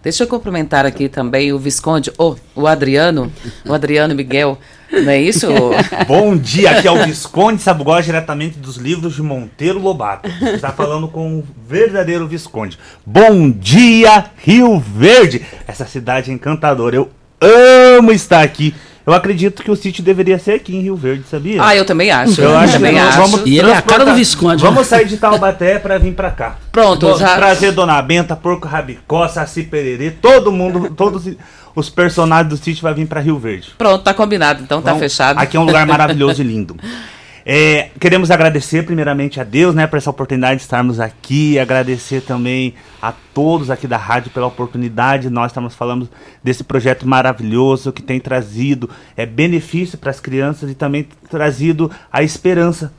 Deixa 0.07 0.23
eu 0.23 0.29
cumprimentar 0.29 0.87
aqui 0.87 1.09
também 1.09 1.53
o 1.53 1.59
Visconde, 1.59 2.13
oh, 2.17 2.37
o 2.55 2.69
Adriano, 2.69 3.33
o 3.65 3.75
Adriano 3.75 4.15
Miguel, 4.15 4.57
não 4.89 5.11
é 5.11 5.21
isso? 5.21 5.49
Bom 6.07 6.37
dia, 6.37 6.71
aqui 6.71 6.87
é 6.87 6.93
o 6.93 7.05
Visconde 7.05 7.61
Sabugó, 7.61 8.01
diretamente 8.01 8.57
dos 8.57 8.77
livros 8.77 9.17
de 9.17 9.23
Monteiro 9.23 9.81
Lobato. 9.81 10.31
Está 10.55 10.71
falando 10.71 11.09
com 11.09 11.41
o 11.41 11.45
verdadeiro 11.69 12.29
Visconde. 12.29 12.79
Bom 13.05 13.51
dia, 13.51 14.27
Rio 14.37 14.79
Verde, 14.79 15.45
essa 15.67 15.85
cidade 15.87 16.31
encantadora. 16.31 16.95
Eu 16.95 17.11
amo 17.41 18.13
estar 18.13 18.43
aqui 18.43 18.77
eu 19.07 19.13
acredito 19.15 19.63
que 19.63 19.71
o 19.71 19.77
sítio 19.77 20.03
deveria 20.03 20.39
ser 20.39 20.53
aqui 20.55 20.75
em 20.77 20.81
Rio 20.83 20.97
Verde, 20.97 21.25
sabia? 21.31 21.63
Ah, 21.63 21.77
eu 21.77 21.85
também 21.85 22.11
acho. 22.11 22.41
Eu, 22.41 22.57
acho 22.57 22.73
também 22.73 22.95
que 22.95 22.99
acho. 22.99 23.19
Vamos 23.19 23.43
E 23.47 23.59
ele 23.59 23.71
é 23.71 23.77
a 23.77 23.83
cara 23.83 24.05
do 24.05 24.15
Visconde. 24.15 24.63
Vamos 24.63 24.87
sair 24.87 25.07
de 25.07 25.17
Taubaté 25.17 25.79
para 25.79 25.97
vir 25.99 26.13
para 26.15 26.31
cá. 26.31 26.57
Pronto, 26.73 27.07
Vamos 27.07 27.21
já- 27.21 27.37
trazer 27.37 27.71
Dona 27.73 28.03
Benta, 28.03 28.35
Porco 28.35 28.67
Rabicó, 28.67 29.29
Saci 29.29 29.63
Pererê, 29.63 30.11
todo 30.11 30.51
mundo, 30.51 30.91
todos 30.91 31.29
os 31.75 31.89
personagens 31.89 32.49
do 32.49 32.57
sítio 32.57 32.83
vai 32.83 32.95
vir 32.95 33.07
para 33.07 33.21
Rio 33.21 33.39
Verde. 33.39 33.69
Pronto, 33.79 34.03
tá 34.03 34.13
combinado, 34.13 34.63
então 34.63 34.83
tá 34.83 34.91
Vamos- 34.91 35.03
fechado. 35.03 35.39
Aqui 35.39 35.57
é 35.57 35.61
um 35.61 35.65
lugar 35.65 35.87
maravilhoso 35.87 36.43
e 36.43 36.45
lindo. 36.45 36.77
É, 37.49 37.91
queremos 38.01 38.33
agradecer 38.33 38.85
primeiramente 38.85 39.41
a 39.41 39.45
Deus, 39.45 39.73
né, 39.73 39.87
por 39.87 39.99
essa 39.99 40.11
oportunidade 40.11 40.57
de 40.57 40.63
estarmos 40.63 40.99
aqui, 40.99 41.61
agradecer 41.61 42.21
também 42.21 42.75
a 43.01 43.13
todos 43.13 43.71
aqui 43.71 43.87
da 43.87 43.97
rádio 43.97 44.33
pela 44.33 44.49
oportunidade. 44.49 45.31
Nós 45.31 45.53
estamos 45.53 45.73
falando 45.73 46.09
desse 46.43 46.65
projeto 46.65 47.07
maravilhoso 47.07 47.93
que 47.93 48.03
tem 48.03 48.19
trazido 48.19 48.91
é, 49.17 49.25
benefício 49.25 49.97
para 49.97 50.11
as 50.11 50.19
crianças 50.19 50.69
e 50.73 50.75
também 50.75 51.07
trazido 51.31 51.89
a 52.13 52.21
esperança. 52.21 52.93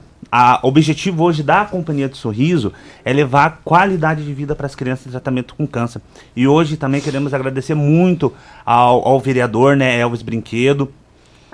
O 0.63 0.69
objetivo 0.69 1.25
hoje 1.25 1.43
da 1.43 1.65
Companhia 1.65 2.07
do 2.07 2.15
Sorriso 2.15 2.71
é 3.03 3.11
levar 3.11 3.59
qualidade 3.65 4.23
de 4.23 4.33
vida 4.33 4.55
para 4.55 4.65
as 4.65 4.75
crianças 4.75 5.07
em 5.07 5.11
tratamento 5.11 5.55
com 5.55 5.67
câncer. 5.67 6.01
E 6.33 6.47
hoje 6.47 6.77
também 6.77 7.01
queremos 7.01 7.33
agradecer 7.33 7.75
muito 7.75 8.33
ao, 8.65 9.05
ao 9.05 9.19
vereador, 9.19 9.75
né, 9.75 9.99
Elvis 9.99 10.21
Brinquedo, 10.21 10.89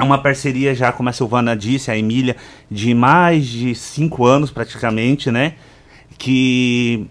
uma 0.01 0.17
parceria 0.17 0.73
já, 0.73 0.91
como 0.91 1.09
a 1.09 1.13
Silvana 1.13 1.55
disse, 1.55 1.91
a 1.91 1.97
Emília, 1.97 2.35
de 2.69 2.93
mais 2.93 3.45
de 3.45 3.75
cinco 3.75 4.25
anos 4.25 4.49
praticamente, 4.49 5.29
né? 5.29 5.53
Que 6.17 7.07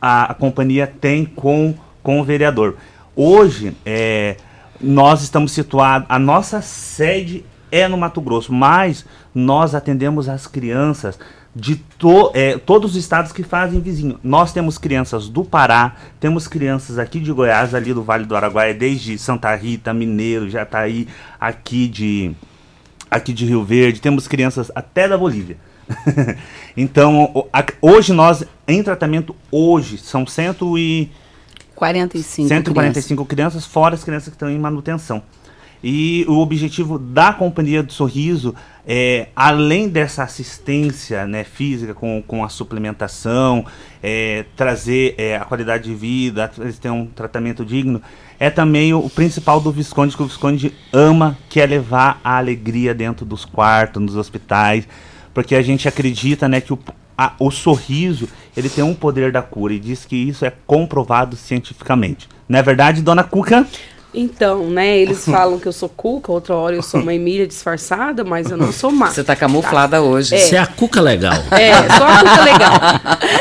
a, 0.00 0.30
a 0.30 0.34
companhia 0.34 0.86
tem 0.86 1.24
com, 1.24 1.74
com 2.02 2.20
o 2.20 2.24
vereador. 2.24 2.76
Hoje, 3.16 3.74
é, 3.84 4.36
nós 4.80 5.22
estamos 5.22 5.50
situados, 5.52 6.06
a 6.08 6.18
nossa 6.18 6.62
sede 6.62 7.44
é 7.70 7.88
no 7.88 7.96
Mato 7.96 8.20
Grosso, 8.20 8.52
mas 8.52 9.04
nós 9.34 9.74
atendemos 9.74 10.28
as 10.28 10.46
crianças 10.46 11.18
de 11.58 11.74
to, 11.74 12.30
é, 12.34 12.56
todos 12.56 12.92
os 12.92 12.96
estados 12.96 13.32
que 13.32 13.42
fazem 13.42 13.80
vizinho. 13.80 14.18
Nós 14.22 14.52
temos 14.52 14.78
crianças 14.78 15.28
do 15.28 15.44
Pará, 15.44 15.96
temos 16.20 16.46
crianças 16.46 16.98
aqui 16.98 17.18
de 17.18 17.32
Goiás, 17.32 17.74
ali 17.74 17.92
do 17.92 18.02
Vale 18.02 18.24
do 18.24 18.36
Araguaia, 18.36 18.72
desde 18.72 19.18
Santa 19.18 19.52
Rita, 19.56 19.92
Mineiro, 19.92 20.48
Jataí, 20.48 21.08
aqui 21.40 21.88
de, 21.88 22.30
aqui 23.10 23.32
de 23.32 23.44
Rio 23.44 23.64
Verde, 23.64 24.00
temos 24.00 24.28
crianças 24.28 24.70
até 24.72 25.08
da 25.08 25.18
Bolívia. 25.18 25.56
então, 26.76 27.48
hoje 27.82 28.12
nós, 28.12 28.44
em 28.66 28.80
tratamento, 28.80 29.34
hoje, 29.50 29.98
são 29.98 30.24
cento 30.26 30.78
e... 30.78 31.10
45 31.74 32.48
145 32.48 33.24
crianças, 33.24 33.64
fora 33.64 33.94
as 33.94 34.04
crianças 34.04 34.28
que 34.28 34.34
estão 34.36 34.50
em 34.50 34.58
manutenção. 34.58 35.22
E 35.82 36.24
o 36.28 36.38
objetivo 36.38 36.98
da 36.98 37.32
Companhia 37.32 37.82
do 37.82 37.92
Sorriso 37.92 38.54
é, 38.90 39.28
além 39.36 39.86
dessa 39.86 40.22
assistência 40.22 41.26
né, 41.26 41.44
física 41.44 41.92
com, 41.92 42.22
com 42.26 42.42
a 42.42 42.48
suplementação, 42.48 43.66
é, 44.02 44.46
trazer 44.56 45.14
é, 45.18 45.36
a 45.36 45.44
qualidade 45.44 45.84
de 45.84 45.94
vida, 45.94 46.50
têm 46.80 46.90
um 46.90 47.04
tratamento 47.04 47.66
digno, 47.66 48.00
é 48.40 48.48
também 48.48 48.94
o, 48.94 49.00
o 49.00 49.10
principal 49.10 49.60
do 49.60 49.70
Visconde, 49.70 50.16
que 50.16 50.22
o 50.22 50.26
Visconde 50.26 50.72
ama, 50.90 51.36
que 51.50 51.60
é 51.60 51.66
levar 51.66 52.18
a 52.24 52.38
alegria 52.38 52.94
dentro 52.94 53.26
dos 53.26 53.44
quartos, 53.44 54.02
nos 54.02 54.16
hospitais, 54.16 54.88
porque 55.34 55.54
a 55.54 55.60
gente 55.60 55.86
acredita 55.86 56.48
né, 56.48 56.58
que 56.62 56.72
o, 56.72 56.78
a- 57.16 57.34
o 57.38 57.50
sorriso 57.50 58.26
ele 58.56 58.70
tem 58.70 58.82
um 58.82 58.94
poder 58.94 59.30
da 59.30 59.42
cura 59.42 59.74
e 59.74 59.78
diz 59.78 60.06
que 60.06 60.16
isso 60.16 60.46
é 60.46 60.52
comprovado 60.66 61.36
cientificamente. 61.36 62.26
Não 62.48 62.58
é 62.58 62.62
verdade, 62.62 63.02
dona 63.02 63.22
Cuca? 63.22 63.66
Então, 64.20 64.68
né, 64.68 64.98
eles 64.98 65.22
falam 65.30 65.60
que 65.60 65.68
eu 65.68 65.72
sou 65.72 65.88
Cuca, 65.88 66.32
outra 66.32 66.56
hora 66.56 66.74
eu 66.74 66.82
sou 66.82 67.00
uma 67.00 67.14
Emília 67.14 67.46
disfarçada, 67.46 68.24
mas 68.24 68.50
eu 68.50 68.56
não 68.56 68.72
sou 68.72 68.90
má. 68.90 69.10
Você 69.10 69.22
tá 69.22 69.36
camuflada 69.36 70.02
hoje. 70.02 70.34
É. 70.34 70.38
Você 70.38 70.56
é 70.56 70.58
a 70.58 70.66
cuca 70.66 71.00
legal. 71.00 71.34
É, 71.52 71.72
só 71.96 72.04
a 72.04 72.18
Cuca 72.18 72.44
legal. 72.44 72.72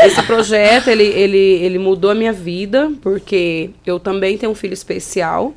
Esse 0.05 0.21
projeto, 0.21 0.89
ele, 0.89 1.03
ele, 1.03 1.38
ele 1.38 1.80
mudou 1.80 2.11
a 2.11 2.15
minha 2.15 2.32
vida, 2.32 2.91
porque 3.01 3.71
eu 3.84 3.99
também 3.99 4.38
tenho 4.38 4.51
um 4.51 4.55
filho 4.55 4.73
especial, 4.73 5.55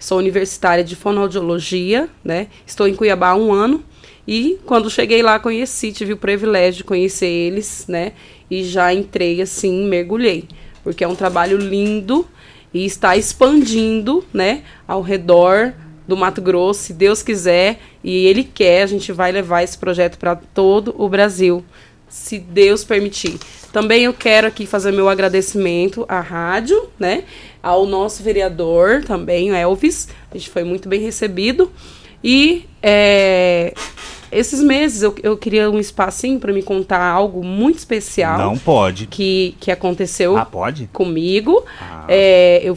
sou 0.00 0.18
universitária 0.18 0.82
de 0.82 0.96
fonoaudiologia, 0.96 2.08
né, 2.24 2.48
estou 2.66 2.88
em 2.88 2.94
Cuiabá 2.94 3.30
há 3.30 3.36
um 3.36 3.52
ano, 3.52 3.84
e 4.26 4.58
quando 4.66 4.90
cheguei 4.90 5.22
lá 5.22 5.38
conheci, 5.38 5.92
tive 5.92 6.14
o 6.14 6.16
privilégio 6.16 6.78
de 6.78 6.84
conhecer 6.84 7.28
eles, 7.28 7.84
né, 7.86 8.12
e 8.50 8.64
já 8.64 8.92
entrei 8.92 9.40
assim, 9.40 9.86
mergulhei, 9.86 10.44
porque 10.82 11.04
é 11.04 11.08
um 11.08 11.14
trabalho 11.14 11.56
lindo, 11.56 12.26
e 12.76 12.84
está 12.84 13.16
expandindo, 13.16 14.22
né, 14.34 14.62
ao 14.86 15.00
redor 15.00 15.72
do 16.06 16.14
Mato 16.14 16.42
Grosso, 16.42 16.80
se 16.80 16.92
Deus 16.92 17.22
quiser, 17.22 17.78
e 18.04 18.26
Ele 18.26 18.44
quer, 18.44 18.82
a 18.82 18.86
gente 18.86 19.12
vai 19.12 19.32
levar 19.32 19.62
esse 19.62 19.78
projeto 19.78 20.18
para 20.18 20.36
todo 20.36 20.94
o 20.98 21.08
Brasil, 21.08 21.64
se 22.06 22.38
Deus 22.38 22.84
permitir. 22.84 23.38
Também 23.72 24.04
eu 24.04 24.12
quero 24.12 24.46
aqui 24.46 24.66
fazer 24.66 24.92
meu 24.92 25.08
agradecimento 25.08 26.04
à 26.06 26.20
rádio, 26.20 26.90
né, 26.98 27.24
ao 27.62 27.86
nosso 27.86 28.22
vereador 28.22 29.02
também, 29.04 29.50
Elvis, 29.50 30.08
a 30.30 30.36
gente 30.36 30.50
foi 30.50 30.62
muito 30.62 30.86
bem 30.86 31.00
recebido, 31.00 31.72
e 32.22 32.66
é, 32.82 33.72
esses 34.38 34.62
meses 34.62 35.02
eu, 35.02 35.14
eu 35.22 35.36
queria 35.36 35.70
um 35.70 35.78
espacinho 35.78 36.38
para 36.38 36.52
me 36.52 36.62
contar 36.62 37.02
algo 37.02 37.44
muito 37.44 37.78
especial. 37.78 38.38
Não 38.38 38.58
pode. 38.58 39.06
Que, 39.06 39.56
que 39.60 39.70
aconteceu 39.70 40.36
Ah, 40.36 40.44
pode? 40.44 40.88
comigo. 40.92 41.64
É, 42.08 42.60
eu 42.62 42.76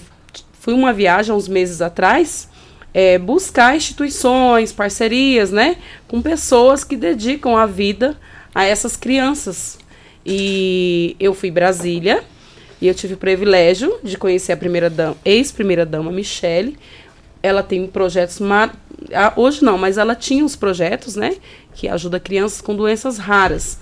fui 0.59 0.73
uma 0.73 0.93
viagem 0.93 1.31
há 1.31 1.35
uns 1.35 1.47
meses 1.47 1.81
atrás 1.81 2.49
é, 2.93 3.17
buscar 3.17 3.75
instituições, 3.75 4.71
parcerias, 4.71 5.51
né? 5.51 5.77
Com 6.07 6.21
pessoas 6.21 6.83
que 6.83 6.95
dedicam 6.95 7.55
a 7.55 7.65
vida 7.65 8.17
a 8.53 8.65
essas 8.65 8.95
crianças. 8.95 9.77
E 10.25 11.15
eu 11.19 11.33
fui 11.33 11.51
Brasília 11.51 12.23
e 12.81 12.87
eu 12.87 12.93
tive 12.93 13.13
o 13.13 13.17
privilégio 13.17 13.97
de 14.03 14.17
conhecer 14.17 14.51
a 14.51 14.57
primeira 14.57 14.89
dama, 14.89 15.17
ex-primeira 15.23 15.85
dama 15.85 16.11
Michele. 16.11 16.77
Ela 17.41 17.63
tem 17.63 17.85
projetos 17.87 18.39
ah, 18.41 18.69
hoje 19.35 19.63
não, 19.63 19.77
mas 19.77 19.97
ela 19.97 20.15
tinha 20.15 20.43
os 20.43 20.55
projetos, 20.55 21.15
né, 21.15 21.37
que 21.73 21.87
ajuda 21.87 22.19
crianças 22.19 22.61
com 22.61 22.75
doenças 22.75 23.17
raras. 23.17 23.79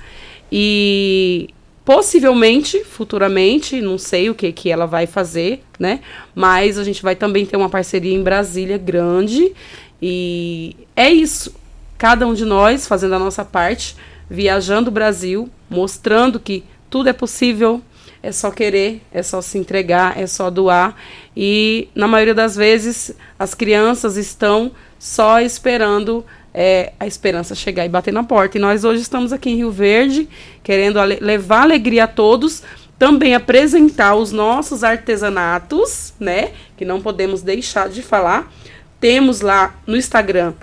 E 0.52 1.50
possivelmente, 1.84 2.84
futuramente, 2.84 3.80
não 3.80 3.98
sei 3.98 4.30
o 4.30 4.36
que 4.36 4.52
que 4.52 4.70
ela 4.70 4.86
vai 4.86 5.08
fazer, 5.08 5.64
né? 5.80 6.02
Mas 6.36 6.78
a 6.78 6.84
gente 6.84 7.02
vai 7.02 7.16
também 7.16 7.46
ter 7.46 7.56
uma 7.56 7.70
parceria 7.70 8.14
em 8.14 8.22
Brasília 8.22 8.78
grande 8.78 9.54
e 10.02 10.76
é 10.96 11.10
isso. 11.10 11.56
Cada 11.98 12.28
um 12.28 12.34
de 12.34 12.44
nós 12.46 12.86
fazendo 12.86 13.16
a 13.16 13.20
nossa 13.20 13.44
parte, 13.44 13.96
viajando 14.30 14.90
o 14.90 14.94
Brasil, 14.94 15.50
mostrando 15.70 16.40
que 16.40 16.64
tudo 16.90 17.10
é 17.10 17.14
possível, 17.14 17.82
é 18.22 18.32
só 18.32 18.52
querer, 18.52 19.02
é 19.12 19.24
só 19.24 19.42
se 19.42 19.58
entregar, 19.58 20.20
é 20.20 20.28
só 20.28 20.50
doar. 20.50 20.96
E 21.36 21.88
na 21.96 22.08
maioria 22.08 22.36
das 22.36 22.56
vezes 22.56 23.16
as 23.40 23.54
crianças 23.54 24.18
estão 24.18 24.72
só 25.00 25.40
esperando 25.40 26.26
é, 26.54 26.94
a 27.00 27.06
esperança 27.06 27.54
chegar 27.56 27.86
e 27.86 27.90
bater 27.90 28.14
na 28.14 28.24
porta. 28.24 28.58
E 28.58 28.62
nós 28.62 28.84
hoje 28.84 29.02
estamos 29.02 29.32
aqui 29.32 29.50
em 29.50 29.56
Rio 29.56 29.72
Verde, 29.72 30.28
querendo 30.64 31.00
ale 31.00 31.18
levar 31.22 31.62
alegria 31.62 32.06
a 32.06 32.08
todos, 32.08 32.64
também 32.98 33.36
apresentar 33.36 34.16
os 34.16 34.32
nossos 34.32 34.84
artesanatos, 34.84 36.14
né? 36.20 36.52
Que 36.76 36.86
não 36.86 37.02
podemos 37.02 37.42
deixar 37.42 37.90
de 37.90 38.02
falar. 38.02 38.52
Temos 39.00 39.42
lá 39.42 39.76
no 39.86 39.96
Instagram 39.96 40.54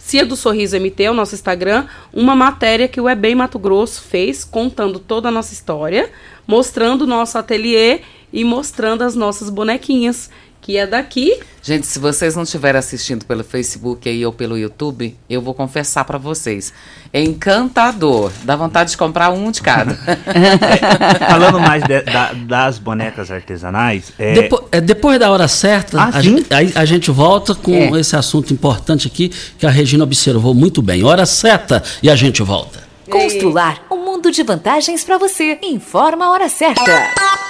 Cia 0.00 0.24
do 0.24 0.34
Sorriso 0.34 0.76
MT, 0.76 1.04
é 1.04 1.10
o 1.10 1.14
nosso 1.14 1.34
Instagram, 1.34 1.86
uma 2.10 2.34
matéria 2.34 2.88
que 2.88 3.00
o 3.00 3.08
EBEM 3.08 3.34
Mato 3.34 3.58
Grosso 3.58 4.00
fez, 4.00 4.42
contando 4.42 4.98
toda 4.98 5.28
a 5.28 5.30
nossa 5.30 5.52
história, 5.52 6.10
mostrando 6.46 7.02
o 7.02 7.06
nosso 7.06 7.36
ateliê 7.36 8.00
e 8.32 8.42
mostrando 8.42 9.02
as 9.02 9.14
nossas 9.14 9.50
bonequinhas, 9.50 10.30
que 10.60 10.76
é 10.76 10.86
daqui. 10.86 11.40
Gente, 11.62 11.86
se 11.86 11.98
vocês 11.98 12.34
não 12.36 12.42
estiverem 12.44 12.78
assistindo 12.78 13.24
pelo 13.26 13.44
Facebook 13.44 14.08
aí 14.08 14.24
ou 14.24 14.32
pelo 14.32 14.56
YouTube, 14.56 15.16
eu 15.28 15.42
vou 15.42 15.52
confessar 15.54 16.04
para 16.04 16.16
vocês. 16.18 16.72
É 17.12 17.22
encantador. 17.22 18.30
Dá 18.44 18.56
vontade 18.56 18.90
de 18.90 18.96
comprar 18.96 19.30
um 19.30 19.50
de 19.50 19.60
cada. 19.60 19.94
Falando 21.28 21.60
mais 21.60 21.82
de- 21.84 22.02
da- 22.02 22.32
das 22.32 22.78
bonecas 22.78 23.30
artesanais, 23.30 24.12
é, 24.18 24.32
Depo- 24.34 24.68
é, 24.72 24.80
depois 24.80 25.18
da 25.18 25.30
hora 25.30 25.48
certa, 25.48 25.98
Ah, 26.00 26.10
a, 26.76 26.80
a 26.80 26.84
gente 26.84 27.10
volta 27.10 27.54
com 27.54 27.74
É. 27.74 28.00
esse 28.00 28.16
assunto 28.16 28.52
importante 28.52 29.06
aqui 29.06 29.30
que 29.58 29.66
a 29.66 29.70
Regina 29.70 30.04
observou 30.04 30.54
muito 30.54 30.80
bem. 30.80 31.04
Hora 31.04 31.26
certa 31.26 31.82
e 32.02 32.08
a 32.08 32.16
gente 32.16 32.42
volta. 32.42 32.80
Constrular 33.10 33.82
um 33.90 34.04
mundo 34.04 34.30
de 34.30 34.42
vantagens 34.42 35.02
para 35.04 35.18
você. 35.18 35.58
Informa 35.62 36.26
a 36.26 36.30
hora 36.30 36.48
certa. 36.48 37.49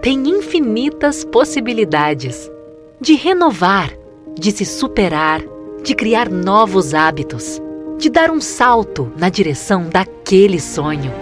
Tem 0.00 0.28
infinitas 0.28 1.24
possibilidades 1.24 2.48
de 3.00 3.14
renovar, 3.14 3.90
de 4.38 4.52
se 4.52 4.64
superar, 4.64 5.42
de 5.82 5.94
criar 5.94 6.30
novos 6.30 6.94
hábitos, 6.94 7.60
de 7.98 8.10
dar 8.10 8.30
um 8.30 8.40
salto 8.40 9.12
na 9.16 9.28
direção 9.28 9.88
daquele 9.88 10.60
sonho. 10.60 11.12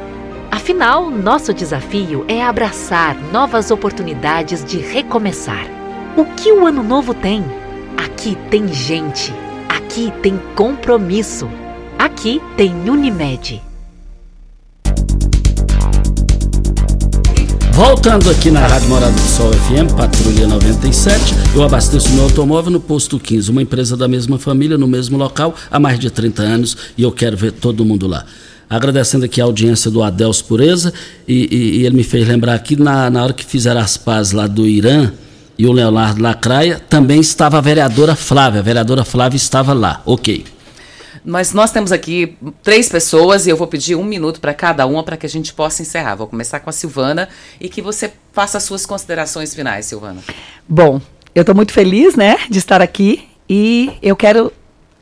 Afinal, 0.50 1.10
nosso 1.10 1.54
desafio 1.54 2.24
é 2.28 2.42
abraçar 2.42 3.16
novas 3.32 3.70
oportunidades 3.70 4.64
de 4.64 4.78
recomeçar. 4.78 5.66
O 6.16 6.24
que 6.24 6.52
o 6.52 6.66
ano 6.66 6.82
novo 6.82 7.14
tem? 7.14 7.44
Aqui 7.96 8.36
tem 8.50 8.68
gente, 8.68 9.32
aqui 9.68 10.12
tem 10.22 10.40
compromisso, 10.54 11.48
aqui 11.98 12.40
tem 12.56 12.72
Unimed. 12.88 13.63
Voltando 17.74 18.30
aqui 18.30 18.50
na 18.52 18.64
Rádio 18.66 18.88
Morada 18.88 19.10
do 19.12 19.20
Sol 19.20 19.52
FM, 19.52 19.92
Patrulha 19.96 20.46
97, 20.46 21.34
eu 21.56 21.62
abasteço 21.64 22.08
meu 22.10 22.22
automóvel 22.24 22.70
no 22.70 22.78
Posto 22.80 23.18
15, 23.18 23.50
uma 23.50 23.62
empresa 23.62 23.96
da 23.96 24.06
mesma 24.06 24.38
família, 24.38 24.78
no 24.78 24.86
mesmo 24.86 25.18
local, 25.18 25.54
há 25.70 25.80
mais 25.80 25.98
de 25.98 26.08
30 26.08 26.42
anos, 26.42 26.76
e 26.96 27.02
eu 27.02 27.10
quero 27.10 27.36
ver 27.36 27.50
todo 27.50 27.84
mundo 27.84 28.06
lá. 28.06 28.24
Agradecendo 28.70 29.24
aqui 29.24 29.40
a 29.40 29.44
audiência 29.44 29.90
do 29.90 30.02
Adelso 30.04 30.44
Pureza, 30.44 30.92
e, 31.26 31.48
e- 31.50 31.80
e 31.80 31.86
ele 31.86 31.96
me 31.96 32.04
fez 32.04 32.26
lembrar 32.28 32.54
aqui, 32.54 32.76
na, 32.76 33.10
na 33.10 33.24
hora 33.24 33.32
que 33.32 33.44
fizeram 33.44 33.80
as 33.80 33.96
pazes 33.96 34.32
lá 34.32 34.46
do 34.46 34.66
Irã, 34.66 35.10
e 35.58 35.66
o 35.66 35.72
Leonardo 35.72 36.22
Lacraia, 36.22 36.80
também 36.88 37.20
estava 37.20 37.58
a 37.58 37.60
vereadora 37.60 38.14
Flávia, 38.14 38.60
a 38.60 38.62
vereadora 38.62 39.04
Flávia 39.04 39.36
estava 39.36 39.72
lá, 39.72 40.00
ok. 40.06 40.44
Mas 41.24 41.54
nós 41.54 41.70
temos 41.70 41.90
aqui 41.90 42.36
três 42.62 42.88
pessoas 42.88 43.46
e 43.46 43.50
eu 43.50 43.56
vou 43.56 43.66
pedir 43.66 43.94
um 43.94 44.04
minuto 44.04 44.40
para 44.40 44.52
cada 44.52 44.86
uma 44.86 45.02
para 45.02 45.16
que 45.16 45.24
a 45.24 45.28
gente 45.28 45.54
possa 45.54 45.80
encerrar. 45.80 46.16
Vou 46.16 46.26
começar 46.26 46.60
com 46.60 46.68
a 46.68 46.72
Silvana 46.72 47.28
e 47.58 47.68
que 47.68 47.80
você 47.80 48.12
faça 48.32 48.58
as 48.58 48.64
suas 48.64 48.84
considerações 48.84 49.54
finais, 49.54 49.86
Silvana. 49.86 50.22
Bom, 50.68 51.00
eu 51.34 51.40
estou 51.40 51.54
muito 51.54 51.72
feliz, 51.72 52.14
né, 52.14 52.36
de 52.50 52.58
estar 52.58 52.82
aqui 52.82 53.26
e 53.48 53.92
eu 54.02 54.14
quero 54.14 54.52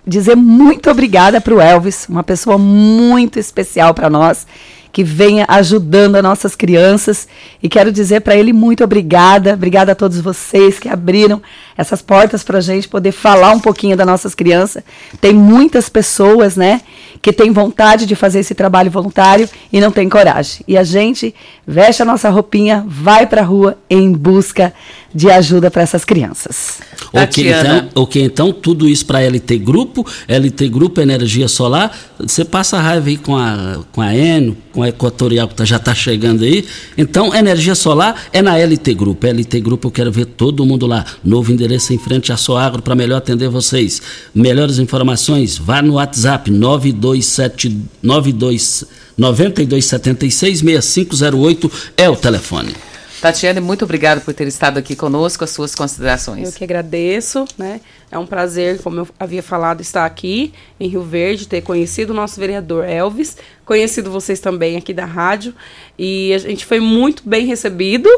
dizer 0.07 0.37
muito 0.37 0.91
obrigada 0.91 1.41
para 1.41 1.55
o 1.55 1.61
Elvis, 1.61 2.07
uma 2.09 2.23
pessoa 2.23 2.57
muito 2.57 3.39
especial 3.39 3.93
para 3.93 4.09
nós, 4.09 4.47
que 4.93 5.03
venha 5.03 5.47
ajudando 5.49 6.17
as 6.17 6.23
nossas 6.23 6.55
crianças. 6.55 7.27
E 7.63 7.69
quero 7.69 7.91
dizer 7.91 8.21
para 8.21 8.37
ele 8.37 8.53
muito 8.53 8.85
obrigada, 8.85 9.55
obrigada 9.55 9.93
a 9.93 9.95
todos 9.95 10.21
vocês 10.21 10.79
que 10.79 10.89
abriram 10.89 11.41
essas 11.77 12.03
portas 12.03 12.45
para 12.45 12.59
a 12.59 12.61
gente 12.61 12.87
poder 12.89 13.13
falar 13.13 13.53
um 13.53 13.61
pouquinho 13.61 13.97
das 13.97 14.07
nossas 14.07 14.35
crianças. 14.35 14.85
Tem 15.21 15.33
muitas 15.33 15.89
pessoas, 15.89 16.57
né, 16.57 16.83
que 17.23 17.33
têm 17.33 17.53
vontade 17.53 18.05
de 18.05 18.15
fazer 18.15 18.41
esse 18.41 18.55
trabalho 18.55 18.91
voluntário 18.91 19.49
e 19.73 19.81
não 19.81 19.91
tem 19.91 20.09
coragem. 20.09 20.65
E 20.69 20.77
a 20.77 20.85
gente 20.85 21.35
veste 21.67 22.03
a 22.03 22.05
nossa 22.05 22.29
roupinha, 22.29 22.85
vai 22.87 23.27
para 23.27 23.43
a 23.43 23.45
rua 23.45 23.79
em 23.89 24.13
busca 24.13 24.75
de 25.15 25.31
ajuda 25.31 25.71
para 25.71 25.83
essas 25.83 26.05
crianças. 26.05 26.81
Ok, 27.13 27.49
então, 27.49 27.89
ok, 27.95 28.23
então 28.23 28.53
tudo 28.53 28.89
isso 28.89 29.05
para 29.07 29.21
LT 29.21 29.59
Grupo, 29.59 30.07
LT 30.27 30.69
Grupo 30.69 31.01
Energia 31.01 31.47
Solar, 31.47 31.97
você 32.19 32.45
passa 32.45 32.79
a 32.79 32.81
raiva 32.81 33.09
aí 33.09 33.19
com 33.19 33.37
a, 33.37 33.81
com 33.93 34.01
a 34.01 34.17
Eno, 34.17 34.57
com 34.73 34.82
a 34.83 34.89
Equatorial 34.89 35.49
que 35.49 35.55
tá, 35.55 35.65
já 35.65 35.77
está 35.77 35.95
chegando 35.95 36.45
aí. 36.45 36.65
Então, 36.97 37.35
energia 37.35 37.75
solar 37.75 38.29
é 38.33 38.43
na 38.43 38.57
LT 38.57 38.95
Grupo. 38.95 39.27
LT 39.27 39.61
Grupo, 39.61 39.89
eu 39.89 39.93
quero 39.93 40.13
ver 40.13 40.27
todo 40.27 40.67
mundo 40.67 40.87
lá. 40.87 41.05
Novo 41.25 41.53
endereço 41.53 41.93
em 41.93 41.99
frente 41.99 42.33
à 42.33 42.37
Soagro 42.37 42.83
para 42.83 42.95
melhor 42.95 43.19
atender 43.19 43.49
vocês. 43.49 44.03
Melhores 44.35 44.79
informações, 44.79 45.57
vá 45.57 45.81
no 45.81 45.95
WhatsApp 45.95 46.51
927 46.51 47.79
92 48.03 48.85
9276 49.17 50.61
6508 50.61 51.73
é 51.97 52.09
o 52.09 52.17
telefone. 52.17 52.75
Tatiane, 53.23 53.61
muito 53.61 53.85
obrigada 53.85 54.21
por 54.21 54.35
ter 54.35 54.49
estado 54.49 54.79
aqui 54.79 54.97
conosco, 54.97 55.45
as 55.45 55.51
suas 55.51 55.77
considerações. 55.77 56.49
Eu 56.49 56.53
que 56.53 56.65
agradeço, 56.65 57.45
né? 57.57 57.81
É 58.13 58.19
um 58.19 58.27
prazer, 58.27 58.79
como 58.83 59.01
eu 59.01 59.09
havia 59.19 59.43
falado, 59.43 59.81
estar 59.81 60.05
aqui 60.05 60.53
em 60.79 60.87
Rio 60.87 61.03
Verde, 61.03 61.49
ter 61.49 61.63
conhecido 61.63 62.11
o 62.11 62.15
nosso 62.15 62.39
vereador 62.39 62.85
Elvis, 62.85 63.39
conhecido 63.65 64.11
vocês 64.11 64.39
também 64.39 64.77
aqui 64.77 64.93
da 64.93 65.07
rádio, 65.07 65.55
e 65.99 66.31
a 66.35 66.37
gente 66.37 66.67
foi 66.67 66.79
muito 66.79 67.23
bem 67.25 67.47
recebido. 67.47 68.11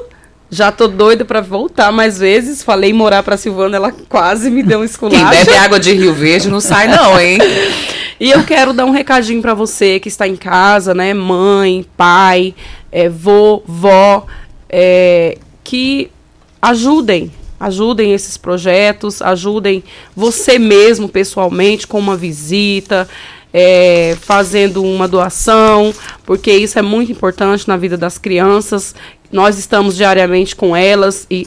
Já 0.51 0.73
tô 0.73 0.89
doida 0.89 1.25
para 1.25 1.41
voltar 1.41 1.93
mais 1.93 2.19
vezes. 2.19 2.61
Falei 2.61 2.93
morar 2.93 3.23
para 3.23 3.37
Silvana, 3.37 3.77
ela 3.77 3.93
quase 4.09 4.51
me 4.51 4.65
deu 4.65 4.81
um 4.81 4.85
esculacho. 4.85 5.31
Quem 5.31 5.45
bebe 5.45 5.57
água 5.57 5.79
de 5.79 5.93
Rio 5.93 6.13
Verde 6.13 6.49
não 6.49 6.61
sai 6.61 6.89
não, 6.89 7.19
hein? 7.21 7.39
E 8.19 8.31
eu 8.31 8.45
quero 8.45 8.73
dar 8.73 8.85
um 8.85 8.93
recadinho 8.93 9.43
para 9.43 9.55
você 9.55 9.99
que 9.99 10.09
está 10.09 10.27
em 10.27 10.37
casa, 10.37 10.95
né? 10.95 11.13
Mãe, 11.13 11.85
pai, 11.97 12.55
é, 12.91 13.09
vô, 13.09 13.61
vó, 13.67 14.25
é, 14.71 15.37
que 15.65 16.11
ajudem, 16.63 17.31
ajudem 17.59 18.13
esses 18.13 18.37
projetos, 18.37 19.23
ajudem 19.23 19.83
você 20.15 20.59
mesmo 20.59 21.09
pessoalmente 21.09 21.87
com 21.87 21.99
uma 21.99 22.17
visita, 22.17 23.09
é, 23.53 24.17
fazendo 24.21 24.83
uma 24.83 25.07
doação, 25.07 25.95
porque 26.25 26.53
isso 26.53 26.79
é 26.79 26.83
muito 26.83 27.13
importante 27.13 27.69
na 27.69 27.77
vida 27.77 27.97
das 27.97 28.19
crianças. 28.19 28.95
Nós 29.31 29.59
estamos 29.59 29.97
diariamente 29.97 30.57
com 30.57 30.77
elas 30.77 31.27
e 31.31 31.47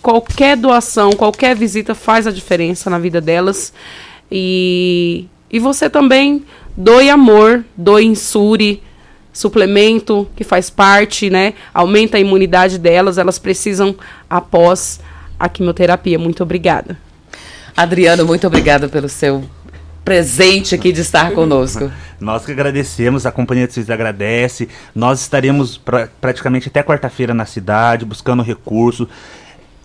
qualquer 0.00 0.56
doação, 0.56 1.10
qualquer 1.12 1.54
visita 1.54 1.94
faz 1.94 2.26
a 2.26 2.30
diferença 2.30 2.88
na 2.88 2.98
vida 2.98 3.20
delas. 3.20 3.72
E 4.30 5.26
e 5.50 5.58
você 5.58 5.90
também 5.90 6.44
doe 6.76 7.10
amor, 7.10 7.64
doe 7.76 8.04
insure, 8.04 8.80
suplemento 9.32 10.28
que 10.36 10.44
faz 10.44 10.70
parte, 10.70 11.28
né? 11.28 11.54
Aumenta 11.74 12.16
a 12.16 12.20
imunidade 12.20 12.78
delas, 12.78 13.18
elas 13.18 13.38
precisam 13.38 13.96
após 14.28 15.00
a 15.40 15.48
quimioterapia. 15.48 16.18
Muito 16.18 16.42
obrigada. 16.42 16.98
Adriano, 17.74 18.26
muito 18.26 18.46
obrigada 18.46 18.88
pelo 18.88 19.08
seu 19.08 19.42
presente 20.04 20.74
aqui 20.74 20.92
de 20.92 21.00
estar 21.00 21.32
conosco. 21.32 21.90
Nós 22.20 22.44
que 22.44 22.52
agradecemos, 22.52 23.24
a 23.24 23.32
Companhia 23.32 23.66
de 23.66 23.72
Vocês 23.72 23.88
agradece. 23.88 24.68
Nós 24.94 25.20
estaremos 25.20 25.78
pra, 25.78 26.08
praticamente 26.20 26.68
até 26.68 26.82
quarta-feira 26.82 27.32
na 27.32 27.46
cidade, 27.46 28.04
buscando 28.04 28.42
recursos. 28.42 29.08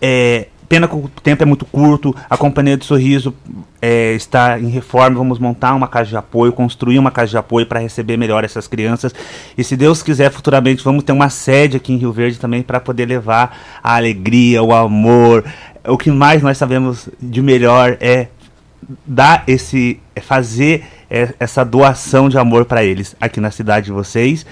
É, 0.00 0.48
Pena 0.68 0.88
que 0.88 0.94
o 0.94 1.10
tempo 1.22 1.42
é 1.42 1.46
muito 1.46 1.64
curto, 1.64 2.14
a 2.28 2.36
Companhia 2.36 2.76
de 2.76 2.84
Sorriso 2.84 3.34
é, 3.80 4.14
está 4.14 4.58
em 4.58 4.68
reforma, 4.68 5.18
vamos 5.18 5.38
montar 5.38 5.74
uma 5.74 5.86
casa 5.86 6.10
de 6.10 6.16
apoio, 6.16 6.52
construir 6.52 6.98
uma 6.98 7.10
casa 7.10 7.30
de 7.30 7.36
apoio 7.36 7.66
para 7.66 7.78
receber 7.78 8.16
melhor 8.16 8.42
essas 8.42 8.66
crianças. 8.66 9.14
E 9.56 9.62
se 9.62 9.76
Deus 9.76 10.02
quiser, 10.02 10.30
futuramente 10.30 10.82
vamos 10.82 11.04
ter 11.04 11.12
uma 11.12 11.28
sede 11.28 11.76
aqui 11.76 11.92
em 11.92 11.96
Rio 11.96 12.12
Verde 12.12 12.38
também 12.38 12.62
para 12.62 12.80
poder 12.80 13.06
levar 13.06 13.56
a 13.82 13.96
alegria, 13.96 14.62
o 14.62 14.72
amor. 14.74 15.44
O 15.86 15.96
que 15.96 16.10
mais 16.10 16.42
nós 16.42 16.58
sabemos 16.58 17.08
de 17.20 17.40
melhor 17.40 17.96
é 18.00 18.28
dar 19.06 19.44
esse, 19.46 20.00
é 20.14 20.20
fazer 20.20 20.84
é, 21.10 21.32
essa 21.38 21.64
doação 21.64 22.28
de 22.28 22.38
amor 22.38 22.64
para 22.64 22.84
eles 22.84 23.14
aqui 23.20 23.40
na 23.40 23.50
cidade 23.50 23.86
de 23.86 23.92
vocês. 23.92 24.44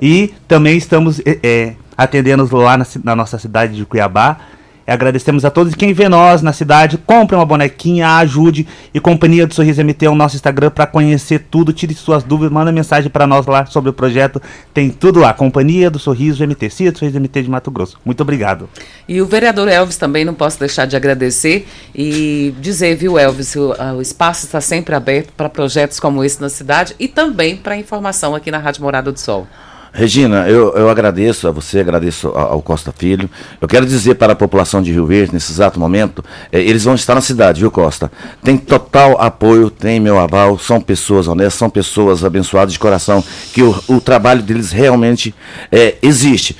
E 0.00 0.34
também 0.46 0.76
estamos 0.76 1.20
é, 1.20 1.38
é 1.42 1.74
atendendo 1.96 2.48
lá 2.56 2.76
na, 2.76 2.86
na 3.04 3.16
nossa 3.16 3.38
cidade 3.38 3.74
de 3.76 3.84
Cuiabá 3.84 4.38
Agradecemos 4.86 5.44
a 5.44 5.50
todos. 5.50 5.74
Quem 5.74 5.92
vê 5.92 6.08
nós 6.08 6.42
na 6.42 6.52
cidade, 6.52 6.98
compre 6.98 7.36
uma 7.36 7.46
bonequinha, 7.46 8.16
ajude. 8.16 8.66
E 8.92 9.00
Companhia 9.00 9.46
do 9.46 9.54
Sorriso 9.54 9.82
MT 9.82 10.06
é 10.06 10.10
o 10.10 10.14
nosso 10.14 10.36
Instagram 10.36 10.70
para 10.70 10.86
conhecer 10.86 11.46
tudo. 11.50 11.72
Tire 11.72 11.94
suas 11.94 12.22
dúvidas, 12.22 12.52
manda 12.52 12.72
mensagem 12.72 13.10
para 13.10 13.26
nós 13.26 13.46
lá 13.46 13.66
sobre 13.66 13.90
o 13.90 13.92
projeto. 13.92 14.40
Tem 14.74 14.90
tudo 14.90 15.20
lá. 15.20 15.32
Companhia 15.32 15.90
do 15.90 15.98
Sorriso 15.98 16.46
MT. 16.46 16.70
Cia 16.70 16.92
do 16.92 16.98
Sorriso 16.98 17.18
MT 17.18 17.42
de 17.42 17.50
Mato 17.50 17.70
Grosso. 17.70 17.98
Muito 18.04 18.20
obrigado. 18.20 18.68
E 19.08 19.20
o 19.20 19.26
vereador 19.26 19.68
Elvis 19.68 19.96
também 19.96 20.24
não 20.24 20.34
posso 20.34 20.58
deixar 20.58 20.86
de 20.86 20.96
agradecer 20.96 21.66
e 21.94 22.54
dizer, 22.60 22.96
viu, 22.96 23.18
Elvis, 23.18 23.54
o, 23.56 23.74
o 23.96 24.02
espaço 24.02 24.46
está 24.46 24.60
sempre 24.60 24.94
aberto 24.94 25.32
para 25.36 25.48
projetos 25.48 26.00
como 26.00 26.24
esse 26.24 26.40
na 26.40 26.48
cidade 26.48 26.94
e 26.98 27.08
também 27.08 27.56
para 27.56 27.76
informação 27.76 28.34
aqui 28.34 28.50
na 28.50 28.58
Rádio 28.58 28.82
Morada 28.82 29.12
do 29.12 29.18
Sol. 29.18 29.46
Regina, 29.94 30.48
eu, 30.48 30.74
eu 30.74 30.88
agradeço 30.88 31.46
a 31.46 31.50
você, 31.50 31.80
agradeço 31.80 32.28
ao 32.28 32.62
Costa 32.62 32.94
Filho. 32.96 33.28
Eu 33.60 33.68
quero 33.68 33.84
dizer 33.84 34.14
para 34.14 34.32
a 34.32 34.36
população 34.36 34.82
de 34.82 34.90
Rio 34.90 35.04
Verde, 35.04 35.34
nesse 35.34 35.52
exato 35.52 35.78
momento, 35.78 36.24
é, 36.50 36.58
eles 36.62 36.84
vão 36.84 36.94
estar 36.94 37.14
na 37.14 37.20
cidade, 37.20 37.60
viu, 37.60 37.70
Costa? 37.70 38.10
Tem 38.42 38.56
total 38.56 39.20
apoio, 39.20 39.68
tem 39.68 40.00
meu 40.00 40.18
aval, 40.18 40.58
são 40.58 40.80
pessoas 40.80 41.28
honestas, 41.28 41.54
são 41.54 41.68
pessoas 41.68 42.24
abençoadas 42.24 42.72
de 42.72 42.78
coração, 42.78 43.22
que 43.52 43.62
o, 43.62 43.78
o 43.86 44.00
trabalho 44.00 44.42
deles 44.42 44.72
realmente 44.72 45.34
é, 45.70 45.96
existe. 46.00 46.56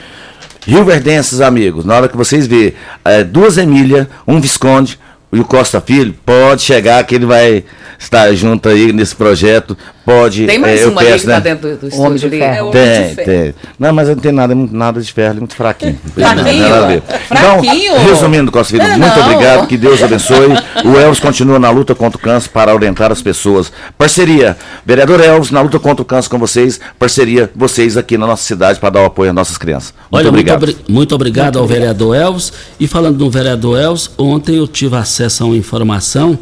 Rio 0.66 0.85
Verdenses, 0.85 1.41
amigos, 1.41 1.87
na 1.87 1.97
hora 1.97 2.09
que 2.11 2.16
vocês 2.16 2.47
verem 2.47 2.74
é, 3.03 3.24
duas 3.24 3.57
Emília, 3.57 4.11
um 4.28 4.43
Visconde 4.43 4.99
e 5.33 5.41
o 5.41 5.45
Costa 5.45 5.80
Filho, 5.80 6.14
pode 6.26 6.61
chegar 6.61 7.03
que 7.05 7.14
ele 7.14 7.24
vai 7.24 7.64
estar 7.99 8.30
junto 8.35 8.68
aí 8.68 8.93
nesse 8.93 9.16
projeto 9.16 9.76
Pode. 10.05 10.46
Tem 10.46 10.59
mais 10.59 10.80
é, 10.80 10.86
uma 10.86 11.00
peço, 11.00 11.26
né? 11.28 11.34
tá 11.34 11.40
dentro 11.40 11.76
do, 11.76 11.88
estúdio 11.88 12.26
ali? 12.28 12.42
É, 12.42 13.14
tem, 13.14 13.24
tem. 13.24 13.55
Não, 13.78 13.92
mas 13.92 14.09
não 14.09 14.16
tem 14.16 14.32
nada, 14.32 14.55
nada 14.55 15.00
de 15.00 15.12
ferro, 15.12 15.36
muito 15.36 15.55
fraquinho. 15.55 15.98
fraquinho? 16.14 17.03
Então, 17.30 17.61
resumindo, 18.05 18.50
Costa 18.50 18.76
Filho, 18.76 18.88
muito 18.98 19.16
não. 19.16 19.26
obrigado, 19.26 19.66
que 19.68 19.76
Deus 19.76 20.03
abençoe. 20.03 20.48
O 20.84 20.98
Elvis 20.98 21.20
continua 21.20 21.59
na 21.59 21.70
luta 21.70 21.94
contra 21.94 22.18
o 22.18 22.20
câncer 22.20 22.48
para 22.48 22.74
orientar 22.74 23.12
as 23.12 23.22
pessoas. 23.22 23.72
Parceria, 23.96 24.57
vereador 24.84 25.20
Elvis, 25.20 25.53
na 25.53 25.61
luta 25.61 25.78
contra 25.78 26.03
o 26.03 26.05
câncer 26.05 26.28
com 26.28 26.38
vocês, 26.38 26.80
parceria, 26.98 27.48
vocês 27.55 27.96
aqui 27.96 28.18
na 28.18 28.26
nossa 28.26 28.42
cidade 28.42 28.80
para 28.80 28.90
dar 28.90 29.03
o 29.03 29.05
apoio 29.05 29.30
às 29.30 29.34
nossas 29.34 29.57
crianças. 29.57 29.94
Muito 30.11 30.16
Olha, 30.16 30.28
obrigado. 30.28 30.64
Muito, 30.64 30.92
muito 30.92 31.14
obrigado 31.14 31.44
muito 31.44 31.59
ao 31.59 31.64
obrigado. 31.64 31.80
vereador 31.80 32.16
Elvis. 32.16 32.53
E 32.80 32.88
falando 32.88 33.18
do 33.18 33.30
vereador 33.30 33.78
Elvis, 33.78 34.11
ontem 34.18 34.57
eu 34.57 34.66
tive 34.66 34.96
acesso 34.96 35.44
a 35.44 35.46
uma 35.46 35.57
informação 35.57 36.38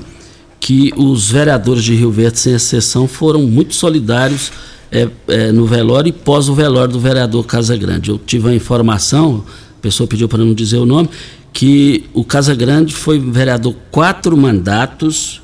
que 0.61 0.92
os 0.94 1.30
vereadores 1.30 1.82
de 1.82 1.94
Rio 1.94 2.11
Verde, 2.11 2.38
sem 2.38 2.52
exceção, 2.52 3.08
foram 3.08 3.40
muito 3.42 3.74
solidários 3.74 4.52
é, 4.92 5.08
é, 5.26 5.50
no 5.50 5.66
velório 5.66 6.11
e 6.11 6.12
pós 6.12 6.48
o 6.50 6.54
velório 6.54 6.92
do 6.92 7.00
vereador 7.00 7.44
Casa 7.46 7.76
Grande. 7.76 8.11
Eu 8.11 8.18
tive 8.18 8.50
a 8.50 8.54
informação, 8.54 9.44
a 9.78 9.82
pessoa 9.82 10.06
pediu 10.06 10.28
para 10.28 10.44
não 10.44 10.52
dizer 10.52 10.76
o 10.76 10.84
nome, 10.84 11.08
que 11.52 12.04
o 12.12 12.22
Casa 12.22 12.54
Grande 12.54 12.94
foi 12.94 13.18
vereador 13.18 13.74
quatro 13.90 14.36
mandatos 14.36 15.40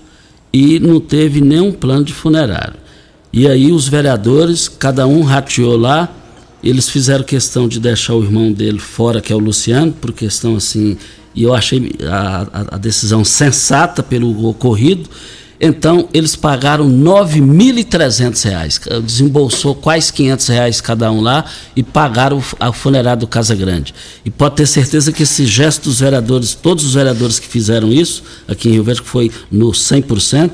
e 0.52 0.78
não 0.78 1.00
teve 1.00 1.40
nenhum 1.40 1.72
plano 1.72 2.04
de 2.04 2.12
funerário. 2.12 2.74
E 3.32 3.48
aí 3.48 3.72
os 3.72 3.88
vereadores, 3.88 4.68
cada 4.68 5.06
um 5.06 5.22
rateou 5.22 5.76
lá, 5.76 6.14
eles 6.62 6.88
fizeram 6.88 7.24
questão 7.24 7.68
de 7.68 7.78
deixar 7.80 8.14
o 8.14 8.22
irmão 8.22 8.52
dele 8.52 8.78
fora, 8.78 9.20
que 9.20 9.32
é 9.32 9.36
o 9.36 9.38
Luciano, 9.38 9.92
por 9.92 10.12
questão 10.12 10.56
assim 10.56 10.96
e 11.36 11.42
eu 11.42 11.54
achei 11.54 11.92
a, 12.10 12.46
a, 12.72 12.78
decisão 12.78 13.22
sensata 13.22 14.02
pelo 14.02 14.48
ocorrido. 14.48 15.08
Então, 15.60 16.08
eles 16.12 16.34
pagaram 16.34 16.86
R$ 16.86 16.92
9.300, 16.92 19.02
desembolsou 19.02 19.74
quase 19.74 20.12
500 20.12 20.48
reais 20.48 20.80
cada 20.80 21.10
um 21.10 21.20
lá 21.20 21.44
e 21.74 21.82
pagaram 21.82 22.42
a 22.58 22.72
funerária 22.72 23.20
do 23.20 23.26
Casa 23.26 23.54
Grande. 23.54 23.94
E 24.24 24.30
pode 24.30 24.56
ter 24.56 24.66
certeza 24.66 25.12
que 25.12 25.22
esse 25.22 25.46
gesto 25.46 25.84
dos 25.84 26.00
vereadores, 26.00 26.54
todos 26.54 26.84
os 26.84 26.94
vereadores 26.94 27.38
que 27.38 27.46
fizeram 27.46 27.92
isso, 27.92 28.22
aqui 28.48 28.68
em 28.68 28.72
Rio 28.72 28.84
Verde, 28.84 29.02
que 29.02 29.08
foi 29.08 29.30
no 29.50 29.70
100%, 29.70 30.50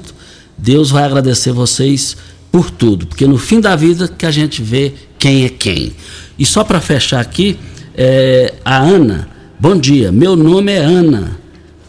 Deus 0.56 0.90
vai 0.90 1.04
agradecer 1.04 1.52
vocês 1.52 2.16
por 2.52 2.70
tudo, 2.70 3.06
porque 3.06 3.26
no 3.26 3.38
fim 3.38 3.60
da 3.60 3.74
vida 3.74 4.06
que 4.06 4.26
a 4.26 4.30
gente 4.30 4.62
vê 4.62 4.92
quem 5.18 5.44
é 5.44 5.48
quem. 5.48 5.94
E 6.38 6.44
só 6.44 6.62
para 6.62 6.80
fechar 6.80 7.20
aqui, 7.20 7.58
é, 7.96 8.54
a 8.64 8.78
Ana, 8.78 9.31
Bom 9.62 9.78
dia, 9.78 10.10
meu 10.10 10.34
nome 10.34 10.72
é 10.72 10.78
Ana. 10.78 11.38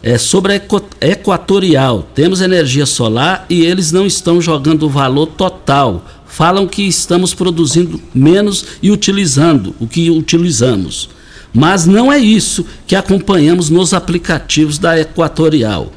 É 0.00 0.16
sobre 0.16 0.52
a 0.52 1.08
Equatorial. 1.10 2.08
Temos 2.14 2.40
energia 2.40 2.86
solar 2.86 3.46
e 3.50 3.64
eles 3.64 3.90
não 3.90 4.06
estão 4.06 4.40
jogando 4.40 4.84
o 4.84 4.88
valor 4.88 5.26
total 5.26 6.06
falam 6.24 6.68
que 6.68 6.84
estamos 6.84 7.34
produzindo 7.34 8.00
menos 8.14 8.64
e 8.80 8.92
utilizando 8.92 9.74
o 9.80 9.88
que 9.88 10.08
utilizamos. 10.08 11.10
Mas 11.52 11.84
não 11.84 12.12
é 12.12 12.18
isso 12.20 12.64
que 12.86 12.94
acompanhamos 12.94 13.70
nos 13.70 13.92
aplicativos 13.92 14.78
da 14.78 14.96
Equatorial. 14.96 15.92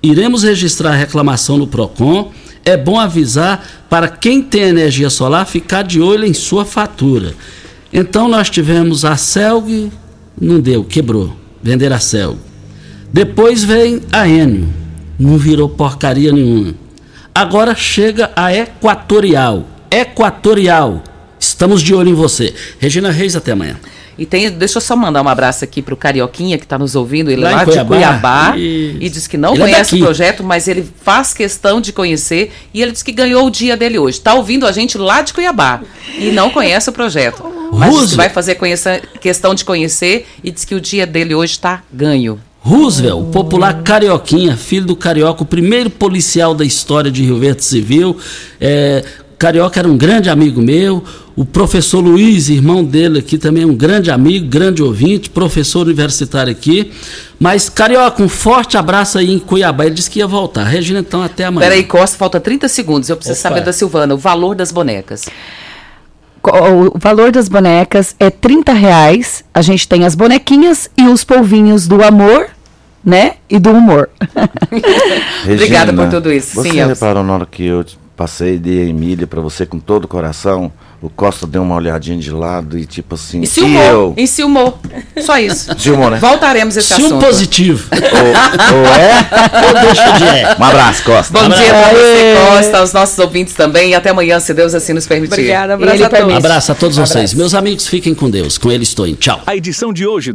Iremos 0.00 0.44
registrar 0.44 0.92
a 0.92 0.96
reclamação 0.96 1.58
no 1.58 1.66
PROCON. 1.66 2.30
É 2.64 2.76
bom 2.76 3.00
avisar 3.00 3.84
para 3.90 4.06
quem 4.06 4.40
tem 4.40 4.62
energia 4.62 5.10
solar 5.10 5.44
ficar 5.44 5.82
de 5.82 6.00
olho 6.00 6.24
em 6.24 6.32
sua 6.32 6.64
fatura. 6.64 7.34
Então 7.92 8.28
nós 8.28 8.48
tivemos 8.48 9.04
a 9.04 9.16
Celg, 9.16 9.90
não 10.40 10.60
deu, 10.60 10.84
quebrou. 10.84 11.34
Vender 11.62 11.92
a 11.92 11.98
Celg. 11.98 12.38
Depois 13.12 13.64
vem 13.64 14.02
a 14.12 14.28
Enio, 14.28 14.68
não 15.18 15.38
virou 15.38 15.68
porcaria 15.68 16.32
nenhuma. 16.32 16.74
Agora 17.34 17.74
chega 17.74 18.30
a 18.36 18.54
Equatorial. 18.54 19.66
Equatorial. 19.90 21.02
Estamos 21.38 21.82
de 21.82 21.94
olho 21.94 22.10
em 22.10 22.14
você. 22.14 22.54
Regina 22.78 23.10
Reis, 23.10 23.36
até 23.36 23.52
amanhã. 23.52 23.76
E 24.18 24.24
tem, 24.24 24.50
deixa 24.50 24.78
eu 24.78 24.80
só 24.80 24.96
mandar 24.96 25.22
um 25.22 25.28
abraço 25.28 25.62
aqui 25.64 25.82
pro 25.82 25.96
Carioquinha 25.96 26.56
que 26.56 26.64
está 26.64 26.78
nos 26.78 26.94
ouvindo, 26.96 27.30
ele 27.30 27.42
Lá 27.42 27.50
é 27.50 27.54
lá 27.56 27.64
de 27.64 27.70
Cuiabá. 27.72 27.86
Cuiabá 27.96 28.56
Isso. 28.56 28.96
e 29.00 29.08
diz 29.10 29.26
que 29.26 29.36
não 29.36 29.52
Ele 29.54 29.62
é 29.62 29.66
conhece 29.66 29.90
daqui. 29.90 30.02
o 30.02 30.06
projeto, 30.06 30.42
mas 30.44 30.66
ele 30.68 30.88
faz 31.02 31.34
questão 31.34 31.80
de 31.80 31.92
conhecer 31.92 32.52
e 32.72 32.80
ele 32.80 32.92
diz 32.92 33.02
que 33.02 33.12
ganhou 33.12 33.46
o 33.46 33.50
dia 33.50 33.76
dele 33.76 33.98
hoje. 33.98 34.18
Está 34.18 34.32
ouvindo 34.34 34.66
a 34.66 34.72
gente 34.72 34.96
lá 34.96 35.20
de 35.20 35.34
Cuiabá 35.34 35.82
e 36.18 36.30
não 36.30 36.48
conhece 36.50 36.88
o 36.88 36.92
projeto. 36.92 37.44
Mas 37.72 38.14
vai 38.14 38.28
fazer 38.30 38.54
conhecer- 38.54 39.02
questão 39.20 39.54
de 39.54 39.64
conhecer 39.64 40.26
e 40.42 40.50
diz 40.50 40.64
que 40.64 40.74
o 40.74 40.80
dia 40.80 41.06
dele 41.06 41.34
hoje 41.34 41.52
está 41.52 41.82
ganho. 41.92 42.40
Roosevelt, 42.60 43.20
o 43.20 43.24
popular 43.26 43.82
Carioquinha, 43.82 44.56
filho 44.56 44.86
do 44.86 44.96
Carioca, 44.96 45.42
o 45.42 45.46
primeiro 45.46 45.88
policial 45.90 46.52
da 46.54 46.64
história 46.64 47.10
de 47.10 47.22
Rio 47.22 47.38
Verde 47.38 47.64
Civil. 47.64 48.18
É, 48.60 49.04
Carioca 49.38 49.78
era 49.80 49.88
um 49.88 49.96
grande 49.96 50.30
amigo 50.30 50.62
meu. 50.62 51.04
O 51.34 51.44
professor 51.44 52.00
Luiz, 52.00 52.48
irmão 52.48 52.82
dele 52.82 53.18
aqui, 53.18 53.36
também 53.36 53.64
é 53.64 53.66
um 53.66 53.74
grande 53.74 54.10
amigo, 54.10 54.46
grande 54.46 54.82
ouvinte, 54.82 55.28
professor 55.28 55.86
universitário 55.86 56.50
aqui. 56.50 56.90
Mas, 57.38 57.68
Carioca, 57.68 58.22
um 58.22 58.28
forte 58.28 58.78
abraço 58.78 59.18
aí 59.18 59.30
em 59.30 59.38
Cuiabá. 59.38 59.84
Ele 59.84 59.94
disse 59.94 60.10
que 60.10 60.20
ia 60.20 60.26
voltar. 60.26 60.64
Regina, 60.64 61.00
então, 61.00 61.22
até 61.22 61.44
amanhã. 61.44 61.68
Peraí, 61.68 61.84
Costa, 61.84 62.16
falta 62.16 62.40
30 62.40 62.66
segundos. 62.68 63.10
Eu 63.10 63.16
preciso 63.16 63.38
Opa. 63.38 63.48
saber 63.48 63.60
da 63.62 63.72
Silvana 63.72 64.14
o 64.14 64.18
valor 64.18 64.54
das 64.54 64.72
bonecas. 64.72 65.26
O 66.42 66.98
valor 66.98 67.30
das 67.30 67.48
bonecas 67.48 68.16
é 68.18 68.30
30 68.30 68.72
reais. 68.72 69.44
A 69.52 69.60
gente 69.60 69.86
tem 69.86 70.06
as 70.06 70.14
bonequinhas 70.14 70.88
e 70.96 71.02
os 71.08 71.24
polvinhos 71.24 71.86
do 71.86 72.02
amor, 72.02 72.48
né? 73.04 73.34
E 73.50 73.58
do 73.58 73.72
humor. 73.72 74.08
Obrigada 75.44 75.90
Regina, 75.90 75.92
por 75.92 76.08
tudo 76.08 76.32
isso. 76.32 76.54
Você 76.54 76.70
Sim, 76.70 76.86
reparou 76.86 77.22
na 77.22 77.34
hora 77.34 77.46
que 77.46 77.64
eu 77.64 77.84
passei 78.16 78.58
de 78.58 78.88
Emília 78.88 79.26
pra 79.26 79.40
você 79.40 79.66
com 79.66 79.78
todo 79.78 80.04
o 80.04 80.08
coração? 80.08 80.72
O 81.02 81.10
Costa 81.10 81.46
deu 81.46 81.62
uma 81.62 81.74
olhadinha 81.74 82.16
de 82.16 82.30
lado 82.30 82.78
e 82.78 82.86
tipo 82.86 83.14
assim. 83.14 83.42
E 83.42 83.46
ciumou, 83.46 83.82
eu? 83.82 84.14
e 84.16 84.26
ciumou. 84.26 84.78
Só 85.20 85.38
isso. 85.38 85.70
Ciumou, 85.78 86.10
né? 86.10 86.18
Voltaremos 86.18 86.74
a 86.76 86.80
esse 86.80 86.94
Ciúme 86.94 87.06
assunto. 87.06 87.26
positivo. 87.26 87.88
Ou, 87.92 88.78
ou 88.78 88.86
é? 88.86 89.66
Ou 89.66 89.82
deixa 89.82 90.10
de 90.12 90.24
é. 90.24 90.56
Um 90.58 90.64
abraço, 90.64 91.04
Costa. 91.04 91.32
Bom 91.38 91.48
dia 91.50 91.68
pra 91.68 91.90
você, 91.90 92.34
Costa, 92.48 92.78
aos 92.78 92.92
nossos 92.94 93.18
ouvintes 93.18 93.54
também. 93.54 93.90
E 93.90 93.94
até 93.94 94.10
amanhã, 94.10 94.40
se 94.40 94.54
Deus 94.54 94.74
assim 94.74 94.94
nos 94.94 95.06
permitir. 95.06 95.34
Obrigada, 95.34 95.74
abraço 95.74 96.04
a 96.04 96.08
todos. 96.08 96.34
Abraço 96.34 96.72
a 96.72 96.74
todos 96.74 96.96
vocês. 96.96 97.34
Meus 97.34 97.54
amigos, 97.54 97.86
fiquem 97.86 98.14
com 98.14 98.30
Deus. 98.30 98.56
Com 98.56 98.72
ele 98.72 98.82
estou 98.82 99.06
em. 99.06 99.14
Tchau. 99.14 99.42
A 99.46 99.54
edição 99.54 99.92
de 99.92 100.06
hoje 100.06 100.30
do 100.30 100.34